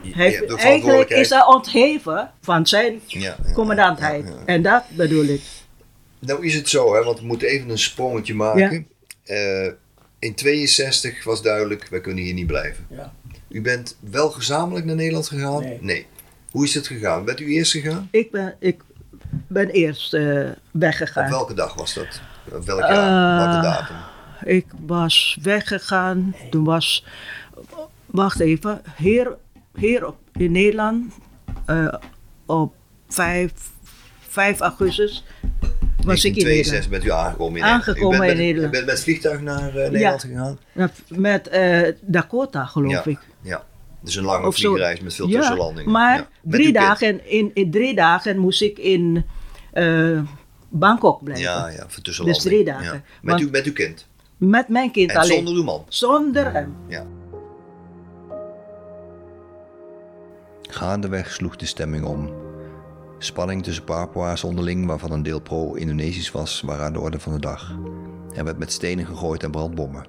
hij, 0.02 0.46
eigenlijk 0.56 1.10
is 1.10 1.30
hij 1.30 1.44
ontheven 1.44 2.30
van 2.40 2.66
zijn 2.66 3.00
Ja, 3.06 3.20
ja, 3.20 3.52
commandantheid. 3.52 4.24
ja, 4.24 4.30
ja. 4.30 4.36
En 4.46 4.62
dat 4.62 4.82
bedoel 4.90 5.24
ik. 5.24 5.40
Nou 6.18 6.46
is 6.46 6.54
het 6.54 6.68
zo, 6.68 6.94
hè, 6.94 7.02
want 7.04 7.20
we 7.20 7.26
moeten 7.26 7.48
even 7.48 7.70
een 7.70 7.78
sprongetje 7.78 8.34
maken. 8.34 8.86
Eh, 9.24 9.66
in 10.18 10.34
62 10.34 11.24
was 11.24 11.42
duidelijk, 11.42 11.86
wij 11.90 12.00
kunnen 12.00 12.24
hier 12.24 12.34
niet 12.34 12.46
blijven. 12.46 12.86
Ja. 12.90 13.12
U 13.48 13.62
bent 13.62 13.96
wel 14.10 14.30
gezamenlijk 14.30 14.86
naar 14.86 14.94
Nederland 14.94 15.28
gegaan? 15.28 15.64
Nee. 15.80 16.06
Hoe 16.50 16.64
is 16.64 16.74
het 16.74 16.86
gegaan? 16.86 17.24
Bent 17.24 17.40
u 17.40 17.46
eerst 17.54 17.72
gegaan? 17.72 18.08
Ik 18.10 18.30
ben, 18.30 18.56
ik 18.58 18.80
ben 19.48 19.70
eerst 19.70 20.14
eh, 20.14 20.48
Op 20.48 20.56
weggegaan. 20.70 21.30
welke 21.30 21.54
dag 21.54 21.74
was 21.74 21.94
dat? 21.94 22.20
Op 22.52 22.64
welk 22.64 22.80
jaar? 22.80 23.38
Eh, 23.38 23.44
welke 23.52 23.66
datum? 23.66 23.96
Ik 24.44 24.66
was 24.86 25.38
weggegaan. 25.42 26.34
Toen 26.50 26.64
was. 26.64 27.04
Wacht 28.06 28.40
even. 28.40 28.82
Hier, 28.96 29.36
hier 29.76 30.06
op, 30.06 30.16
in 30.32 30.52
Nederland. 30.52 31.14
eh, 31.66 31.94
op 32.46 32.74
5, 33.08 33.52
5 34.28 34.60
augustus. 34.60 35.24
Was 36.04 36.24
ik 36.24 36.36
in 36.36 36.42
1962 36.44 36.90
Nederland. 36.90 36.90
bent 36.90 37.04
u 37.04 37.10
aangekomen 37.10 37.58
in 37.58 37.64
Aangekomen 37.64 38.18
Nederland. 38.18 38.24
U 38.24 38.26
bent 38.26 38.30
in 38.30 38.36
met, 38.36 38.46
Nederland. 38.46 38.74
U 38.74 38.76
bent 38.76 38.86
met 38.86 39.00
vliegtuig 39.00 39.40
naar 39.40 39.68
eh, 39.76 39.90
Nederland 39.90 40.20
gegaan? 40.20 40.58
Met 41.08 41.48
eh, 41.48 41.92
Dakota, 42.00 42.64
geloof 42.64 42.92
Ja. 42.92 43.04
ik. 43.04 43.18
Ja. 43.42 43.64
Dus 44.00 44.14
een 44.16 44.24
lange 44.24 44.46
Of 44.46 44.54
vliegreis 44.54 45.00
met 45.00 45.14
veel 45.14 45.28
Ja, 45.28 45.38
tussenlandingen. 45.38 45.90
Maar 45.92 46.16
Ja. 46.18 46.28
Met 46.42 46.52
drie, 46.60 46.72
dagen, 46.72 47.28
in, 47.30 47.50
in 47.54 47.70
drie 47.70 47.94
dagen 47.94 48.38
moest 48.38 48.62
ik 48.62 48.78
in 48.78 49.24
Bangkok 50.68 51.22
blijven. 51.24 51.44
Ja, 51.44 51.68
ja, 51.68 51.84
voor 51.88 52.02
tussenlanding. 52.02 52.44
Dus 52.44 52.52
drie 52.52 52.64
dagen. 52.64 52.84
Ja. 52.84 53.02
Met, 53.22 53.34
Want- 53.34 53.40
u, 53.40 53.50
met 53.50 53.64
uw 53.64 53.72
kind. 53.72 54.06
Met 54.36 54.68
mijn 54.68 54.90
kind 54.90 55.10
En 55.10 55.16
alleen. 55.16 55.36
zonder 55.36 55.54
uw 55.54 55.62
man. 55.62 55.84
Zonder 55.88 56.52
hem. 56.52 56.74
Gaandeweg 60.76 61.32
sloeg 61.32 61.56
de 61.56 61.66
stemming 61.66 62.04
om. 62.04 62.30
Spanning 63.18 63.62
tussen 63.62 63.84
Papua's 63.84 64.44
onderling, 64.44 64.86
waarvan 64.86 65.12
een 65.12 65.22
deel 65.22 65.40
pro-Indonesisch 65.40 66.30
was, 66.30 66.62
waren 66.64 66.84
aan 66.84 66.92
de 66.92 67.00
orde 67.00 67.20
van 67.20 67.32
de 67.32 67.38
dag. 67.38 67.74
Er 68.34 68.44
werd 68.44 68.58
met 68.58 68.72
stenen 68.72 69.06
gegooid 69.06 69.42
en 69.42 69.50
brandbommen. 69.50 70.06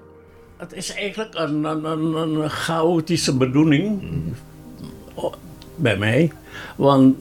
Het 0.56 0.72
is 0.72 0.94
eigenlijk 0.94 1.34
een, 1.34 1.64
een, 1.64 1.84
een, 1.84 2.14
een 2.14 2.50
chaotische 2.50 3.36
bedoeling 3.36 4.02
oh, 5.14 5.32
bij 5.74 5.96
mij. 5.96 6.32
Want 6.76 7.16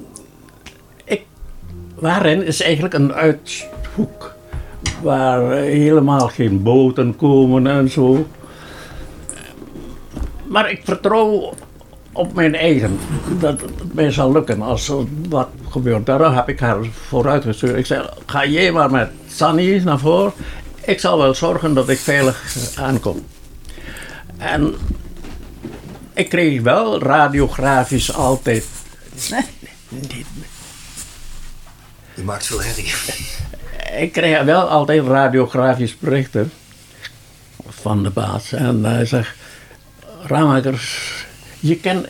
ik, 1.04 1.26
waarin 1.96 2.46
is 2.46 2.62
eigenlijk 2.62 2.94
een 2.94 3.14
uithoek 3.14 4.36
waar 5.02 5.52
helemaal 5.52 6.28
geen 6.28 6.64
boten 6.64 7.16
komen 7.16 7.68
en 7.68 7.90
zo. 7.90 8.28
Maar 10.48 10.72
ik 10.72 10.82
vertrouw 10.84 11.54
op 12.18 12.34
mijn 12.34 12.56
eigen 12.56 13.00
dat 13.40 13.62
het 13.62 13.94
mij 13.94 14.12
zal 14.12 14.32
lukken 14.32 14.62
als 14.62 14.90
er 14.90 15.06
wat 15.30 15.50
gebeurt. 15.70 16.06
Daarom 16.06 16.34
heb 16.34 16.50
ik 16.50 16.60
haar 16.60 16.78
vooruit 17.08 17.44
gestuurd. 17.44 17.78
Ik 17.78 17.86
zei, 17.86 18.10
ga 18.26 18.46
jij 18.46 18.72
maar 18.72 18.92
met 18.92 19.10
Sunny 19.28 19.82
naar 19.84 20.00
voren. 20.00 20.34
Ik 20.86 21.00
zal 21.00 21.18
wel 21.18 21.34
zorgen 21.34 21.74
dat 21.74 21.90
ik 21.90 21.98
veilig 21.98 22.56
aankom. 22.76 23.26
En 24.38 24.76
ik 26.14 26.30
kreeg 26.30 26.62
wel 26.62 27.02
radiografisch 27.02 28.14
altijd. 28.14 28.66
U 32.16 32.24
maakt 32.24 32.46
veel 32.46 32.62
herrie. 32.62 32.94
Ik 34.02 34.12
kreeg 34.12 34.44
wel 34.44 34.62
altijd 34.62 35.08
radiografisch 35.08 35.98
berichten 35.98 36.52
van 37.70 38.04
de 38.04 38.10
baas. 38.10 38.52
En 38.52 38.84
hij 38.84 39.06
zegt: 39.06 39.36
Ramakers, 40.24 41.26
je 41.60 41.76
kan 41.80 42.06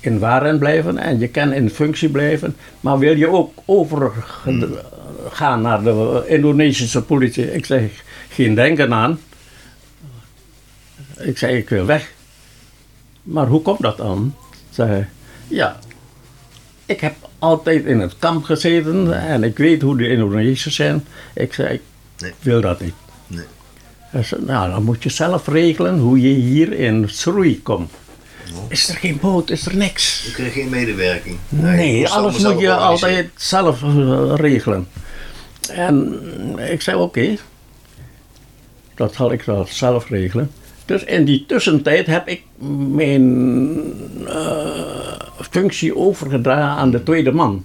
in 0.00 0.18
waren 0.18 0.58
blijven 0.58 0.98
en 0.98 1.18
je 1.18 1.28
kan 1.28 1.52
in 1.52 1.70
functie 1.70 2.08
blijven, 2.08 2.56
maar 2.80 2.98
wil 2.98 3.16
je 3.16 3.28
ook 3.28 3.52
overgaan 3.64 5.60
naar 5.62 5.82
de 5.82 6.24
Indonesische 6.26 7.02
politie? 7.02 7.52
Ik 7.54 7.64
zeg: 7.64 7.82
Geen 8.28 8.54
denken 8.54 8.92
aan. 8.92 9.20
Ik 11.18 11.38
zei: 11.38 11.56
Ik 11.56 11.68
wil 11.68 11.86
weg. 11.86 12.12
Maar 13.22 13.46
hoe 13.46 13.62
komt 13.62 13.80
dat 13.80 13.96
dan? 13.96 14.34
Zei 14.70 14.88
hij: 14.90 15.08
Ja, 15.48 15.78
ik 16.86 17.00
heb 17.00 17.14
altijd 17.38 17.84
in 17.84 18.00
het 18.00 18.14
kamp 18.18 18.44
gezeten 18.44 19.20
en 19.20 19.44
ik 19.44 19.58
weet 19.58 19.82
hoe 19.82 19.96
de 19.96 20.08
Indonesiërs 20.08 20.74
zijn. 20.74 21.04
Ik 21.34 21.52
zei, 21.52 21.74
ik 21.74 21.80
Nee. 22.18 22.32
wil 22.40 22.60
dat 22.60 22.80
niet. 22.80 22.94
Nee. 23.26 23.44
Hij 23.98 24.22
zei, 24.22 24.42
nou, 24.44 24.70
dan 24.70 24.82
moet 24.82 25.02
je 25.02 25.08
zelf 25.08 25.46
regelen 25.46 25.98
hoe 25.98 26.20
je 26.20 26.28
hier 26.34 26.72
in 26.72 27.08
Sroei 27.08 27.62
komt. 27.62 27.92
Is 28.68 28.88
er 28.88 28.94
geen 28.94 29.18
boot, 29.20 29.50
is 29.50 29.66
er 29.66 29.76
niks. 29.76 30.26
U 30.28 30.30
kreeg 30.30 30.52
geen 30.52 30.68
medewerking. 30.68 31.38
Nee, 31.48 32.08
alles 32.08 32.38
moet 32.38 32.60
je 32.60 32.74
altijd 32.74 33.30
zelf 33.36 33.82
eh, 33.82 34.32
regelen. 34.34 34.88
En 35.70 36.18
ik 36.70 36.82
zei, 36.82 36.96
oké, 36.96 37.36
dat 38.94 39.14
zal 39.14 39.32
ik 39.32 39.42
wel 39.42 39.66
zelf 39.68 40.08
regelen. 40.08 40.50
Dus 40.84 41.04
in 41.04 41.24
die 41.24 41.44
tussentijd 41.46 42.06
heb 42.06 42.28
ik 42.28 42.42
mijn 42.90 43.76
eh, 44.26 45.18
functie 45.50 45.96
overgedragen 45.96 46.80
aan 46.80 46.90
de 46.90 47.02
tweede 47.02 47.32
man. 47.32 47.64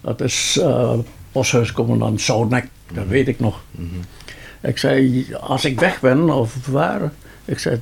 Dat 0.00 0.20
is 0.20 0.58
eh 0.60 0.98
posthuiscommandant 1.32 2.20
Zounek, 2.20 2.66
dat 2.92 3.06
weet 3.06 3.28
ik 3.28 3.40
nog. 3.40 3.60
Ik 4.60 4.78
zei, 4.78 5.26
als 5.40 5.64
ik 5.64 5.80
weg 5.80 6.00
ben 6.00 6.30
of 6.30 6.66
waar, 6.66 7.12
ik 7.44 7.58
zei, 7.58 7.80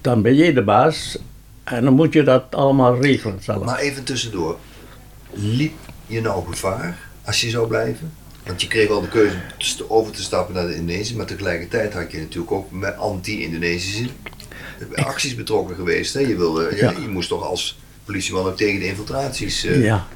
dan 0.00 0.22
ben 0.22 0.34
jij 0.34 0.52
de 0.52 0.62
baas 0.62 1.18
en 1.64 1.84
dan 1.84 1.92
moet 1.94 2.12
je 2.12 2.22
dat 2.22 2.44
allemaal 2.54 3.00
regelen 3.00 3.38
zelf. 3.42 3.64
Maar 3.64 3.78
even 3.78 4.04
tussendoor. 4.04 4.58
Liep 5.32 5.72
je 6.06 6.20
nou 6.20 6.46
gevaar 6.50 6.98
als 7.24 7.40
je 7.40 7.50
zou 7.50 7.68
blijven? 7.68 8.12
Want 8.46 8.60
je 8.62 8.68
kreeg 8.68 8.88
wel 8.88 9.00
de 9.00 9.08
keuze 9.08 9.36
over 9.88 10.12
te 10.12 10.22
stappen 10.22 10.54
naar 10.54 10.66
de 10.66 10.74
Indonesië, 10.74 11.16
maar 11.16 11.26
tegelijkertijd 11.26 11.92
had 11.92 12.12
je 12.12 12.18
natuurlijk 12.18 12.52
ook 12.52 12.70
met 12.70 12.96
anti-Indonesische 12.96 14.08
acties 14.94 15.34
betrokken 15.34 15.76
geweest. 15.76 16.14
Hè? 16.14 16.20
Je, 16.20 16.36
wilde, 16.36 16.76
ja. 16.76 16.90
Je 16.90 17.08
moest 17.08 17.28
toch 17.28 17.42
als 17.42 17.78
politieman 18.04 18.46
ook 18.46 18.56
tegen 18.56 18.80
de 18.80 18.86
infiltraties. 18.86 19.64
eh, 19.64 19.84
Ja, 19.84 20.06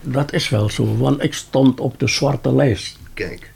dat 0.00 0.32
is 0.32 0.48
wel 0.48 0.70
zo, 0.70 0.96
want 0.96 1.22
ik 1.22 1.34
stond 1.34 1.80
op 1.80 1.98
de 2.00 2.08
zwarte 2.08 2.54
lijst. 2.54 2.96
Kijk, 3.14 3.52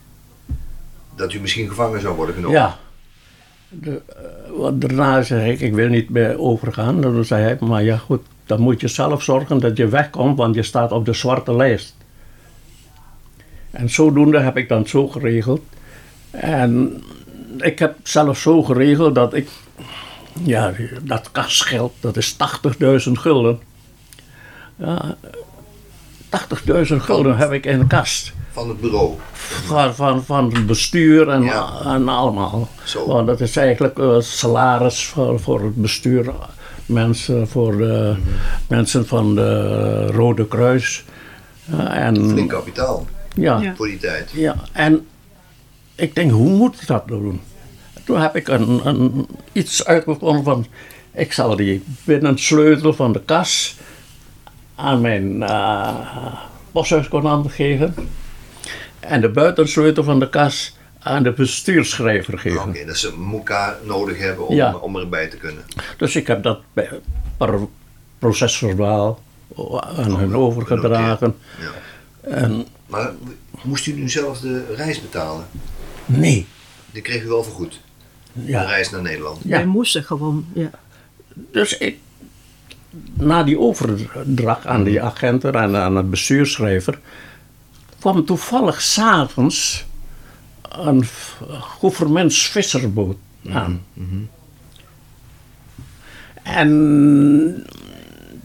dat 1.15 1.33
u 1.33 1.39
misschien 1.39 1.67
gevangen 1.67 2.01
zou 2.01 2.15
worden 2.15 2.35
genomen. 2.35 2.59
Ja. 2.59 2.79
De, 3.81 4.01
eh, 4.07 4.51
want 4.57 4.81
daarna 4.81 5.21
zei 5.21 5.51
ik, 5.51 5.59
ik 5.59 5.73
wil 5.73 5.89
niet 5.89 6.09
meer 6.09 6.39
overgaan. 6.39 7.01
Dan 7.01 7.25
zei 7.25 7.43
hij, 7.43 7.57
maar 7.59 7.83
ja 7.83 7.97
goed, 7.97 8.21
dan 8.45 8.59
moet 8.59 8.81
je 8.81 8.87
zelf 8.87 9.23
zorgen 9.23 9.59
dat 9.59 9.77
je 9.77 9.87
wegkomt, 9.87 10.37
want 10.37 10.55
je 10.55 10.63
staat 10.63 10.91
op 10.91 11.05
de 11.05 11.13
zwarte 11.13 11.55
lijst. 11.55 11.95
En 13.71 13.89
zodoende 13.89 14.39
heb 14.39 14.57
ik 14.57 14.69
dan 14.69 14.87
zo 14.87 15.07
geregeld. 15.07 15.61
En 16.31 17.03
ik 17.57 17.79
heb 17.79 17.95
zelf 18.03 18.37
zo 18.37 18.63
geregeld 18.63 19.15
dat 19.15 19.33
ik, 19.33 19.49
ja, 20.43 20.73
dat 21.01 21.31
kastgeld, 21.31 21.93
dat 21.99 22.17
is 22.17 22.35
80.000 23.05 23.11
gulden. 23.11 23.59
Ja, 24.75 25.17
80.000 26.39 26.95
gulden 26.97 27.37
heb 27.37 27.51
ik 27.51 27.65
in 27.65 27.79
de 27.79 27.87
kast. 27.87 28.33
Van 28.51 28.69
het 28.69 28.81
bureau. 28.81 29.11
Van, 29.65 29.95
van, 29.95 30.23
van 30.23 30.53
het 30.53 30.65
bestuur 30.65 31.29
en, 31.29 31.43
Ja. 31.43 31.81
en 31.85 32.07
allemaal. 32.09 32.69
Zo. 32.83 33.07
Want 33.07 33.27
dat 33.27 33.41
is 33.41 33.55
eigenlijk 33.55 33.99
eh, 33.99 34.19
salaris 34.19 35.05
voor, 35.05 35.39
voor 35.39 35.63
het 35.63 35.75
bestuur. 35.75 36.31
Mensen, 36.85 37.47
voor 37.47 37.77
de 37.77 38.15
mensen 38.67 39.07
van 39.07 39.35
de 39.35 40.05
Rode 40.07 40.47
Kruis. 40.47 41.03
Ja, 41.65 41.93
en, 41.93 42.15
Flink 42.29 42.49
kapitaal 42.49 43.05
ja, 43.35 43.59
Ja. 43.61 43.75
voor 43.75 43.87
die 43.87 43.97
tijd. 43.97 44.29
ja, 44.33 44.55
en 44.71 45.07
ik 45.95 46.15
denk, 46.15 46.31
hoe 46.31 46.49
moet 46.49 46.81
ik 46.81 46.87
dat 46.87 47.07
doen? 47.07 47.41
Toen 48.05 48.19
heb 48.21 48.35
ik 48.35 48.47
een, 48.47 48.81
een, 48.87 49.27
iets 49.51 49.85
uitgevonden 49.85 50.43
van, 50.43 50.65
ik 51.13 51.33
zal 51.33 51.55
die 51.55 51.83
binnensleutel 52.03 52.93
van 52.93 53.11
de 53.13 53.21
kas 53.25 53.75
aan 54.83 55.01
mijn 55.01 55.41
uh, 55.41 56.33
posthuiscommandant 56.71 57.51
geven. 57.51 57.93
En 58.99 59.21
de 59.21 59.29
buitensleutel 59.29 60.03
van 60.03 60.19
de 60.19 60.29
kas 60.29 60.75
aan 60.99 61.23
de 61.23 61.31
bestuursschrijver 61.31 62.39
geven. 62.39 62.61
Oké, 62.61 62.85
dat 62.85 62.97
ze 62.97 63.13
elkaar 63.31 63.75
nodig 63.83 64.17
hebben 64.19 64.47
om, 64.47 64.55
Ja. 64.55 64.75
om 64.75 64.95
erbij 64.97 65.27
te 65.27 65.37
kunnen. 65.37 65.63
Dus 65.97 66.15
ik 66.15 66.27
heb 66.27 66.43
dat 66.43 66.59
per 66.73 67.59
procesverbaal 68.19 69.21
aan 69.97 70.19
hen 70.19 70.35
overgedragen. 70.35 71.35
Ja. 71.59 72.31
En 72.31 72.65
Maar 72.87 73.11
moest 73.63 73.85
u 73.87 73.91
nu 73.93 74.09
zelf 74.09 74.39
de 74.39 74.73
reis 74.75 75.01
betalen? 75.01 75.45
nee, 76.05 76.47
Die 76.91 77.01
kreeg 77.01 77.23
u 77.23 77.27
wel 77.27 77.43
vergoed. 77.43 77.79
De 78.33 78.45
ja. 78.51 78.61
reis 78.63 78.89
naar 78.89 79.01
Nederland. 79.01 79.37
Ja. 79.43 79.49
Wij 79.49 79.65
moesten 79.65 80.03
gewoon, 80.03 80.45
ja. 80.53 80.69
Dus 81.33 81.77
ik, 81.77 81.97
na 83.13 83.43
die 83.43 83.59
overdracht 83.59 84.65
aan 84.65 84.83
die 84.83 85.01
agenten 85.01 85.53
en 85.53 85.75
aan 85.75 85.95
het 85.95 86.09
bestuursschrijver, 86.09 86.99
kwam 87.99 88.25
toevallig 88.25 88.81
s'avonds 88.81 89.85
een 90.71 91.03
v- 91.05 91.41
gouvernementsvisserboot 91.49 93.17
aan. 93.49 93.81
En 96.43 97.65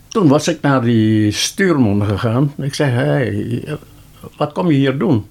toen 0.09 0.28
was 0.28 0.49
ik 0.49 0.61
naar 0.61 0.82
die 0.82 1.30
stuurman 1.30 2.05
gegaan. 2.05 2.53
Ik 2.57 2.74
zei, 2.74 2.90
hey, 2.90 3.78
wat 4.36 4.53
kom 4.53 4.66
je 4.70 4.76
hier 4.78 4.99
doen? 4.99 5.26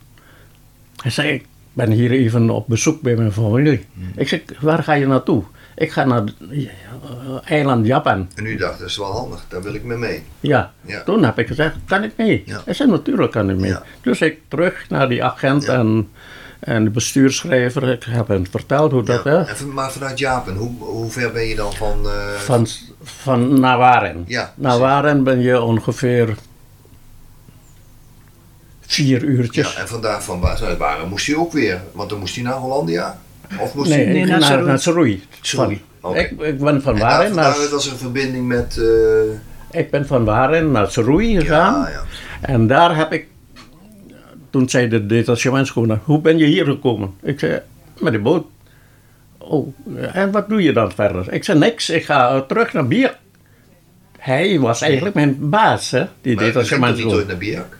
Hij 0.95 1.11
zei, 1.11 1.29
ik 1.29 1.45
ben 1.73 1.91
hier 1.91 2.11
even 2.11 2.49
op 2.49 2.67
bezoek 2.67 3.01
bij 3.01 3.15
mijn 3.15 3.31
familie. 3.31 3.85
Ik 4.15 4.27
zeg, 4.27 4.41
waar 4.59 4.83
ga 4.83 4.93
je 4.93 5.07
naartoe? 5.07 5.43
Ik 5.79 5.91
ga 5.91 6.03
naar 6.05 6.23
eiland 7.43 7.85
Japan. 7.85 8.29
En 8.35 8.45
u 8.45 8.55
dacht, 8.55 8.79
dat 8.79 8.87
is 8.87 8.97
wel 8.97 9.11
handig, 9.11 9.45
daar 9.47 9.61
wil 9.61 9.73
ik 9.73 9.83
mee 9.83 9.97
mee. 9.97 10.23
Ja. 10.39 10.71
Ja. 10.81 11.03
toen 11.03 11.23
heb 11.23 11.39
ik 11.39 11.47
gezegd, 11.47 11.75
kan 11.85 12.03
ik 12.03 12.11
mee? 12.17 12.43
Ja. 12.45 12.61
Hij 12.65 12.73
zei, 12.73 12.89
natuurlijk 12.89 13.31
kan 13.31 13.49
ik 13.49 13.57
mee. 13.57 13.69
Ja. 13.69 13.83
Dus 14.01 14.21
ik 14.21 14.39
terug 14.47 14.89
naar 14.89 15.09
die 15.09 15.23
agent 15.23 15.65
Ja. 15.65 15.73
en, 15.73 16.09
en 16.59 16.83
de 16.83 16.89
bestuursschrijver. 16.89 17.89
Ik 17.91 18.03
heb 18.03 18.27
hem 18.27 18.47
verteld 18.49 18.91
hoe 18.91 19.03
dat 19.03 19.25
is. 19.25 19.47
En 19.47 19.57
van- 19.57 19.73
maar 19.73 19.91
vanuit 19.91 20.19
Japan, 20.19 20.55
hoe, 20.55 20.71
hoe 20.79 21.11
ver 21.11 21.31
ben 21.31 21.45
je 21.47 21.55
dan 21.55 21.73
van... 21.73 22.05
eh, 22.09 22.33
Van, 22.33 22.67
van 23.03 23.59
naar 23.59 23.77
Waren. 23.77 24.23
Ja, 24.27 24.53
Naar 24.55 24.79
Waren 24.79 25.23
ben 25.23 25.39
je 25.39 25.61
ongeveer 25.61 26.35
vier 28.81 29.23
uurtjes. 29.23 29.73
Ja, 29.73 29.79
en 29.81 29.87
vandaar 29.87 30.23
van 30.23 30.39
waar 30.39 30.77
waren 30.77 31.09
moest 31.09 31.27
hij 31.27 31.35
ook 31.35 31.51
weer, 31.51 31.81
want 31.91 32.09
dan 32.09 32.19
moest 32.19 32.35
hij 32.35 32.43
naar 32.43 32.53
Hollandia? 32.53 33.19
Of 33.59 33.73
moest 33.73 33.89
nee. 33.89 34.05
Nee, 34.05 34.21
ik 34.21 34.27
naar 34.27 34.39
naar, 34.39 34.63
naar. 34.63 34.79
Saroei, 34.79 35.23
Van- 35.41 35.77
oké. 36.01 36.19
Ik, 36.19 36.31
ik 36.41 36.59
ben 36.59 36.81
van 36.81 36.93
En 36.93 36.99
Waren 36.99 37.35
naar, 37.35 37.43
daar 37.57 37.69
was 37.71 37.89
een 37.91 37.97
verbinding 37.97 38.47
met... 38.47 38.77
eh, 39.71 39.79
ik 39.81 39.91
ben 39.91 40.07
van 40.07 40.25
Waren 40.25 40.71
naar 40.71 40.87
gegaan. 40.91 41.41
ja, 41.81 41.89
ja. 41.89 42.01
En 42.41 42.67
daar 42.67 42.95
heb 42.95 43.11
ik, 43.13 43.27
toen 44.49 44.69
zei 44.69 44.87
de 44.87 45.05
detachementscommandant, 45.05 46.01
hoe 46.05 46.21
ben 46.21 46.37
je 46.37 46.45
hier 46.45 46.65
gekomen? 46.65 47.13
Ik 47.23 47.39
zei, 47.39 47.59
met 47.99 48.13
de 48.13 48.19
boot. 48.19 48.45
Oh, 49.37 49.73
en 50.13 50.31
wat 50.31 50.49
doe 50.49 50.61
je 50.63 50.73
dan 50.73 50.91
verder? 50.91 51.33
Ik 51.33 51.43
zei, 51.43 51.59
niks, 51.59 51.89
ik 51.89 52.05
ga 52.05 52.41
terug 52.41 52.73
naar 52.73 52.87
Bier. 52.87 53.17
Hij 54.17 54.59
was 54.59 54.81
eigenlijk 54.81 55.15
mijn 55.15 55.49
baas, 55.49 55.91
hè, 55.91 56.05
die 56.21 56.35
Maar 56.35 56.45
je 56.45 56.51
ging 56.51 56.63
toch 56.69 56.69
niet 56.69 56.69
detachementscommandant. 56.69 57.13
ooit 57.19 57.27
naar 57.27 57.37
Biak? 57.37 57.77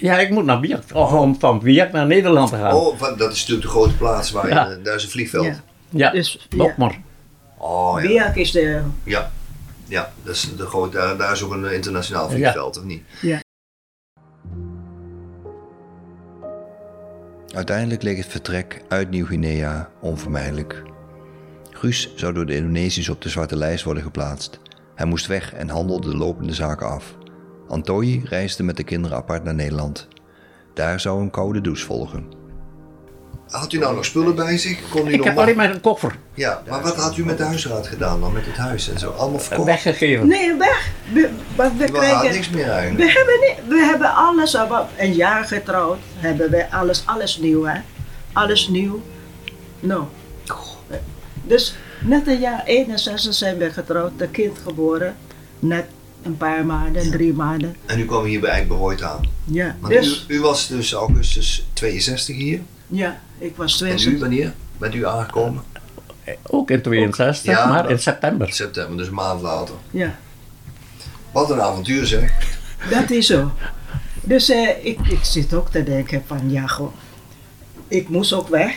Ja, 0.00 0.18
ik 0.18 0.30
moet 0.30 0.44
naar 0.44 0.60
Bier, 0.60 0.80
om 0.94 1.36
van 1.38 1.58
Bier 1.58 1.88
naar 1.92 2.06
Nederland 2.06 2.48
te 2.50 2.56
gaan. 2.56 2.74
Oh, 2.74 2.98
van- 2.98 3.16
dat 3.16 3.32
is 3.32 3.38
natuurlijk 3.40 3.66
de 3.66 3.72
grote 3.72 3.96
plaats 3.96 4.30
waar 4.30 4.48
Ja. 4.48 4.68
je, 4.68 4.82
daar 4.82 4.94
is 4.94 5.04
een 5.04 5.10
vliegveld. 5.10 5.44
Ja. 5.44 5.60
ja, 5.88 6.10
dus- 6.10 6.46
ja. 6.48 6.74
maar. 6.76 7.00
Oh 7.58 8.02
ja. 8.02 8.08
Biak 8.08 8.36
is 8.36 8.50
de. 8.50 8.82
Ja, 9.04 9.30
ja 9.86 10.12
dat 10.22 10.34
is 10.34 10.50
de 10.56 10.66
grote, 10.66 10.96
daar, 10.96 11.16
daar 11.16 11.32
is 11.32 11.42
ook 11.42 11.52
een 11.52 11.72
internationaal 11.72 12.30
vliegveld, 12.30 12.78
of 12.78 12.84
niet? 12.84 13.02
Ja. 13.20 13.40
Uiteindelijk 17.54 18.02
leek 18.02 18.16
het 18.16 18.26
vertrek 18.26 18.82
uit 18.88 19.10
Nieuw-Guinea 19.10 19.88
onvermijdelijk. 20.00 20.82
Guus 21.70 22.12
zou 22.16 22.32
door 22.32 22.46
de 22.46 22.54
Indonesiërs 22.54 23.08
op 23.08 23.22
de 23.22 23.28
zwarte 23.28 23.56
lijst 23.56 23.84
worden 23.84 24.02
geplaatst. 24.02 24.60
Hij 24.94 25.06
moest 25.06 25.26
weg 25.26 25.54
en 25.54 25.68
handelde 25.68 26.10
de 26.10 26.16
lopende 26.16 26.54
zaken 26.54 26.88
af. 26.88 27.14
Antoyi 27.68 28.22
reisde 28.24 28.62
met 28.62 28.76
de 28.76 28.84
kinderen 28.84 29.16
apart 29.16 29.44
naar 29.44 29.54
Nederland. 29.54 30.08
Daar 30.74 31.00
zou 31.00 31.20
een 31.20 31.30
koude 31.30 31.60
douche 31.60 31.84
volgen. 31.84 32.26
Had 33.48 33.72
u 33.72 33.78
nou 33.78 33.94
nog 33.94 34.04
spullen 34.04 34.34
bij 34.34 34.58
zich? 34.58 34.88
Kon 34.88 35.08
u 35.08 35.10
Ik 35.10 35.16
nog 35.16 35.26
heb 35.26 35.38
alleen 35.38 35.56
maar 35.56 35.70
een 35.70 35.80
koffer 35.80 36.16
Ja, 36.34 36.62
maar 36.68 36.82
wat 36.82 36.96
had 36.96 37.16
u 37.16 37.24
met 37.24 37.38
de 37.38 37.44
huisraad 37.44 37.86
gedaan 37.86 38.20
dan? 38.20 38.32
Met 38.32 38.46
het 38.46 38.56
huis 38.56 38.90
en 38.90 38.98
zo? 38.98 39.10
Allemaal 39.10 39.40
verkocht? 39.40 39.66
weggegeven. 39.66 40.26
Nee, 40.26 40.54
weg. 40.54 40.90
We, 41.12 41.30
we 41.56 41.84
krijgen. 41.84 42.30
niks 42.30 42.50
meer 42.50 42.70
eigenlijk. 42.70 43.04
We 43.04 43.18
hebben, 43.18 43.40
niet, 43.40 43.78
we 43.78 43.84
hebben 43.84 44.14
alles, 44.14 44.56
al 44.56 44.88
een 44.96 45.12
jaar 45.12 45.44
getrouwd, 45.44 45.98
hebben 46.16 46.50
we 46.50 46.70
alles, 46.70 47.02
alles 47.06 47.38
nieuw 47.38 47.64
hè. 47.64 47.80
Alles 48.32 48.68
nieuw. 48.68 49.02
Nou. 49.80 50.04
Dus 51.42 51.76
net 52.00 52.26
een 52.26 52.40
jaar 52.40 52.62
61 52.64 53.34
zijn 53.34 53.58
we 53.58 53.70
getrouwd, 53.70 54.12
de 54.16 54.28
kind 54.28 54.58
geboren. 54.58 55.16
Net 55.58 55.86
een 56.22 56.36
paar 56.36 56.66
maanden, 56.66 57.10
drie 57.10 57.32
maanden. 57.32 57.76
En 57.86 58.00
u 58.00 58.04
kwam 58.04 58.24
hier 58.24 58.40
bij 58.40 58.50
Eikbehoort 58.50 59.02
aan. 59.02 59.20
Ja, 59.44 59.76
Want 59.80 59.92
dus, 59.92 60.24
u, 60.28 60.34
u 60.34 60.40
was 60.40 60.68
dus 60.68 60.92
augustus 60.92 61.66
62 61.72 62.36
hier. 62.36 62.60
ja, 62.86 63.20
ik 63.38 63.56
was 63.56 63.80
En 63.82 63.92
u, 63.92 63.96
20. 63.96 64.20
wanneer 64.20 64.54
bent 64.78 64.94
u 64.94 65.06
aangekomen? 65.06 65.62
Ook 66.42 66.70
in 66.70 66.82
62, 66.82 67.44
Ja, 67.52 67.66
maar 67.66 67.82
maar- 67.82 67.90
in 67.90 67.98
september. 67.98 68.52
September, 68.52 68.96
dus 68.96 69.06
een 69.06 69.14
maand 69.14 69.42
later. 69.42 69.74
Ja, 69.90 70.18
Wat 71.32 71.50
een 71.50 71.60
avontuur 71.60 72.06
zeg. 72.06 72.32
dat 72.90 73.10
is 73.10 73.26
zo. 73.26 73.52
Dus 74.22 74.48
eh, 74.50 74.84
ik, 74.84 74.98
ik 75.06 75.18
zit 75.24 75.54
ook 75.54 75.70
te 75.70 75.82
denken 75.82 76.22
van, 76.26 76.50
ja 76.50 76.66
gewoon, 76.66 76.92
ik 77.88 78.08
moest 78.08 78.32
ook 78.32 78.48
weg. 78.48 78.76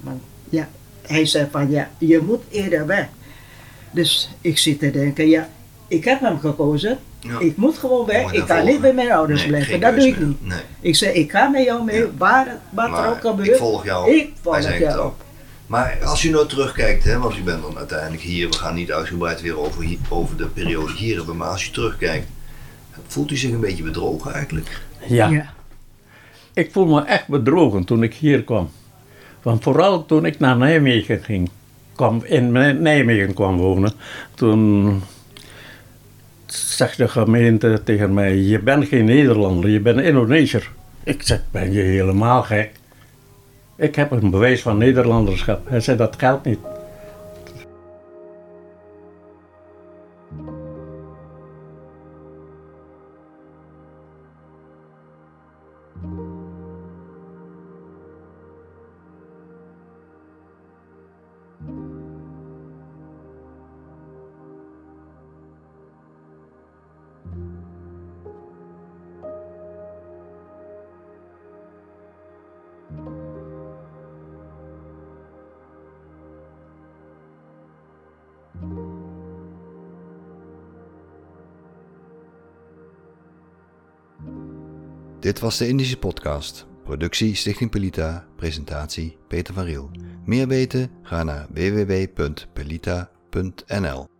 Want 0.00 0.22
ja, 0.48 0.68
hij 1.06 1.26
zei 1.26 1.48
van, 1.50 1.70
ja, 1.70 1.90
je 1.98 2.18
moet 2.18 2.42
eerder 2.50 2.86
weg. 2.86 3.06
Dus 3.90 4.30
ik 4.40 4.58
zit 4.58 4.78
te 4.78 4.90
denken, 4.90 5.28
ja, 5.28 5.48
ik 5.88 6.04
heb 6.04 6.20
hem 6.20 6.38
gekozen. 6.38 6.98
Ja. 7.20 7.38
Ik 7.38 7.56
moet 7.56 7.78
gewoon 7.78 8.06
weg. 8.06 8.22
Moet 8.22 8.32
Ik 8.34 8.46
kan 8.46 8.64
niet 8.64 8.80
bij 8.80 8.92
mijn 8.94 9.12
ouders 9.12 9.40
Nee, 9.40 9.48
blijven. 9.48 9.80
Dat 9.80 9.96
doe 9.96 10.06
ik 10.06 10.18
meer. 10.18 10.26
niet. 10.26 10.46
Nee. 10.46 10.58
Ik 10.80 10.94
zei, 10.96 11.12
ik 11.12 11.30
ga 11.30 11.48
met 11.48 11.64
jou 11.64 11.84
mee, 11.84 11.98
Ja. 11.98 12.06
waar, 12.18 12.58
wat 12.70 12.84
er 12.84 12.90
Maar 12.90 13.10
ook 13.10 13.20
gebeurt. 13.20 13.48
ik 13.48 13.56
volg 13.56 13.84
jou. 13.84 14.10
Ik 14.10 14.22
Wij 14.24 14.32
volg 14.42 14.62
zijn 14.62 14.80
jou. 14.80 15.12
Maar 15.66 15.98
als 16.04 16.24
u 16.24 16.30
nou 16.30 16.48
terugkijkt, 16.48 17.04
hè, 17.04 17.18
want 17.18 17.36
u 17.36 17.42
bent 17.42 17.62
dan 17.62 17.78
uiteindelijk 17.78 18.22
hier, 18.22 18.48
we 18.48 18.54
gaan 18.56 18.74
niet 18.74 18.92
uitgebreid 18.92 19.40
weer 19.40 19.58
over, 19.58 19.84
over 20.08 20.36
de 20.36 20.46
periode 20.46 20.92
hier 20.92 21.16
hebben, 21.16 21.36
maar 21.36 21.48
als 21.48 21.66
u 21.66 21.70
terugkijkt, 21.70 22.26
voelt 23.06 23.30
u 23.30 23.36
zich 23.36 23.50
een 23.52 23.60
beetje 23.60 23.82
bedrogen 23.82 24.32
eigenlijk? 24.34 24.80
Ja. 25.08 25.28
Ja. 25.28 25.52
Ik 26.54 26.72
voel 26.72 26.86
me 26.86 27.02
echt 27.04 27.28
bedrogen 27.28 27.84
toen 27.84 28.02
ik 28.02 28.14
hier 28.14 28.42
kwam. 28.44 28.70
Want 29.42 29.62
vooral 29.62 30.06
toen 30.06 30.24
ik 30.24 30.38
naar 30.38 30.56
Nijmegen 30.56 31.22
ging, 31.24 31.50
kwam, 31.94 32.20
in 32.24 32.52
Nij- 32.52 32.72
Nijmegen 32.72 33.34
kwam 33.34 33.56
wonen, 33.56 33.92
toen 34.34 35.02
zegt 36.56 36.96
de 36.96 37.08
gemeente 37.08 37.80
tegen 37.84 38.14
mij, 38.14 38.36
je 38.36 38.58
bent 38.58 38.88
geen 38.88 39.04
Nederlander, 39.04 39.70
je 39.70 39.80
bent 39.80 40.00
Indonesiër. 40.00 40.70
Ik 41.04 41.22
zeg, 41.22 41.40
ben 41.50 41.72
je 41.72 41.80
helemaal 41.80 42.42
gek? 42.42 42.70
Ik 43.76 43.94
heb 43.94 44.10
een 44.10 44.30
bewijs 44.30 44.62
van 44.62 44.78
Nederlanderschap. 44.78 45.68
Hij 45.68 45.80
zei, 45.80 45.96
dat 45.96 46.16
geldt 46.18 46.44
niet. 46.44 46.58
Dit 85.26 85.40
was 85.40 85.58
de 85.58 85.68
Indische 85.68 85.96
Podcast. 85.96 86.66
Productie 86.84 87.34
Stichting 87.34 87.70
Pelita. 87.70 88.26
Presentatie 88.36 89.16
Peter 89.28 89.54
van 89.54 89.64
Riel. 89.64 89.90
Meer 90.24 90.48
weten? 90.48 90.90
Ga 91.02 91.22
naar 91.22 91.46
www.pelita.nl 91.50 94.15